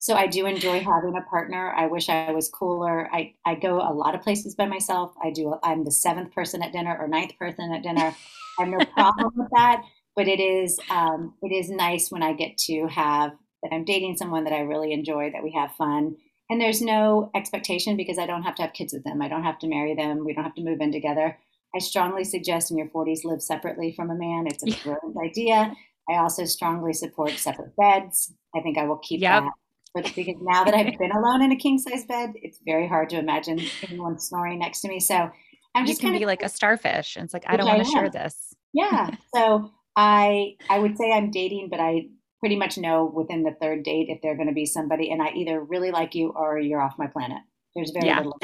So 0.00 0.14
I 0.14 0.26
do 0.26 0.46
enjoy 0.46 0.80
having 0.80 1.14
a 1.14 1.28
partner. 1.28 1.74
I 1.76 1.86
wish 1.86 2.08
I 2.08 2.32
was 2.32 2.48
cooler. 2.48 3.10
I, 3.12 3.34
I 3.44 3.54
go 3.54 3.76
a 3.76 3.92
lot 3.92 4.14
of 4.14 4.22
places 4.22 4.54
by 4.54 4.64
myself. 4.64 5.12
I 5.22 5.30
do. 5.30 5.56
I'm 5.62 5.84
the 5.84 5.90
seventh 5.90 6.32
person 6.32 6.62
at 6.62 6.72
dinner 6.72 6.96
or 6.98 7.06
ninth 7.06 7.38
person 7.38 7.70
at 7.70 7.82
dinner. 7.82 8.16
I 8.58 8.64
have 8.64 8.68
no 8.68 8.78
problem 8.86 9.30
with 9.36 9.50
that. 9.52 9.82
But 10.16 10.26
it 10.26 10.40
is 10.40 10.78
um, 10.90 11.34
it 11.42 11.52
is 11.52 11.68
nice 11.68 12.10
when 12.10 12.22
I 12.22 12.32
get 12.32 12.56
to 12.58 12.86
have 12.88 13.32
that 13.62 13.74
I'm 13.74 13.84
dating 13.84 14.16
someone 14.16 14.44
that 14.44 14.54
I 14.54 14.60
really 14.60 14.92
enjoy, 14.92 15.30
that 15.32 15.42
we 15.42 15.52
have 15.52 15.74
fun, 15.76 16.16
and 16.48 16.60
there's 16.60 16.80
no 16.80 17.30
expectation 17.34 17.96
because 17.96 18.18
I 18.18 18.26
don't 18.26 18.42
have 18.42 18.54
to 18.56 18.62
have 18.62 18.72
kids 18.72 18.94
with 18.94 19.04
them. 19.04 19.20
I 19.20 19.28
don't 19.28 19.44
have 19.44 19.58
to 19.60 19.68
marry 19.68 19.94
them. 19.94 20.24
We 20.24 20.32
don't 20.32 20.44
have 20.44 20.54
to 20.54 20.64
move 20.64 20.80
in 20.80 20.92
together. 20.92 21.38
I 21.76 21.78
strongly 21.78 22.24
suggest 22.24 22.70
in 22.70 22.78
your 22.78 22.88
40s 22.88 23.24
live 23.24 23.42
separately 23.42 23.92
from 23.92 24.10
a 24.10 24.14
man. 24.14 24.46
It's 24.46 24.62
a 24.62 24.82
brilliant 24.82 25.16
idea. 25.22 25.74
I 26.08 26.16
also 26.16 26.44
strongly 26.46 26.94
support 26.94 27.32
separate 27.32 27.76
beds. 27.76 28.32
I 28.54 28.60
think 28.60 28.78
I 28.78 28.84
will 28.84 28.98
keep 28.98 29.20
yep. 29.20 29.44
that 29.44 29.52
but 29.94 30.04
because 30.14 30.36
now 30.40 30.64
that 30.64 30.74
I've 30.74 30.98
been 30.98 31.10
alone 31.10 31.42
in 31.42 31.52
a 31.52 31.56
king 31.56 31.78
size 31.78 32.04
bed, 32.04 32.30
it's 32.36 32.60
very 32.64 32.86
hard 32.86 33.10
to 33.10 33.18
imagine 33.18 33.60
anyone 33.88 34.18
snoring 34.18 34.58
next 34.58 34.82
to 34.82 34.88
me. 34.88 35.00
So 35.00 35.30
I'm 35.74 35.86
just 35.86 36.00
going 36.00 36.12
to 36.12 36.18
be 36.18 36.26
like 36.26 36.42
a 36.42 36.48
starfish. 36.48 37.16
And 37.16 37.24
it's 37.24 37.34
like, 37.34 37.44
I 37.46 37.56
don't 37.56 37.66
want 37.66 37.84
to 37.84 37.90
share 37.90 38.10
this. 38.10 38.54
Yeah. 38.72 39.10
So 39.34 39.70
I, 39.96 40.56
I 40.68 40.78
would 40.78 40.96
say 40.96 41.12
I'm 41.12 41.30
dating, 41.30 41.68
but 41.70 41.80
I 41.80 42.06
pretty 42.40 42.56
much 42.56 42.78
know 42.78 43.10
within 43.12 43.42
the 43.42 43.54
third 43.60 43.82
date 43.82 44.06
if 44.08 44.20
they're 44.22 44.36
going 44.36 44.48
to 44.48 44.54
be 44.54 44.66
somebody 44.66 45.10
and 45.10 45.22
I 45.22 45.30
either 45.30 45.62
really 45.62 45.90
like 45.90 46.14
you 46.14 46.30
or 46.30 46.58
you're 46.58 46.80
off 46.80 46.94
my 46.98 47.06
planet. 47.06 47.38
There's 47.74 47.90
very 47.90 48.06
yeah. 48.06 48.18
little. 48.18 48.38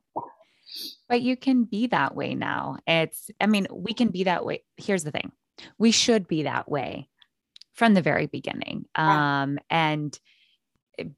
but 1.09 1.21
you 1.21 1.35
can 1.35 1.65
be 1.65 1.87
that 1.87 2.15
way 2.15 2.33
now. 2.33 2.77
It's, 2.87 3.29
I 3.39 3.47
mean, 3.47 3.67
we 3.71 3.93
can 3.93 4.09
be 4.09 4.23
that 4.23 4.45
way. 4.45 4.63
Here's 4.77 5.03
the 5.03 5.11
thing. 5.11 5.31
We 5.77 5.91
should 5.91 6.27
be 6.27 6.43
that 6.43 6.69
way 6.69 7.09
from 7.81 7.95
the 7.95 8.01
very 8.03 8.27
beginning. 8.27 8.85
Um, 8.93 9.57
and 9.67 10.15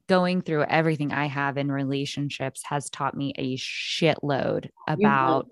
going 0.08 0.40
through 0.40 0.64
everything 0.64 1.12
I 1.12 1.26
have 1.26 1.58
in 1.58 1.70
relationships 1.70 2.62
has 2.64 2.88
taught 2.88 3.14
me 3.14 3.34
a 3.36 3.58
shitload 3.58 4.70
about 4.88 5.46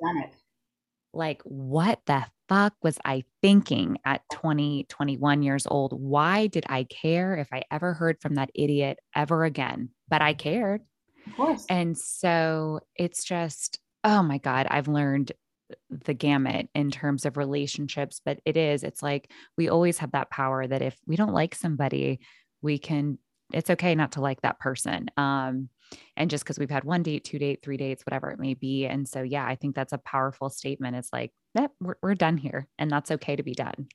like 1.13 1.43
what 1.45 2.01
the 2.07 2.25
fuck 2.49 2.73
was 2.83 2.97
I 3.05 3.25
thinking 3.43 3.99
at 4.07 4.23
20, 4.33 4.87
21 4.89 5.43
years 5.43 5.67
old? 5.67 5.93
Why 5.93 6.47
did 6.47 6.65
I 6.71 6.85
care 6.85 7.37
if 7.37 7.49
I 7.53 7.65
ever 7.71 7.93
heard 7.93 8.19
from 8.23 8.37
that 8.37 8.49
idiot 8.55 8.99
ever 9.15 9.45
again? 9.45 9.91
But 10.09 10.23
I 10.23 10.33
cared. 10.33 10.81
Of 11.27 11.37
course. 11.37 11.67
And 11.69 11.99
so 11.99 12.81
it's 12.97 13.23
just, 13.23 13.79
oh 14.03 14.23
my 14.23 14.39
God, 14.39 14.67
I've 14.71 14.89
learned 14.89 15.33
the 15.91 16.15
gamut 16.15 16.69
in 16.75 16.91
terms 16.91 17.25
of 17.25 17.37
relationships, 17.37 18.21
but 18.25 18.41
it 18.45 18.57
is, 18.57 18.83
it's 18.83 19.03
like 19.03 19.31
we 19.57 19.69
always 19.69 19.99
have 19.99 20.13
that 20.13 20.31
power 20.31 20.67
that 20.67 20.83
if 20.83 20.97
we 21.07 21.17
don't 21.17 21.35
like 21.35 21.55
somebody, 21.55 22.21
we 22.61 22.79
can, 22.79 23.19
it's 23.53 23.71
okay 23.71 23.95
not 23.95 24.13
to 24.13 24.21
like 24.21 24.41
that 24.43 24.59
person. 24.59 25.09
Um, 25.17 25.69
and 26.17 26.31
just 26.31 26.45
because 26.45 26.59
we've 26.59 26.71
had 26.71 26.85
one 26.85 27.03
date, 27.03 27.25
two 27.25 27.39
date, 27.39 27.61
three 27.63 27.77
dates, 27.77 28.05
whatever 28.07 28.31
it 28.31 28.39
may 28.39 28.55
be. 28.55 28.87
And 28.87 29.07
so, 29.07 29.23
yeah, 29.23 29.47
I 29.47 29.57
think 29.57 29.75
that's 29.75 29.93
a 29.93 29.99
powerful 29.99 30.49
statement. 30.49 30.97
It's 30.97 31.13
like, 31.13 31.33
that 31.55 31.71
we're, 31.81 31.97
we're 32.03 32.15
done 32.15 32.39
here 32.39 32.67
and 32.79 32.91
that's 32.91 33.11
okay 33.11 33.37
to 33.37 33.43
be 33.43 33.55
done. 33.55 33.89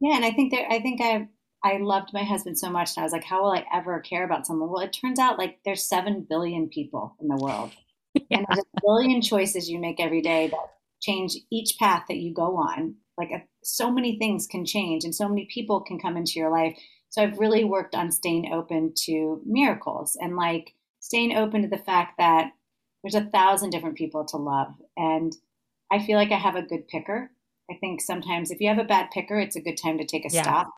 Yeah. 0.00 0.16
And 0.16 0.24
I 0.24 0.30
think 0.30 0.52
that, 0.52 0.72
I 0.72 0.80
think 0.80 1.00
I, 1.00 1.28
I 1.62 1.78
loved 1.78 2.10
my 2.12 2.22
husband 2.22 2.58
so 2.58 2.70
much. 2.70 2.96
And 2.96 3.02
I 3.02 3.04
was 3.04 3.12
like, 3.12 3.24
how 3.24 3.42
will 3.42 3.52
I 3.52 3.64
ever 3.72 4.00
care 4.00 4.24
about 4.24 4.46
someone? 4.46 4.70
Well, 4.70 4.82
it 4.82 4.92
turns 4.92 5.18
out 5.18 5.38
like 5.38 5.58
there's 5.64 5.88
7 5.88 6.26
billion 6.28 6.68
people 6.68 7.16
in 7.20 7.28
the 7.28 7.36
world. 7.36 7.72
Yeah. 8.28 8.38
And 8.38 8.46
there's 8.48 8.64
a 8.76 8.80
billion 8.84 9.22
choices 9.22 9.70
you 9.70 9.78
make 9.78 10.00
every 10.00 10.20
day 10.20 10.48
that 10.48 10.58
change 11.00 11.36
each 11.50 11.76
path 11.78 12.04
that 12.08 12.18
you 12.18 12.32
go 12.32 12.56
on. 12.56 12.96
Like 13.16 13.30
a, 13.30 13.36
uh, 13.36 13.40
so 13.62 13.90
many 13.90 14.18
things 14.18 14.46
can 14.46 14.64
change 14.64 15.04
and 15.04 15.14
so 15.14 15.28
many 15.28 15.46
people 15.52 15.80
can 15.80 15.98
come 15.98 16.16
into 16.16 16.32
your 16.36 16.50
life. 16.50 16.78
So 17.10 17.22
I've 17.22 17.38
really 17.38 17.64
worked 17.64 17.94
on 17.94 18.12
staying 18.12 18.52
open 18.52 18.94
to 19.04 19.42
miracles 19.44 20.16
and 20.20 20.36
like 20.36 20.74
staying 21.00 21.36
open 21.36 21.62
to 21.62 21.68
the 21.68 21.78
fact 21.78 22.14
that 22.18 22.52
there's 23.02 23.14
a 23.14 23.28
thousand 23.30 23.70
different 23.70 23.96
people 23.96 24.24
to 24.26 24.36
love. 24.36 24.74
And 24.96 25.34
I 25.90 26.04
feel 26.04 26.16
like 26.16 26.32
I 26.32 26.38
have 26.38 26.56
a 26.56 26.62
good 26.62 26.88
picker. 26.88 27.30
I 27.70 27.74
think 27.74 28.00
sometimes 28.00 28.50
if 28.50 28.60
you 28.60 28.68
have 28.68 28.78
a 28.78 28.84
bad 28.84 29.10
picker, 29.12 29.38
it's 29.38 29.56
a 29.56 29.60
good 29.60 29.76
time 29.76 29.98
to 29.98 30.04
take 30.04 30.24
a 30.24 30.32
yeah. 30.32 30.42
stop. 30.42 30.70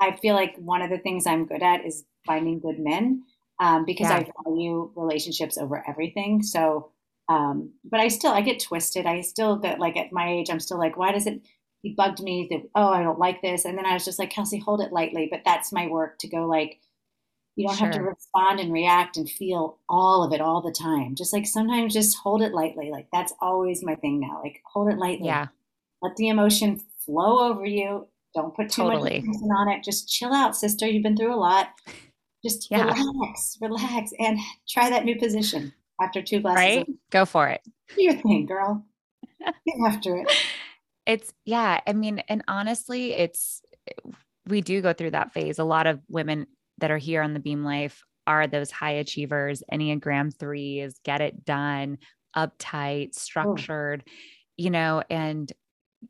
I 0.00 0.16
feel 0.16 0.34
like 0.34 0.56
one 0.56 0.82
of 0.82 0.90
the 0.90 0.98
things 0.98 1.26
I'm 1.26 1.46
good 1.46 1.62
at 1.62 1.84
is 1.84 2.04
finding 2.26 2.60
good 2.60 2.78
men 2.78 3.24
um, 3.60 3.84
because 3.84 4.08
yeah. 4.08 4.16
I 4.16 4.30
value 4.44 4.92
relationships 4.94 5.56
over 5.56 5.82
everything. 5.88 6.42
So 6.42 6.90
um, 7.28 7.72
but 7.84 8.00
I 8.00 8.08
still, 8.08 8.32
I 8.32 8.40
get 8.40 8.60
twisted. 8.60 9.06
I 9.06 9.20
still 9.20 9.56
get 9.56 9.80
like 9.80 9.96
at 9.96 10.12
my 10.12 10.30
age, 10.30 10.50
I'm 10.50 10.60
still 10.60 10.78
like, 10.78 10.96
why 10.96 11.12
does 11.12 11.26
it, 11.26 11.40
he 11.82 11.94
bugged 11.94 12.22
me 12.22 12.46
that, 12.50 12.62
oh, 12.74 12.88
I 12.88 13.02
don't 13.02 13.18
like 13.18 13.42
this. 13.42 13.64
And 13.64 13.76
then 13.76 13.86
I 13.86 13.94
was 13.94 14.04
just 14.04 14.18
like, 14.18 14.30
Kelsey, 14.30 14.58
hold 14.58 14.80
it 14.80 14.92
lightly. 14.92 15.28
But 15.30 15.42
that's 15.44 15.72
my 15.72 15.86
work 15.88 16.18
to 16.20 16.28
go 16.28 16.46
like, 16.46 16.80
you 17.56 17.66
don't 17.66 17.76
sure. 17.76 17.86
have 17.86 17.96
to 17.96 18.02
respond 18.02 18.60
and 18.60 18.72
react 18.72 19.16
and 19.16 19.28
feel 19.28 19.78
all 19.88 20.22
of 20.22 20.32
it 20.32 20.42
all 20.42 20.60
the 20.60 20.72
time. 20.72 21.14
Just 21.14 21.32
like 21.32 21.46
sometimes 21.46 21.94
just 21.94 22.18
hold 22.18 22.42
it 22.42 22.52
lightly. 22.52 22.90
Like 22.90 23.08
that's 23.12 23.32
always 23.40 23.82
my 23.82 23.94
thing 23.96 24.20
now. 24.20 24.40
Like 24.42 24.60
hold 24.66 24.92
it 24.92 24.98
lightly. 24.98 25.26
Yeah. 25.26 25.46
Let 26.02 26.16
the 26.16 26.28
emotion 26.28 26.82
flow 27.04 27.50
over 27.50 27.64
you. 27.64 28.06
Don't 28.34 28.54
put 28.54 28.68
too 28.68 28.82
totally. 28.82 29.22
much 29.24 29.56
on 29.56 29.68
it. 29.70 29.82
Just 29.82 30.06
chill 30.06 30.34
out, 30.34 30.54
sister. 30.54 30.86
You've 30.86 31.02
been 31.02 31.16
through 31.16 31.34
a 31.34 31.36
lot. 31.36 31.68
Just 32.44 32.70
yeah. 32.70 32.92
relax, 32.92 33.56
relax, 33.62 34.12
and 34.18 34.38
try 34.68 34.90
that 34.90 35.06
new 35.06 35.18
position 35.18 35.72
after 36.00 36.22
two 36.22 36.40
glasses. 36.40 36.58
Right? 36.58 36.86
Go 37.10 37.24
for 37.24 37.48
it. 37.48 37.60
Do 37.96 38.02
your 38.02 38.14
thing, 38.14 38.46
girl. 38.46 38.84
Get 39.40 39.76
after 39.86 40.16
it. 40.16 40.32
It's 41.08 41.32
yeah. 41.44 41.78
I 41.86 41.92
mean, 41.92 42.20
and 42.28 42.42
honestly, 42.48 43.12
it's 43.12 43.62
we 44.48 44.60
do 44.60 44.80
go 44.80 44.92
through 44.92 45.12
that 45.12 45.32
phase. 45.32 45.60
A 45.60 45.64
lot 45.64 45.86
of 45.86 46.00
women 46.08 46.48
that 46.78 46.90
are 46.90 46.98
here 46.98 47.22
on 47.22 47.32
the 47.32 47.38
Beam 47.38 47.62
Life 47.62 48.02
are 48.26 48.48
those 48.48 48.72
high 48.72 48.94
achievers, 48.94 49.62
Enneagram 49.72 50.36
threes, 50.36 50.98
get 51.04 51.20
it 51.20 51.44
done, 51.44 51.98
uptight, 52.36 53.14
structured, 53.14 54.02
oh. 54.04 54.10
you 54.56 54.70
know, 54.70 55.02
and 55.08 55.52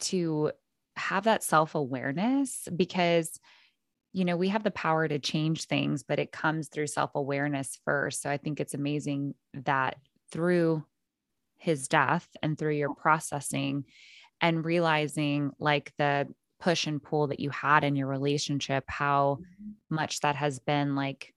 to 0.00 0.52
have 0.96 1.24
that 1.24 1.42
self 1.42 1.74
awareness 1.74 2.66
because 2.74 3.38
you 4.16 4.24
know, 4.24 4.38
we 4.38 4.48
have 4.48 4.64
the 4.64 4.70
power 4.70 5.06
to 5.06 5.18
change 5.18 5.66
things, 5.66 6.02
but 6.02 6.18
it 6.18 6.32
comes 6.32 6.68
through 6.68 6.86
self 6.86 7.10
awareness 7.14 7.78
first. 7.84 8.22
So 8.22 8.30
I 8.30 8.38
think 8.38 8.60
it's 8.60 8.72
amazing 8.72 9.34
that 9.52 9.96
through 10.32 10.86
his 11.58 11.86
death 11.86 12.26
and 12.42 12.56
through 12.56 12.76
your 12.76 12.94
processing 12.94 13.84
and 14.40 14.64
realizing 14.64 15.50
like 15.58 15.92
the 15.98 16.28
push 16.60 16.86
and 16.86 17.02
pull 17.02 17.26
that 17.26 17.40
you 17.40 17.50
had 17.50 17.84
in 17.84 17.94
your 17.94 18.06
relationship, 18.06 18.84
how 18.86 19.40
mm-hmm. 19.42 19.94
much 19.94 20.20
that 20.20 20.34
has 20.34 20.60
been 20.60 20.94
like 20.94 21.34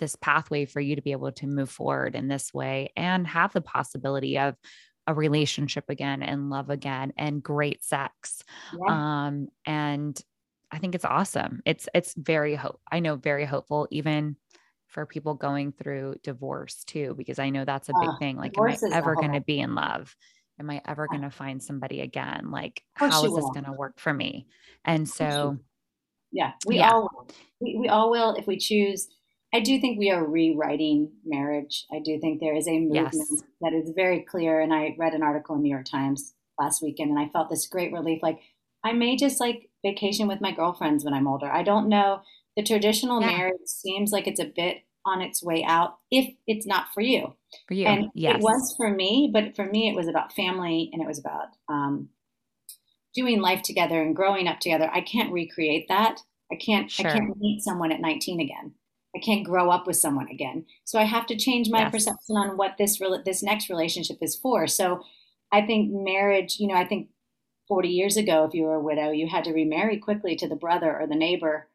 this 0.00 0.16
pathway 0.16 0.64
for 0.64 0.80
you 0.80 0.96
to 0.96 1.02
be 1.02 1.12
able 1.12 1.30
to 1.30 1.46
move 1.46 1.70
forward 1.70 2.16
in 2.16 2.26
this 2.26 2.52
way 2.52 2.90
and 2.96 3.28
have 3.28 3.52
the 3.52 3.60
possibility 3.60 4.40
of 4.40 4.56
a 5.06 5.14
relationship 5.14 5.84
again 5.88 6.20
and 6.24 6.50
love 6.50 6.68
again 6.68 7.12
and 7.16 7.44
great 7.44 7.84
sex. 7.84 8.42
Yeah. 8.76 9.26
Um, 9.26 9.48
and 9.64 10.20
I 10.72 10.78
think 10.78 10.94
it's 10.94 11.04
awesome. 11.04 11.62
It's 11.64 11.88
it's 11.94 12.14
very 12.14 12.54
hope. 12.54 12.80
I 12.90 13.00
know 13.00 13.16
very 13.16 13.44
hopeful 13.44 13.88
even 13.90 14.36
for 14.86 15.06
people 15.06 15.34
going 15.34 15.72
through 15.72 16.16
divorce 16.22 16.84
too, 16.84 17.14
because 17.16 17.38
I 17.38 17.50
know 17.50 17.64
that's 17.64 17.88
a 17.88 17.94
big 18.00 18.08
uh, 18.10 18.18
thing. 18.18 18.36
Like, 18.36 18.56
am 18.58 18.64
I 18.64 18.76
ever 18.92 19.14
going 19.14 19.32
to 19.32 19.40
be 19.40 19.60
in 19.60 19.74
love? 19.74 20.14
Am 20.58 20.68
I 20.68 20.82
ever 20.86 21.06
going 21.06 21.22
to 21.22 21.30
find 21.30 21.62
somebody 21.62 22.00
again? 22.00 22.50
Like, 22.50 22.82
how 22.94 23.24
is 23.24 23.34
this 23.34 23.44
going 23.52 23.64
to 23.64 23.72
work 23.72 23.98
for 23.98 24.12
me? 24.12 24.46
And 24.84 25.08
so, 25.08 25.58
yeah, 26.32 26.52
we 26.66 26.76
yeah. 26.76 26.90
all 26.90 27.28
we, 27.60 27.76
we 27.80 27.88
all 27.88 28.10
will 28.10 28.34
if 28.34 28.46
we 28.46 28.58
choose. 28.58 29.08
I 29.52 29.60
do 29.60 29.80
think 29.80 29.98
we 29.98 30.10
are 30.10 30.24
rewriting 30.24 31.10
marriage. 31.24 31.86
I 31.92 32.00
do 32.04 32.20
think 32.20 32.40
there 32.40 32.54
is 32.54 32.68
a 32.68 32.78
movement 32.78 33.14
yes. 33.14 33.42
that 33.60 33.72
is 33.72 33.92
very 33.96 34.20
clear. 34.20 34.60
And 34.60 34.72
I 34.72 34.94
read 34.96 35.14
an 35.14 35.24
article 35.24 35.56
in 35.56 35.62
New 35.62 35.70
York 35.70 35.86
Times 35.86 36.34
last 36.58 36.82
weekend 36.82 37.10
and 37.10 37.18
I 37.18 37.28
felt 37.30 37.50
this 37.50 37.66
great 37.66 37.92
relief. 37.92 38.22
Like 38.22 38.38
I 38.84 38.92
may 38.92 39.16
just 39.16 39.40
like 39.40 39.69
vacation 39.82 40.28
with 40.28 40.40
my 40.40 40.52
girlfriends 40.52 41.04
when 41.04 41.14
I'm 41.14 41.26
older. 41.26 41.50
I 41.50 41.62
don't 41.62 41.88
know. 41.88 42.22
The 42.56 42.62
traditional 42.62 43.20
yeah. 43.20 43.28
marriage 43.28 43.66
seems 43.66 44.12
like 44.12 44.26
it's 44.26 44.40
a 44.40 44.52
bit 44.54 44.78
on 45.06 45.22
its 45.22 45.42
way 45.42 45.64
out 45.66 45.96
if 46.10 46.34
it's 46.46 46.66
not 46.66 46.86
for 46.92 47.00
you. 47.00 47.34
For 47.66 47.74
you, 47.74 47.86
and 47.86 48.10
yes. 48.14 48.36
it 48.36 48.42
was 48.42 48.74
for 48.76 48.90
me, 48.90 49.30
but 49.32 49.56
for 49.56 49.64
me, 49.64 49.88
it 49.88 49.96
was 49.96 50.08
about 50.08 50.32
family 50.32 50.90
and 50.92 51.02
it 51.02 51.08
was 51.08 51.18
about 51.18 51.48
um, 51.68 52.10
doing 53.14 53.40
life 53.40 53.62
together 53.62 54.00
and 54.00 54.14
growing 54.14 54.46
up 54.46 54.60
together. 54.60 54.90
I 54.92 55.00
can't 55.00 55.32
recreate 55.32 55.86
that. 55.88 56.20
I 56.52 56.56
can't. 56.56 56.90
Sure. 56.90 57.08
I 57.08 57.12
can't 57.12 57.36
meet 57.38 57.62
someone 57.62 57.92
at 57.92 58.00
19 58.00 58.40
again. 58.40 58.72
I 59.14 59.18
can't 59.18 59.44
grow 59.44 59.70
up 59.70 59.86
with 59.86 59.96
someone 59.96 60.28
again. 60.28 60.64
So 60.84 60.98
I 60.98 61.04
have 61.04 61.26
to 61.26 61.36
change 61.36 61.68
my 61.68 61.80
yes. 61.80 61.90
perception 61.90 62.36
on 62.36 62.56
what 62.56 62.76
this 62.78 63.00
re- 63.00 63.22
this 63.24 63.42
next 63.42 63.68
relationship 63.68 64.18
is 64.20 64.36
for. 64.36 64.66
So 64.66 65.02
I 65.50 65.62
think 65.62 65.90
marriage. 65.92 66.56
You 66.58 66.68
know, 66.68 66.74
I 66.76 66.84
think 66.84 67.08
40 67.70 67.88
years 67.88 68.16
ago, 68.16 68.44
if 68.44 68.52
you 68.52 68.64
were 68.64 68.74
a 68.74 68.82
widow, 68.82 69.12
you 69.12 69.28
had 69.28 69.44
to 69.44 69.52
remarry 69.52 69.96
quickly 69.98 70.34
to 70.34 70.48
the 70.48 70.56
brother 70.56 71.00
or 71.00 71.06
the 71.06 71.14
neighbor 71.14 71.68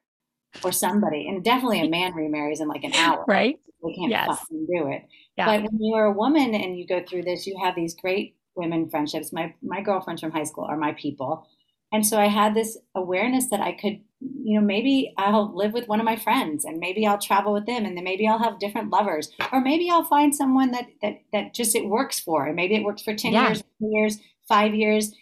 or 0.61 0.73
somebody. 0.73 1.25
And 1.25 1.41
definitely 1.41 1.79
a 1.79 1.89
man 1.89 2.13
remarries 2.13 2.59
in 2.59 2.67
like 2.67 2.83
an 2.83 2.93
hour. 2.93 3.23
Right. 3.25 3.57
They 3.81 3.93
can't 3.93 4.11
yes. 4.11 4.45
do 4.49 4.89
it. 4.89 5.03
Yeah. 5.37 5.45
But 5.45 5.71
when 5.71 5.79
you're 5.79 6.07
a 6.07 6.11
woman 6.11 6.53
and 6.53 6.77
you 6.77 6.85
go 6.85 7.01
through 7.01 7.23
this, 7.23 7.47
you 7.47 7.57
have 7.63 7.75
these 7.75 7.95
great 7.95 8.35
women 8.55 8.89
friendships. 8.89 9.31
My 9.31 9.53
my 9.63 9.81
girlfriends 9.81 10.19
from 10.19 10.31
high 10.31 10.43
school 10.43 10.65
are 10.65 10.75
my 10.75 10.91
people. 10.93 11.47
And 11.93 12.05
so 12.05 12.19
I 12.19 12.27
had 12.27 12.53
this 12.53 12.77
awareness 12.93 13.49
that 13.51 13.61
I 13.61 13.71
could, 13.71 14.01
you 14.19 14.59
know, 14.59 14.65
maybe 14.65 15.13
I'll 15.17 15.55
live 15.55 15.71
with 15.71 15.87
one 15.87 16.01
of 16.01 16.05
my 16.05 16.17
friends 16.17 16.65
and 16.65 16.79
maybe 16.79 17.07
I'll 17.07 17.19
travel 17.19 17.53
with 17.53 17.67
them 17.67 17.85
and 17.85 17.95
then 17.95 18.03
maybe 18.03 18.27
I'll 18.27 18.43
have 18.43 18.59
different 18.59 18.89
lovers. 18.89 19.31
Or 19.53 19.61
maybe 19.61 19.89
I'll 19.89 20.03
find 20.03 20.35
someone 20.35 20.71
that 20.71 20.87
that 21.01 21.19
that 21.31 21.53
just 21.53 21.73
it 21.73 21.87
works 21.87 22.19
for. 22.19 22.47
And 22.47 22.55
maybe 22.57 22.75
it 22.75 22.83
works 22.83 23.01
for 23.01 23.15
10 23.15 23.31
yeah. 23.31 23.47
years, 23.47 23.63
years, 23.79 24.17
five 24.49 24.75
years 24.75 25.13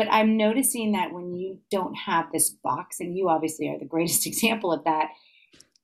but 0.00 0.10
I'm 0.10 0.38
noticing 0.38 0.92
that 0.92 1.12
when 1.12 1.34
you 1.34 1.58
don't 1.70 1.92
have 1.94 2.32
this 2.32 2.48
box, 2.48 3.00
and 3.00 3.14
you 3.14 3.28
obviously 3.28 3.68
are 3.68 3.78
the 3.78 3.84
greatest 3.84 4.26
example 4.26 4.72
of 4.72 4.82
that, 4.84 5.08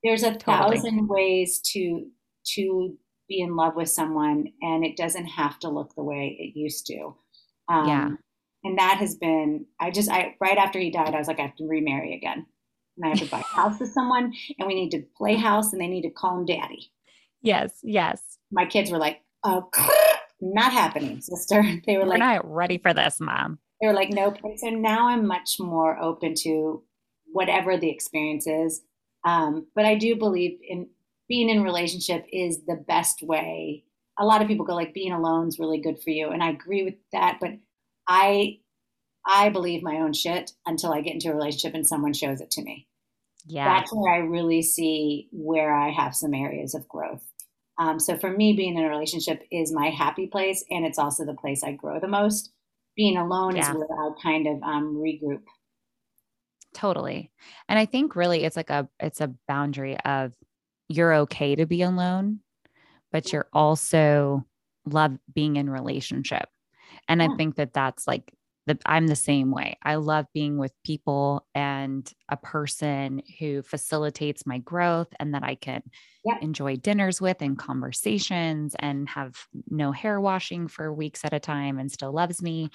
there's 0.03 0.23
a 0.23 0.35
totally. 0.35 0.79
thousand 0.79 1.07
ways 1.07 1.61
to 1.73 2.07
to 2.55 2.97
be 3.29 3.41
in 3.41 3.57
love 3.57 3.75
with 3.77 3.91
someone, 3.91 4.47
and 4.63 4.87
it 4.87 4.97
doesn't 4.97 5.27
have 5.27 5.59
to 5.59 5.69
look 5.69 5.95
the 5.95 6.03
way 6.03 6.35
it 6.41 6.59
used 6.59 6.87
to. 6.87 7.15
Um, 7.69 7.89
yeah. 7.89 8.09
And 8.65 8.79
that 8.79 8.97
has 8.97 9.17
been, 9.17 9.67
I 9.79 9.91
just, 9.91 10.11
I 10.11 10.35
right 10.41 10.57
after 10.57 10.79
he 10.79 10.91
died, 10.91 11.15
I 11.15 11.19
was 11.19 11.29
like, 11.29 11.39
I 11.39 11.43
have 11.43 11.57
to 11.57 11.69
remarry 11.69 12.15
again, 12.15 12.47
and 12.97 13.05
I 13.05 13.09
have 13.11 13.19
to 13.19 13.31
buy 13.31 13.41
a 13.41 13.43
house 13.43 13.79
with 13.79 13.93
someone, 13.93 14.33
and 14.59 14.67
we 14.67 14.75
need 14.75 14.93
to 14.93 15.05
play 15.19 15.35
house, 15.35 15.75
and 15.75 15.83
they 15.83 15.89
need 15.89 16.09
to 16.09 16.11
call 16.11 16.39
him 16.39 16.47
daddy. 16.47 16.91
Yes, 17.43 17.81
yes. 17.83 18.39
My 18.51 18.65
kids 18.65 18.91
were 18.91 18.99
like, 18.99 19.21
oh, 19.45 19.69
not 20.41 20.73
happening, 20.73 21.21
sister. 21.21 21.63
They 21.87 21.99
were 21.99 22.05
We're 22.05 22.11
like, 22.11 22.19
not 22.19 22.51
ready 22.51 22.79
for 22.79 22.95
this, 22.95 23.21
mom 23.21 23.59
they 23.81 23.87
were 23.87 23.93
like, 23.93 24.11
nope. 24.11 24.37
And 24.43 24.59
so 24.59 24.69
now 24.71 25.09
I'm 25.09 25.27
much 25.27 25.57
more 25.59 25.99
open 25.99 26.35
to 26.43 26.83
whatever 27.27 27.77
the 27.77 27.91
experience 27.91 28.47
is. 28.47 28.83
Um, 29.25 29.67
but 29.75 29.85
I 29.85 29.97
do 29.97 30.17
believe 30.17 30.59
in 30.67 30.89
being 31.29 31.51
in 31.51 31.63
relationship 31.63 32.25
is 32.33 32.65
the 32.65 32.83
best 32.89 33.23
way. 33.23 33.85
A 34.19 34.25
lot 34.25 34.41
of 34.41 34.49
people 34.49 34.65
go 34.65 34.75
like 34.75 34.95
being 34.95 35.13
alone 35.13 35.49
is 35.49 35.59
really 35.59 35.81
good 35.81 36.01
for 36.01 36.11
you, 36.11 36.31
and 36.31 36.43
I 36.43 36.51
agree 36.51 36.85
with 36.85 36.95
that. 37.13 37.39
But 37.41 37.51
I, 38.09 38.61
I 39.27 39.51
believe 39.51 39.83
my 39.83 39.97
own 39.97 40.13
shit 40.13 40.53
until 40.65 40.93
I 40.93 41.03
get 41.03 41.15
into 41.15 41.29
a 41.29 41.35
relationship 41.35 41.75
and 41.75 41.87
someone 41.87 42.15
shows 42.15 42.41
it 42.41 42.51
to 42.53 42.63
me. 42.63 42.87
Yeah, 43.47 43.65
that's 43.65 43.93
where 43.93 44.15
I 44.15 44.19
really 44.19 44.63
see 44.63 45.29
where 45.33 45.75
I 45.75 45.91
have 45.91 46.17
some 46.17 46.33
areas 46.33 46.75
of 46.75 46.89
growth. 46.89 47.23
Um, 47.79 48.01
so 48.01 48.17
for 48.17 48.31
me, 48.31 48.55
being 48.55 48.79
in 48.79 48.85
a 48.85 48.89
relationship 48.89 49.43
is 49.53 49.73
my 49.73 49.91
happy 49.91 50.29
place, 50.29 50.65
and 50.71 50.87
it's 50.87 50.99
also 50.99 51.27
the 51.27 51.35
place 51.35 51.63
I 51.63 51.73
grow 51.73 52.01
the 52.01 52.09
most 52.09 52.53
being 52.97 53.17
alone 53.17 53.57
yeah. 53.57 53.71
is 53.71 53.77
where 53.77 53.87
I 53.87 54.11
kind 54.23 54.47
of 54.47 54.63
um, 54.63 54.97
regroup. 54.97 55.43
Totally. 56.75 57.31
And 57.69 57.79
I 57.79 57.87
think 57.87 58.17
really 58.17 58.45
it's 58.45 58.57
like 58.57 58.71
a 58.71 58.89
it's 59.01 59.21
a 59.21 59.33
boundary 59.49 59.99
of 60.01 60.35
you're 60.89 61.15
okay 61.15 61.55
to 61.55 61.67
be 61.67 61.83
alone, 61.83 62.41
but 63.13 63.33
you're 63.33 63.49
also 63.53 64.45
love 64.85 65.17
being 65.35 65.57
in 65.57 65.71
relationship. 65.71 66.49
And 67.09 67.21
yeah. 67.21 67.29
I 67.31 67.37
think 67.37 67.57
that 67.57 67.73
that's 67.73 68.07
like 68.07 68.33
the, 68.67 68.79
I'm 68.85 69.07
the 69.07 69.17
same 69.17 69.51
way. 69.51 69.79
I 69.83 69.95
love 69.95 70.27
being 70.35 70.59
with 70.59 70.73
people 70.85 71.47
and 71.55 72.11
a 72.29 72.37
person 72.37 73.23
who 73.39 73.63
facilitates 73.63 74.45
my 74.45 74.59
growth 74.59 75.09
and 75.21 75.35
that 75.35 75.45
I 75.45 75.55
can 75.55 75.83
yeah. 76.25 76.39
enjoy 76.43 76.77
dinners 76.77 77.21
with 77.21 77.41
and 77.41 77.57
conversations 77.57 78.75
and 78.79 79.09
have 79.09 79.37
no 79.71 79.93
hair 79.93 80.21
washing 80.21 80.67
for 80.67 80.93
weeks 80.93 81.25
at 81.25 81.33
a 81.33 81.41
time 81.41 81.79
and 81.79 81.91
still 81.91 82.13
loves 82.13 82.43
me. 82.43 82.71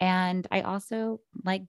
And 0.00 0.46
I 0.50 0.62
also 0.62 1.20
like 1.44 1.62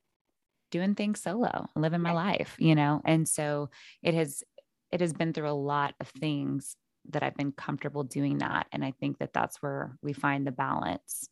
doing 0.71 0.95
things 0.95 1.21
solo, 1.21 1.67
living 1.75 2.01
my 2.01 2.13
life, 2.13 2.55
you 2.57 2.75
know? 2.75 3.01
And 3.05 3.27
so 3.27 3.69
it 4.01 4.15
has, 4.15 4.43
it 4.91 5.01
has 5.01 5.13
been 5.13 5.33
through 5.33 5.49
a 5.49 5.51
lot 5.51 5.93
of 5.99 6.07
things 6.07 6.75
that 7.09 7.23
I've 7.23 7.37
been 7.37 7.51
comfortable 7.51 8.03
doing 8.03 8.39
that. 8.39 8.67
And 8.71 8.83
I 8.83 8.91
think 8.99 9.19
that 9.19 9.33
that's 9.33 9.61
where 9.61 9.97
we 10.01 10.13
find 10.13 10.45
the 10.45 10.51
balance. 10.51 11.29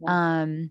Yeah. 0.00 0.42
Um, 0.42 0.70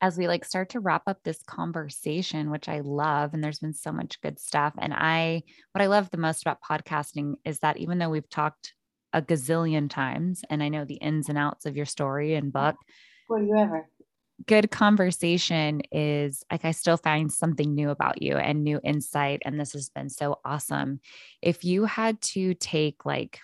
as 0.00 0.16
we 0.16 0.28
like 0.28 0.44
start 0.44 0.70
to 0.70 0.80
wrap 0.80 1.02
up 1.06 1.18
this 1.22 1.42
conversation 1.42 2.50
which 2.50 2.68
i 2.68 2.80
love 2.80 3.34
and 3.34 3.42
there's 3.42 3.58
been 3.58 3.72
so 3.72 3.92
much 3.92 4.20
good 4.20 4.38
stuff 4.38 4.72
and 4.78 4.94
i 4.94 5.42
what 5.72 5.82
i 5.82 5.86
love 5.86 6.10
the 6.10 6.16
most 6.16 6.42
about 6.42 6.62
podcasting 6.62 7.34
is 7.44 7.58
that 7.60 7.76
even 7.76 7.98
though 7.98 8.10
we've 8.10 8.28
talked 8.30 8.74
a 9.12 9.22
gazillion 9.22 9.88
times 9.88 10.42
and 10.50 10.62
i 10.62 10.68
know 10.68 10.84
the 10.84 10.94
ins 10.94 11.28
and 11.28 11.38
outs 11.38 11.66
of 11.66 11.76
your 11.76 11.86
story 11.86 12.34
and 12.34 12.52
book 12.52 12.76
Will 13.28 13.42
you 13.42 13.56
ever 13.56 13.88
good 14.46 14.70
conversation 14.70 15.82
is 15.90 16.44
like 16.50 16.64
I 16.64 16.70
still 16.70 16.96
find 16.96 17.32
something 17.32 17.74
new 17.74 17.90
about 17.90 18.22
you 18.22 18.36
and 18.36 18.62
new 18.62 18.80
insight 18.84 19.42
and 19.44 19.58
this 19.58 19.72
has 19.72 19.88
been 19.88 20.08
so 20.08 20.38
awesome. 20.44 21.00
If 21.42 21.64
you 21.64 21.84
had 21.84 22.20
to 22.22 22.54
take 22.54 23.04
like 23.04 23.40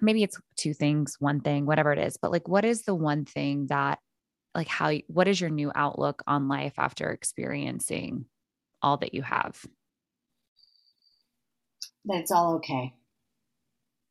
maybe 0.00 0.22
it's 0.22 0.40
two 0.56 0.74
things, 0.74 1.16
one 1.18 1.40
thing, 1.40 1.66
whatever 1.66 1.92
it 1.92 1.98
is, 1.98 2.16
but 2.16 2.30
like, 2.30 2.48
what 2.48 2.64
is 2.64 2.82
the 2.82 2.94
one 2.94 3.24
thing 3.24 3.66
that, 3.68 3.98
like, 4.54 4.68
how, 4.68 4.92
what 5.06 5.28
is 5.28 5.40
your 5.40 5.50
new 5.50 5.72
outlook 5.74 6.22
on 6.26 6.48
life 6.48 6.74
after 6.78 7.10
experiencing 7.10 8.26
all 8.82 8.96
that 8.98 9.14
you 9.14 9.22
have? 9.22 9.64
That 12.04 12.18
it's 12.18 12.30
all 12.30 12.54
okay. 12.56 12.94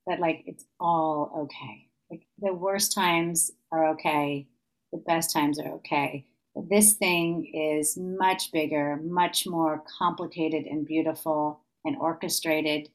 That, 0.07 0.19
like, 0.19 0.43
it's 0.47 0.65
all 0.80 1.32
okay. 1.43 1.88
Like, 2.09 2.26
the 2.39 2.53
worst 2.53 2.93
times 2.93 3.51
are 3.72 3.89
okay, 3.89 4.47
the 4.91 4.97
best 4.97 5.32
times 5.32 5.59
are 5.59 5.74
okay. 5.76 6.26
This 6.55 6.93
thing 6.93 7.45
is 7.53 7.97
much 7.97 8.51
bigger, 8.51 8.99
much 9.03 9.47
more 9.47 9.84
complicated 9.97 10.65
and 10.65 10.86
beautiful 10.86 11.61
and 11.86 11.95
orchestrated 11.97 12.89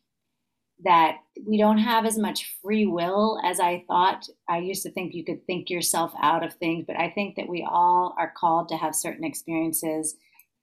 that 0.84 1.16
we 1.46 1.58
don't 1.58 1.78
have 1.78 2.04
as 2.04 2.18
much 2.18 2.56
free 2.62 2.86
will 2.86 3.40
as 3.44 3.60
I 3.60 3.84
thought. 3.86 4.26
I 4.48 4.58
used 4.58 4.82
to 4.82 4.92
think 4.92 5.14
you 5.14 5.24
could 5.24 5.44
think 5.46 5.70
yourself 5.70 6.12
out 6.20 6.44
of 6.44 6.54
things, 6.54 6.84
but 6.86 6.98
I 6.98 7.10
think 7.10 7.36
that 7.36 7.48
we 7.48 7.66
all 7.68 8.14
are 8.18 8.32
called 8.36 8.68
to 8.68 8.76
have 8.76 8.94
certain 8.94 9.24
experiences, 9.24 10.16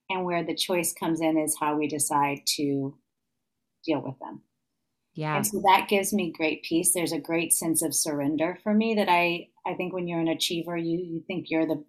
and 0.09 0.25
where 0.25 0.43
the 0.43 0.55
choice 0.55 0.93
comes 0.93 1.21
in 1.21 1.37
is 1.37 1.57
how 1.59 1.77
we 1.77 1.87
decide 1.87 2.39
to 2.57 2.95
deal 3.85 4.01
with 4.01 4.19
them. 4.19 4.41
Yeah. 5.15 5.35
And 5.35 5.45
so 5.45 5.61
that 5.65 5.87
gives 5.89 6.13
me 6.13 6.33
great 6.35 6.63
peace. 6.63 6.91
There's 6.93 7.11
a 7.11 7.19
great 7.19 7.53
sense 7.53 7.81
of 7.81 7.93
surrender 7.93 8.57
for 8.63 8.73
me 8.73 8.95
that 8.95 9.09
I 9.09 9.49
I 9.65 9.75
think 9.75 9.93
when 9.93 10.07
you're 10.07 10.19
an 10.19 10.27
achiever, 10.27 10.75
you 10.75 10.97
you 10.97 11.23
think 11.27 11.47
you're 11.49 11.67
the 11.67 11.83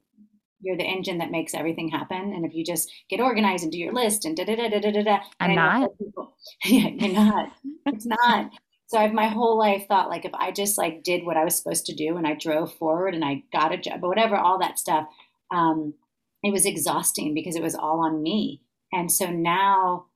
you're 0.65 0.77
the 0.77 0.85
engine 0.85 1.19
that 1.19 1.31
makes 1.31 1.55
everything 1.55 1.89
happen. 1.89 2.33
And 2.33 2.45
if 2.45 2.55
you 2.55 2.65
just 2.65 2.91
get 3.09 3.21
organized 3.21 3.63
and 3.63 3.73
do 3.73 3.79
your 3.79 3.93
list 3.93 4.25
and 4.25 4.37
da 4.37 4.45
da 4.45 4.57
da 4.57 4.69
da 4.69 4.91
da 4.91 5.03
da, 5.03 5.19
I'm 5.39 5.55
not. 5.55 5.91
People, 5.99 6.37
yeah, 6.65 6.89
you're 6.89 7.13
not. 7.13 7.53
it's 7.87 8.07
not. 8.07 8.51
So 8.87 8.99
I've 8.99 9.13
my 9.13 9.29
whole 9.29 9.59
life 9.59 9.87
thought 9.89 10.09
like 10.09 10.25
if 10.25 10.35
I 10.35 10.51
just 10.53 10.79
like 10.79 11.03
did 11.03 11.25
what 11.25 11.37
I 11.37 11.45
was 11.45 11.57
supposed 11.57 11.87
to 11.87 11.95
do 11.95 12.17
and 12.17 12.27
I 12.27 12.35
drove 12.35 12.73
forward 12.75 13.15
and 13.15 13.25
I 13.25 13.43
got 13.53 13.73
a 13.73 13.79
job, 13.79 14.01
but 14.01 14.09
whatever, 14.09 14.37
all 14.37 14.59
that 14.61 14.79
stuff, 14.79 15.07
um, 15.51 15.95
it 16.43 16.53
was 16.53 16.67
exhausting 16.67 17.35
because 17.35 17.57
it 17.57 17.63
was 17.63 17.75
all 17.75 18.01
on 18.01 18.23
me. 18.23 18.61
And 18.93 19.11
so 19.11 19.31
now 19.31 20.07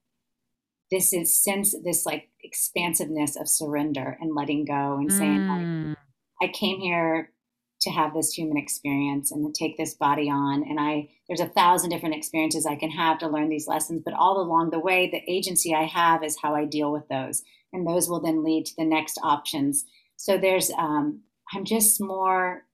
this 0.91 1.13
is 1.13 1.43
since 1.43 1.75
this 1.85 2.07
like 2.07 2.29
expansiveness 2.43 3.37
of 3.37 3.49
surrender 3.49 4.17
and 4.21 4.35
letting 4.35 4.65
go 4.65 4.97
and 4.99 5.13
saying 5.13 5.41
mm. 5.41 5.89
like, 5.89 5.97
I 6.41 6.53
came 6.53 6.81
here 6.81 7.33
to 7.81 7.91
have 7.91 8.14
this 8.14 8.33
human 8.33 8.57
experience 8.57 9.31
and 9.31 9.45
to 9.45 9.59
take 9.59 9.76
this 9.76 9.95
body 9.95 10.31
on. 10.31 10.64
And 10.68 10.79
i 10.81 11.09
there's 11.29 11.41
a 11.41 11.49
thousand 11.49 11.91
different 11.91 12.14
experiences 12.14 12.66
i 12.66 12.76
can 12.76 12.91
have 12.91 13.18
to 13.18 13.29
learn 13.29 13.49
these 13.49 13.68
lessons 13.68 14.03
but 14.05 14.14
all 14.14 14.41
along 14.41 14.70
the 14.70 14.79
way 14.79 15.11
the 15.11 15.22
agency 15.31 15.74
i 15.74 15.85
have 15.85 16.24
is 16.24 16.39
how 16.43 16.55
i 16.55 16.64
deal 16.64 16.93
with 16.93 17.09
those. 17.09 17.43
And 17.72 17.87
those 17.87 18.09
will 18.09 18.20
then 18.20 18.43
lead 18.45 18.64
to 18.66 18.72
the 18.79 18.85
next 18.85 19.20
options. 19.22 19.85
So 20.16 20.39
there's 20.39 20.70
um, 20.79 21.22
i'm 21.55 21.64
just 21.64 22.01
more 22.01 22.64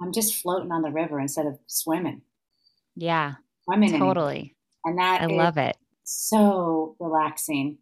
i'm 0.00 0.12
just 0.12 0.34
floating 0.34 0.72
on 0.72 0.82
the 0.82 0.90
river 0.90 1.20
instead 1.20 1.46
of 1.46 1.58
swimming. 1.66 2.22
Yeah 2.96 3.34
swimming 3.64 3.98
totally. 3.98 4.56
and 4.84 4.98
that 4.98 5.22
i 5.22 5.26
love 5.26 5.56
it. 5.56 5.76
so 6.04 6.96
relaxing. 6.98 7.78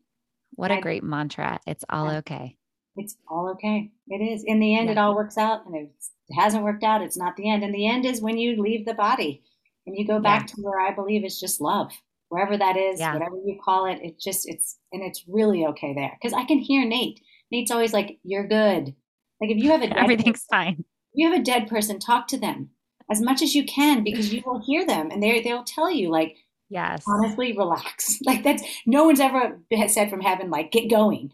What 0.52 0.70
a 0.70 0.74
I, 0.74 0.80
great 0.80 1.02
mantra. 1.02 1.60
It's 1.66 1.84
all 1.88 2.06
yeah. 2.06 2.18
okay. 2.18 2.56
It's 2.96 3.16
all 3.28 3.50
okay. 3.50 3.90
It 4.08 4.22
is. 4.22 4.44
In 4.44 4.60
the 4.60 4.76
end, 4.76 4.86
yeah. 4.86 4.92
it 4.92 4.98
all 4.98 5.14
works 5.14 5.38
out. 5.38 5.66
And 5.66 5.74
if 5.74 5.88
it 6.28 6.34
hasn't 6.34 6.64
worked 6.64 6.84
out, 6.84 7.02
it's 7.02 7.16
not 7.16 7.36
the 7.36 7.50
end. 7.50 7.62
And 7.62 7.74
the 7.74 7.86
end 7.86 8.04
is 8.04 8.20
when 8.20 8.38
you 8.38 8.60
leave 8.60 8.84
the 8.84 8.94
body 8.94 9.42
and 9.86 9.96
you 9.96 10.06
go 10.06 10.20
back 10.20 10.46
to 10.48 10.56
where 10.60 10.80
I 10.80 10.94
believe 10.94 11.24
is 11.24 11.40
just 11.40 11.60
love. 11.60 11.92
Wherever 12.28 12.56
that 12.56 12.76
is, 12.76 13.00
whatever 13.00 13.36
you 13.44 13.58
call 13.64 13.86
it, 13.86 13.98
it 14.02 14.20
just, 14.20 14.48
it's, 14.48 14.78
and 14.92 15.02
it's 15.02 15.24
really 15.26 15.66
okay 15.66 15.94
there. 15.94 16.16
Cause 16.22 16.32
I 16.32 16.44
can 16.44 16.58
hear 16.58 16.86
Nate. 16.86 17.20
Nate's 17.50 17.72
always 17.72 17.92
like, 17.92 18.18
you're 18.22 18.46
good. 18.46 18.94
Like 19.40 19.50
if 19.50 19.56
you 19.56 19.70
have 19.70 19.82
a 19.82 19.98
everything's 19.98 20.44
fine. 20.44 20.84
You 21.12 21.30
have 21.30 21.40
a 21.40 21.42
dead 21.42 21.66
person, 21.66 21.98
talk 21.98 22.28
to 22.28 22.38
them 22.38 22.70
as 23.10 23.20
much 23.20 23.42
as 23.42 23.54
you 23.54 23.64
can 23.64 24.04
because 24.04 24.32
you 24.32 24.42
will 24.46 24.60
hear 24.60 24.86
them 24.86 25.10
and 25.10 25.22
they 25.22 25.40
they'll 25.42 25.64
tell 25.64 25.90
you 25.90 26.08
like 26.10 26.36
yes 26.68 27.02
honestly 27.08 27.52
relax 27.56 28.20
like 28.24 28.42
that's 28.42 28.62
no 28.86 29.04
one's 29.04 29.20
ever 29.20 29.58
said 29.88 30.08
from 30.08 30.20
heaven 30.20 30.50
like 30.50 30.70
get 30.70 30.88
going 30.88 31.32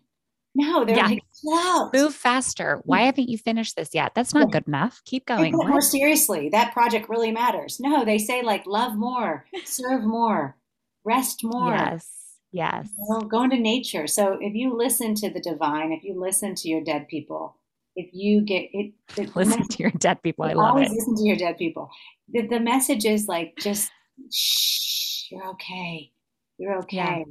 no 0.57 0.85
they're 0.85 0.97
yeah. 0.97 1.07
like 1.07 1.23
Slow. 1.31 1.91
move 1.93 2.15
faster. 2.15 2.79
Mm. 2.79 2.83
Why 2.85 3.03
haven't 3.03 3.29
you 3.29 3.39
finished 3.39 3.77
this 3.77 3.91
yet? 3.95 4.13
That's 4.15 4.35
not 4.35 4.51
good 4.51 4.67
enough. 4.67 5.03
Keep 5.05 5.27
going. 5.27 5.53
more 5.53 5.81
seriously. 5.81 6.49
That 6.49 6.73
project 6.73 7.09
really 7.09 7.31
matters. 7.31 7.79
No 7.79 8.05
they 8.05 8.19
say 8.19 8.43
like 8.43 8.67
love 8.67 8.97
more 8.97 9.45
serve 9.65 10.05
more 10.05 10.57
rest 11.05 11.45
more. 11.45 11.75
Yes. 11.75 12.11
Yes. 12.53 12.89
You 12.97 13.05
know, 13.11 13.21
go 13.21 13.43
into 13.43 13.59
nature. 13.59 14.07
So 14.07 14.39
if 14.41 14.55
you 14.55 14.77
listen 14.77 15.15
to 15.17 15.31
the 15.31 15.41
divine 15.41 15.93
if 15.93 16.03
you 16.03 16.19
listen 16.19 16.55
to 16.57 16.69
your 16.69 16.83
dead 16.83 17.07
people 17.09 17.57
if 17.97 18.11
you 18.13 18.43
get 18.43 18.69
it, 18.73 18.93
listen 19.35 19.59
message, 19.59 19.77
to 19.77 19.83
your 19.83 19.93
dead 19.93 20.23
people. 20.23 20.45
I 20.45 20.53
love 20.53 20.75
always 20.75 20.91
it. 20.91 20.95
Listen 20.95 21.17
to 21.17 21.25
your 21.25 21.37
dead 21.37 21.57
people. 21.57 21.91
The, 22.29 22.47
the 22.47 22.61
message 22.61 23.05
is 23.05 23.27
like 23.27 23.55
just 23.59 23.91
shh, 24.33 25.31
you're 25.31 25.49
okay, 25.51 26.13
you're 26.59 26.79
okay, 26.81 26.97
yeah. 26.97 27.23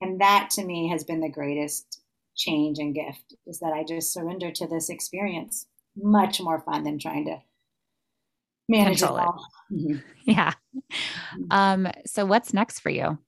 and 0.00 0.20
that 0.20 0.50
to 0.52 0.64
me 0.64 0.88
has 0.88 1.04
been 1.04 1.20
the 1.20 1.28
greatest 1.28 2.00
change 2.36 2.78
and 2.78 2.94
gift 2.94 3.34
is 3.46 3.58
that 3.60 3.72
I 3.72 3.84
just 3.84 4.12
surrender 4.12 4.50
to 4.52 4.66
this 4.66 4.88
experience. 4.88 5.66
Much 5.96 6.40
more 6.40 6.60
fun 6.60 6.84
than 6.84 6.98
trying 6.98 7.24
to 7.24 7.38
manage 8.68 8.98
Control 8.98 9.18
it 9.18 9.22
all. 9.22 9.46
Mm-hmm. 9.72 9.98
Yeah. 10.24 10.52
Mm-hmm. 10.76 11.44
Um. 11.50 11.88
So 12.04 12.26
what's 12.26 12.52
next 12.52 12.80
for 12.80 12.90
you? 12.90 13.18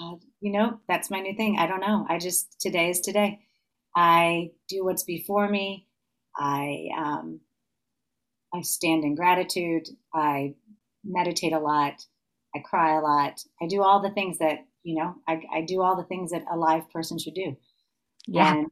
God, 0.00 0.20
you 0.40 0.52
know 0.52 0.80
that's 0.88 1.10
my 1.10 1.20
new 1.20 1.36
thing. 1.36 1.56
I 1.58 1.66
don't 1.66 1.80
know. 1.80 2.06
I 2.08 2.18
just 2.18 2.60
today 2.60 2.90
is 2.90 3.00
today. 3.00 3.40
I 3.94 4.52
do 4.68 4.84
what's 4.84 5.02
before 5.02 5.48
me. 5.48 5.86
I 6.36 6.88
um, 6.96 7.40
I 8.54 8.62
stand 8.62 9.04
in 9.04 9.14
gratitude. 9.14 9.88
I 10.14 10.54
meditate 11.04 11.52
a 11.52 11.58
lot. 11.58 12.04
I 12.54 12.60
cry 12.60 12.96
a 12.96 13.00
lot. 13.00 13.40
I 13.60 13.66
do 13.66 13.82
all 13.82 14.00
the 14.00 14.10
things 14.10 14.38
that 14.38 14.66
you 14.82 14.96
know. 14.96 15.14
I, 15.28 15.42
I 15.52 15.60
do 15.62 15.82
all 15.82 15.96
the 15.96 16.04
things 16.04 16.30
that 16.30 16.44
a 16.50 16.56
live 16.56 16.90
person 16.90 17.18
should 17.18 17.34
do. 17.34 17.56
Yeah. 18.26 18.54
And, 18.54 18.66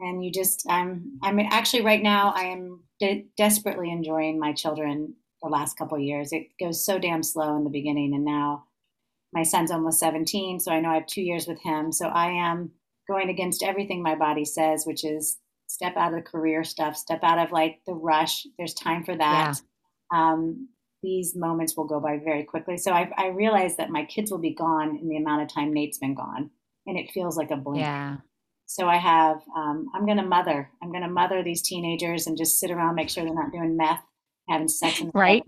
and 0.00 0.24
you 0.24 0.30
just 0.32 0.64
I'm 0.68 1.18
I'm 1.22 1.38
actually 1.38 1.82
right 1.82 2.02
now 2.02 2.32
I 2.34 2.44
am 2.44 2.82
de- 3.00 3.26
desperately 3.36 3.90
enjoying 3.90 4.38
my 4.38 4.52
children 4.52 5.14
the 5.42 5.48
last 5.48 5.76
couple 5.76 5.98
years. 5.98 6.32
It 6.32 6.48
goes 6.58 6.84
so 6.84 6.98
damn 6.98 7.22
slow 7.22 7.56
in 7.56 7.64
the 7.64 7.70
beginning, 7.70 8.14
and 8.14 8.24
now 8.24 8.64
my 9.32 9.42
son's 9.42 9.70
almost 9.70 9.98
17, 9.98 10.60
so 10.60 10.70
I 10.70 10.80
know 10.80 10.90
I 10.90 10.94
have 10.94 11.06
two 11.06 11.22
years 11.22 11.46
with 11.46 11.60
him. 11.62 11.90
So 11.90 12.08
I 12.08 12.26
am 12.26 12.70
going 13.08 13.30
against 13.30 13.62
everything 13.62 14.02
my 14.02 14.14
body 14.14 14.44
says, 14.44 14.84
which 14.84 15.04
is 15.04 15.38
step 15.66 15.96
out 15.96 16.12
of 16.12 16.18
the 16.22 16.30
career 16.30 16.64
stuff, 16.64 16.96
step 16.96 17.20
out 17.22 17.38
of 17.38 17.50
like 17.50 17.80
the 17.86 17.94
rush. 17.94 18.46
There's 18.58 18.74
time 18.74 19.04
for 19.04 19.16
that. 19.16 19.58
Yeah. 20.12 20.32
Um, 20.32 20.68
these 21.02 21.34
moments 21.34 21.76
will 21.76 21.86
go 21.86 22.00
by 22.00 22.18
very 22.18 22.44
quickly. 22.44 22.76
So 22.76 22.92
I, 22.92 23.10
I 23.16 23.28
realize 23.28 23.76
that 23.76 23.90
my 23.90 24.04
kids 24.04 24.30
will 24.30 24.38
be 24.38 24.54
gone 24.54 24.96
in 24.96 25.08
the 25.08 25.16
amount 25.16 25.42
of 25.42 25.52
time 25.52 25.72
Nate's 25.72 25.98
been 25.98 26.14
gone, 26.14 26.50
and 26.86 26.98
it 26.98 27.10
feels 27.12 27.36
like 27.36 27.50
a 27.50 27.56
blink. 27.56 27.80
Yeah. 27.80 28.18
So 28.66 28.88
I 28.88 28.96
have, 28.96 29.42
um, 29.54 29.88
I'm 29.94 30.06
going 30.06 30.16
to 30.16 30.22
mother. 30.22 30.70
I'm 30.82 30.90
going 30.90 31.02
to 31.02 31.10
mother 31.10 31.42
these 31.42 31.60
teenagers 31.60 32.26
and 32.26 32.38
just 32.38 32.58
sit 32.58 32.70
around, 32.70 32.94
make 32.94 33.10
sure 33.10 33.24
they're 33.24 33.34
not 33.34 33.52
doing 33.52 33.76
meth, 33.76 34.00
having 34.48 34.68
sex 34.68 35.00
in 35.00 35.08
the 35.08 35.12
right. 35.14 35.42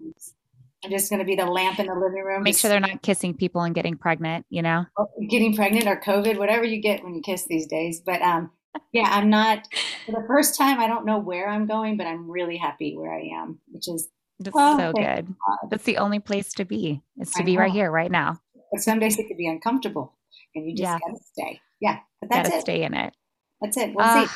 I'm 0.84 0.90
just 0.90 1.08
going 1.08 1.20
to 1.20 1.24
be 1.24 1.34
the 1.34 1.46
lamp 1.46 1.78
in 1.78 1.86
the 1.86 1.94
living 1.94 2.22
room. 2.22 2.42
Make 2.42 2.58
sure 2.58 2.68
they're 2.68 2.80
not 2.80 3.00
kissing 3.00 3.32
people 3.32 3.62
and 3.62 3.74
getting 3.74 3.96
pregnant, 3.96 4.44
you 4.50 4.60
know? 4.60 4.84
Oh, 4.98 5.06
getting 5.30 5.56
pregnant 5.56 5.86
or 5.86 5.98
COVID, 5.98 6.36
whatever 6.36 6.64
you 6.64 6.82
get 6.82 7.02
when 7.02 7.14
you 7.14 7.22
kiss 7.22 7.46
these 7.46 7.66
days. 7.66 8.02
But 8.04 8.20
um, 8.20 8.50
yeah, 8.92 9.08
I'm 9.10 9.30
not, 9.30 9.66
for 10.04 10.12
the 10.12 10.26
first 10.26 10.58
time, 10.58 10.78
I 10.78 10.86
don't 10.86 11.06
know 11.06 11.18
where 11.18 11.48
I'm 11.48 11.66
going, 11.66 11.96
but 11.96 12.06
I'm 12.06 12.30
really 12.30 12.58
happy 12.58 12.94
where 12.94 13.14
I 13.14 13.30
am, 13.40 13.60
which 13.68 13.88
is 13.88 14.10
That's 14.40 14.56
oh, 14.58 14.78
so 14.78 14.92
good. 14.92 15.26
God. 15.26 15.70
That's 15.70 15.84
the 15.84 15.98
only 15.98 16.18
place 16.18 16.52
to 16.54 16.64
be, 16.64 17.02
is 17.18 17.30
to 17.32 17.42
I 17.42 17.44
be 17.44 17.54
know. 17.54 17.62
right 17.62 17.72
here, 17.72 17.90
right 17.90 18.10
now. 18.10 18.40
But 18.72 18.80
some 18.80 18.98
days 18.98 19.18
it 19.18 19.28
could 19.28 19.36
be 19.36 19.48
uncomfortable 19.48 20.14
and 20.54 20.66
you 20.66 20.72
just 20.72 20.82
yeah. 20.82 20.98
gotta 20.98 21.20
stay. 21.32 21.60
Yeah, 21.80 21.98
but 22.20 22.30
that's 22.30 22.48
gotta 22.48 22.58
it. 22.58 22.62
stay 22.62 22.82
in 22.82 22.94
it. 22.94 23.14
That's 23.60 23.76
it. 23.76 23.94
We'll 23.94 24.04
uh, 24.04 24.26
see. 24.26 24.32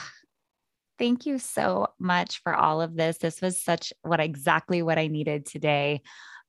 Thank 0.99 1.27
you 1.27 1.39
so 1.39 1.89
much 1.99 2.43
for 2.43 2.55
all 2.55 2.81
of 2.81 2.97
this. 2.97 3.19
This 3.19 3.41
was 3.41 3.61
such 3.61 3.93
what 4.03 4.21
exactly 4.21 4.83
what 4.83 4.99
I 4.99 5.07
needed 5.07 5.47
today 5.47 6.03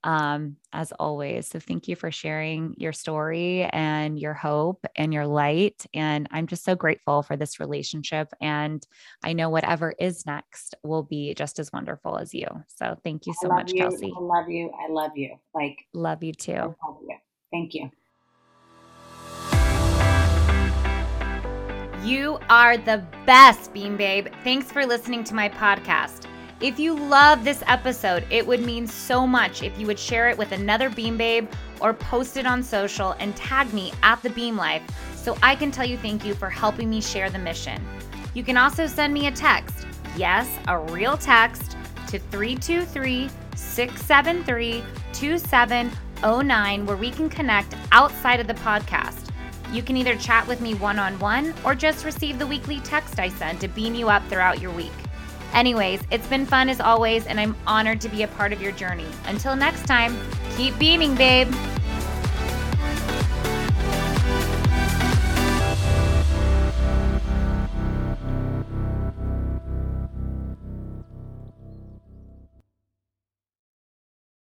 um, 0.03 0.55
as 0.73 0.91
always. 0.93 1.47
So 1.47 1.59
thank 1.59 1.87
you 1.87 1.95
for 1.95 2.11
sharing 2.11 2.73
your 2.77 2.93
story 2.93 3.63
and 3.63 4.19
your 4.19 4.33
hope 4.33 4.85
and 4.95 5.13
your 5.13 5.27
light. 5.27 5.85
And 5.93 6.27
I'm 6.31 6.47
just 6.47 6.63
so 6.63 6.75
grateful 6.75 7.23
for 7.23 7.35
this 7.35 7.59
relationship. 7.59 8.29
And 8.41 8.85
I 9.23 9.33
know 9.33 9.49
whatever 9.49 9.93
is 9.99 10.25
next 10.25 10.75
will 10.83 11.03
be 11.03 11.33
just 11.33 11.59
as 11.59 11.71
wonderful 11.73 12.17
as 12.17 12.33
you. 12.33 12.47
So 12.67 12.97
thank 13.03 13.27
you 13.27 13.33
so 13.41 13.49
much, 13.49 13.73
you. 13.73 13.79
Kelsey. 13.79 14.13
I 14.15 14.21
love 14.21 14.49
you. 14.49 14.71
I 14.79 14.91
love 14.91 15.11
you. 15.15 15.35
Like, 15.53 15.85
love 15.93 16.23
you 16.23 16.33
too. 16.33 16.53
Love 16.53 16.97
you. 17.07 17.17
Thank 17.51 17.73
you. 17.73 17.91
You 22.03 22.39
are 22.49 22.77
the 22.77 23.05
best, 23.25 23.73
Beam 23.73 23.97
Babe. 23.97 24.27
Thanks 24.43 24.71
for 24.71 24.85
listening 24.85 25.25
to 25.25 25.35
my 25.35 25.49
podcast. 25.49 26.28
If 26.61 26.77
you 26.77 26.93
love 26.93 27.45
this 27.45 27.63
episode, 27.67 28.25
it 28.29 28.45
would 28.45 28.59
mean 28.65 28.85
so 28.85 29.25
much 29.25 29.63
if 29.63 29.79
you 29.79 29.87
would 29.87 29.97
share 29.97 30.27
it 30.27 30.37
with 30.37 30.51
another 30.51 30.89
Beam 30.89 31.15
Babe 31.15 31.47
or 31.79 31.93
post 31.93 32.35
it 32.35 32.45
on 32.45 32.61
social 32.61 33.13
and 33.19 33.33
tag 33.37 33.73
me 33.73 33.93
at 34.03 34.21
the 34.21 34.29
Beam 34.29 34.57
Life 34.57 34.83
so 35.15 35.37
I 35.41 35.55
can 35.55 35.71
tell 35.71 35.85
you 35.85 35.95
thank 35.97 36.25
you 36.25 36.33
for 36.33 36.49
helping 36.49 36.89
me 36.89 36.99
share 36.99 37.29
the 37.29 37.39
mission. 37.39 37.81
You 38.33 38.43
can 38.43 38.57
also 38.57 38.87
send 38.87 39.13
me 39.13 39.27
a 39.27 39.31
text, 39.31 39.87
yes, 40.17 40.49
a 40.67 40.77
real 40.77 41.15
text, 41.15 41.77
to 42.07 42.19
323 42.19 43.29
673 43.55 44.83
2709 45.13 46.85
where 46.85 46.97
we 46.97 47.11
can 47.11 47.29
connect 47.29 47.73
outside 47.93 48.41
of 48.41 48.47
the 48.47 48.53
podcast. 48.55 49.29
You 49.71 49.81
can 49.81 49.95
either 49.95 50.17
chat 50.17 50.45
with 50.45 50.59
me 50.59 50.73
one 50.73 50.99
on 50.99 51.17
one 51.19 51.53
or 51.63 51.73
just 51.73 52.03
receive 52.03 52.37
the 52.37 52.47
weekly 52.47 52.81
text 52.81 53.17
I 53.17 53.29
send 53.29 53.61
to 53.61 53.69
beam 53.69 53.95
you 53.95 54.09
up 54.09 54.27
throughout 54.27 54.59
your 54.59 54.71
week. 54.71 54.91
Anyways, 55.53 56.01
it's 56.11 56.27
been 56.27 56.45
fun 56.45 56.69
as 56.69 56.79
always, 56.79 57.25
and 57.27 57.39
I'm 57.39 57.55
honored 57.65 58.01
to 58.01 58.09
be 58.09 58.23
a 58.23 58.27
part 58.27 58.53
of 58.53 58.61
your 58.61 58.71
journey. 58.71 59.07
Until 59.25 59.55
next 59.55 59.85
time, 59.85 60.17
keep 60.55 60.77
beaming, 60.77 61.15
babe. 61.15 61.53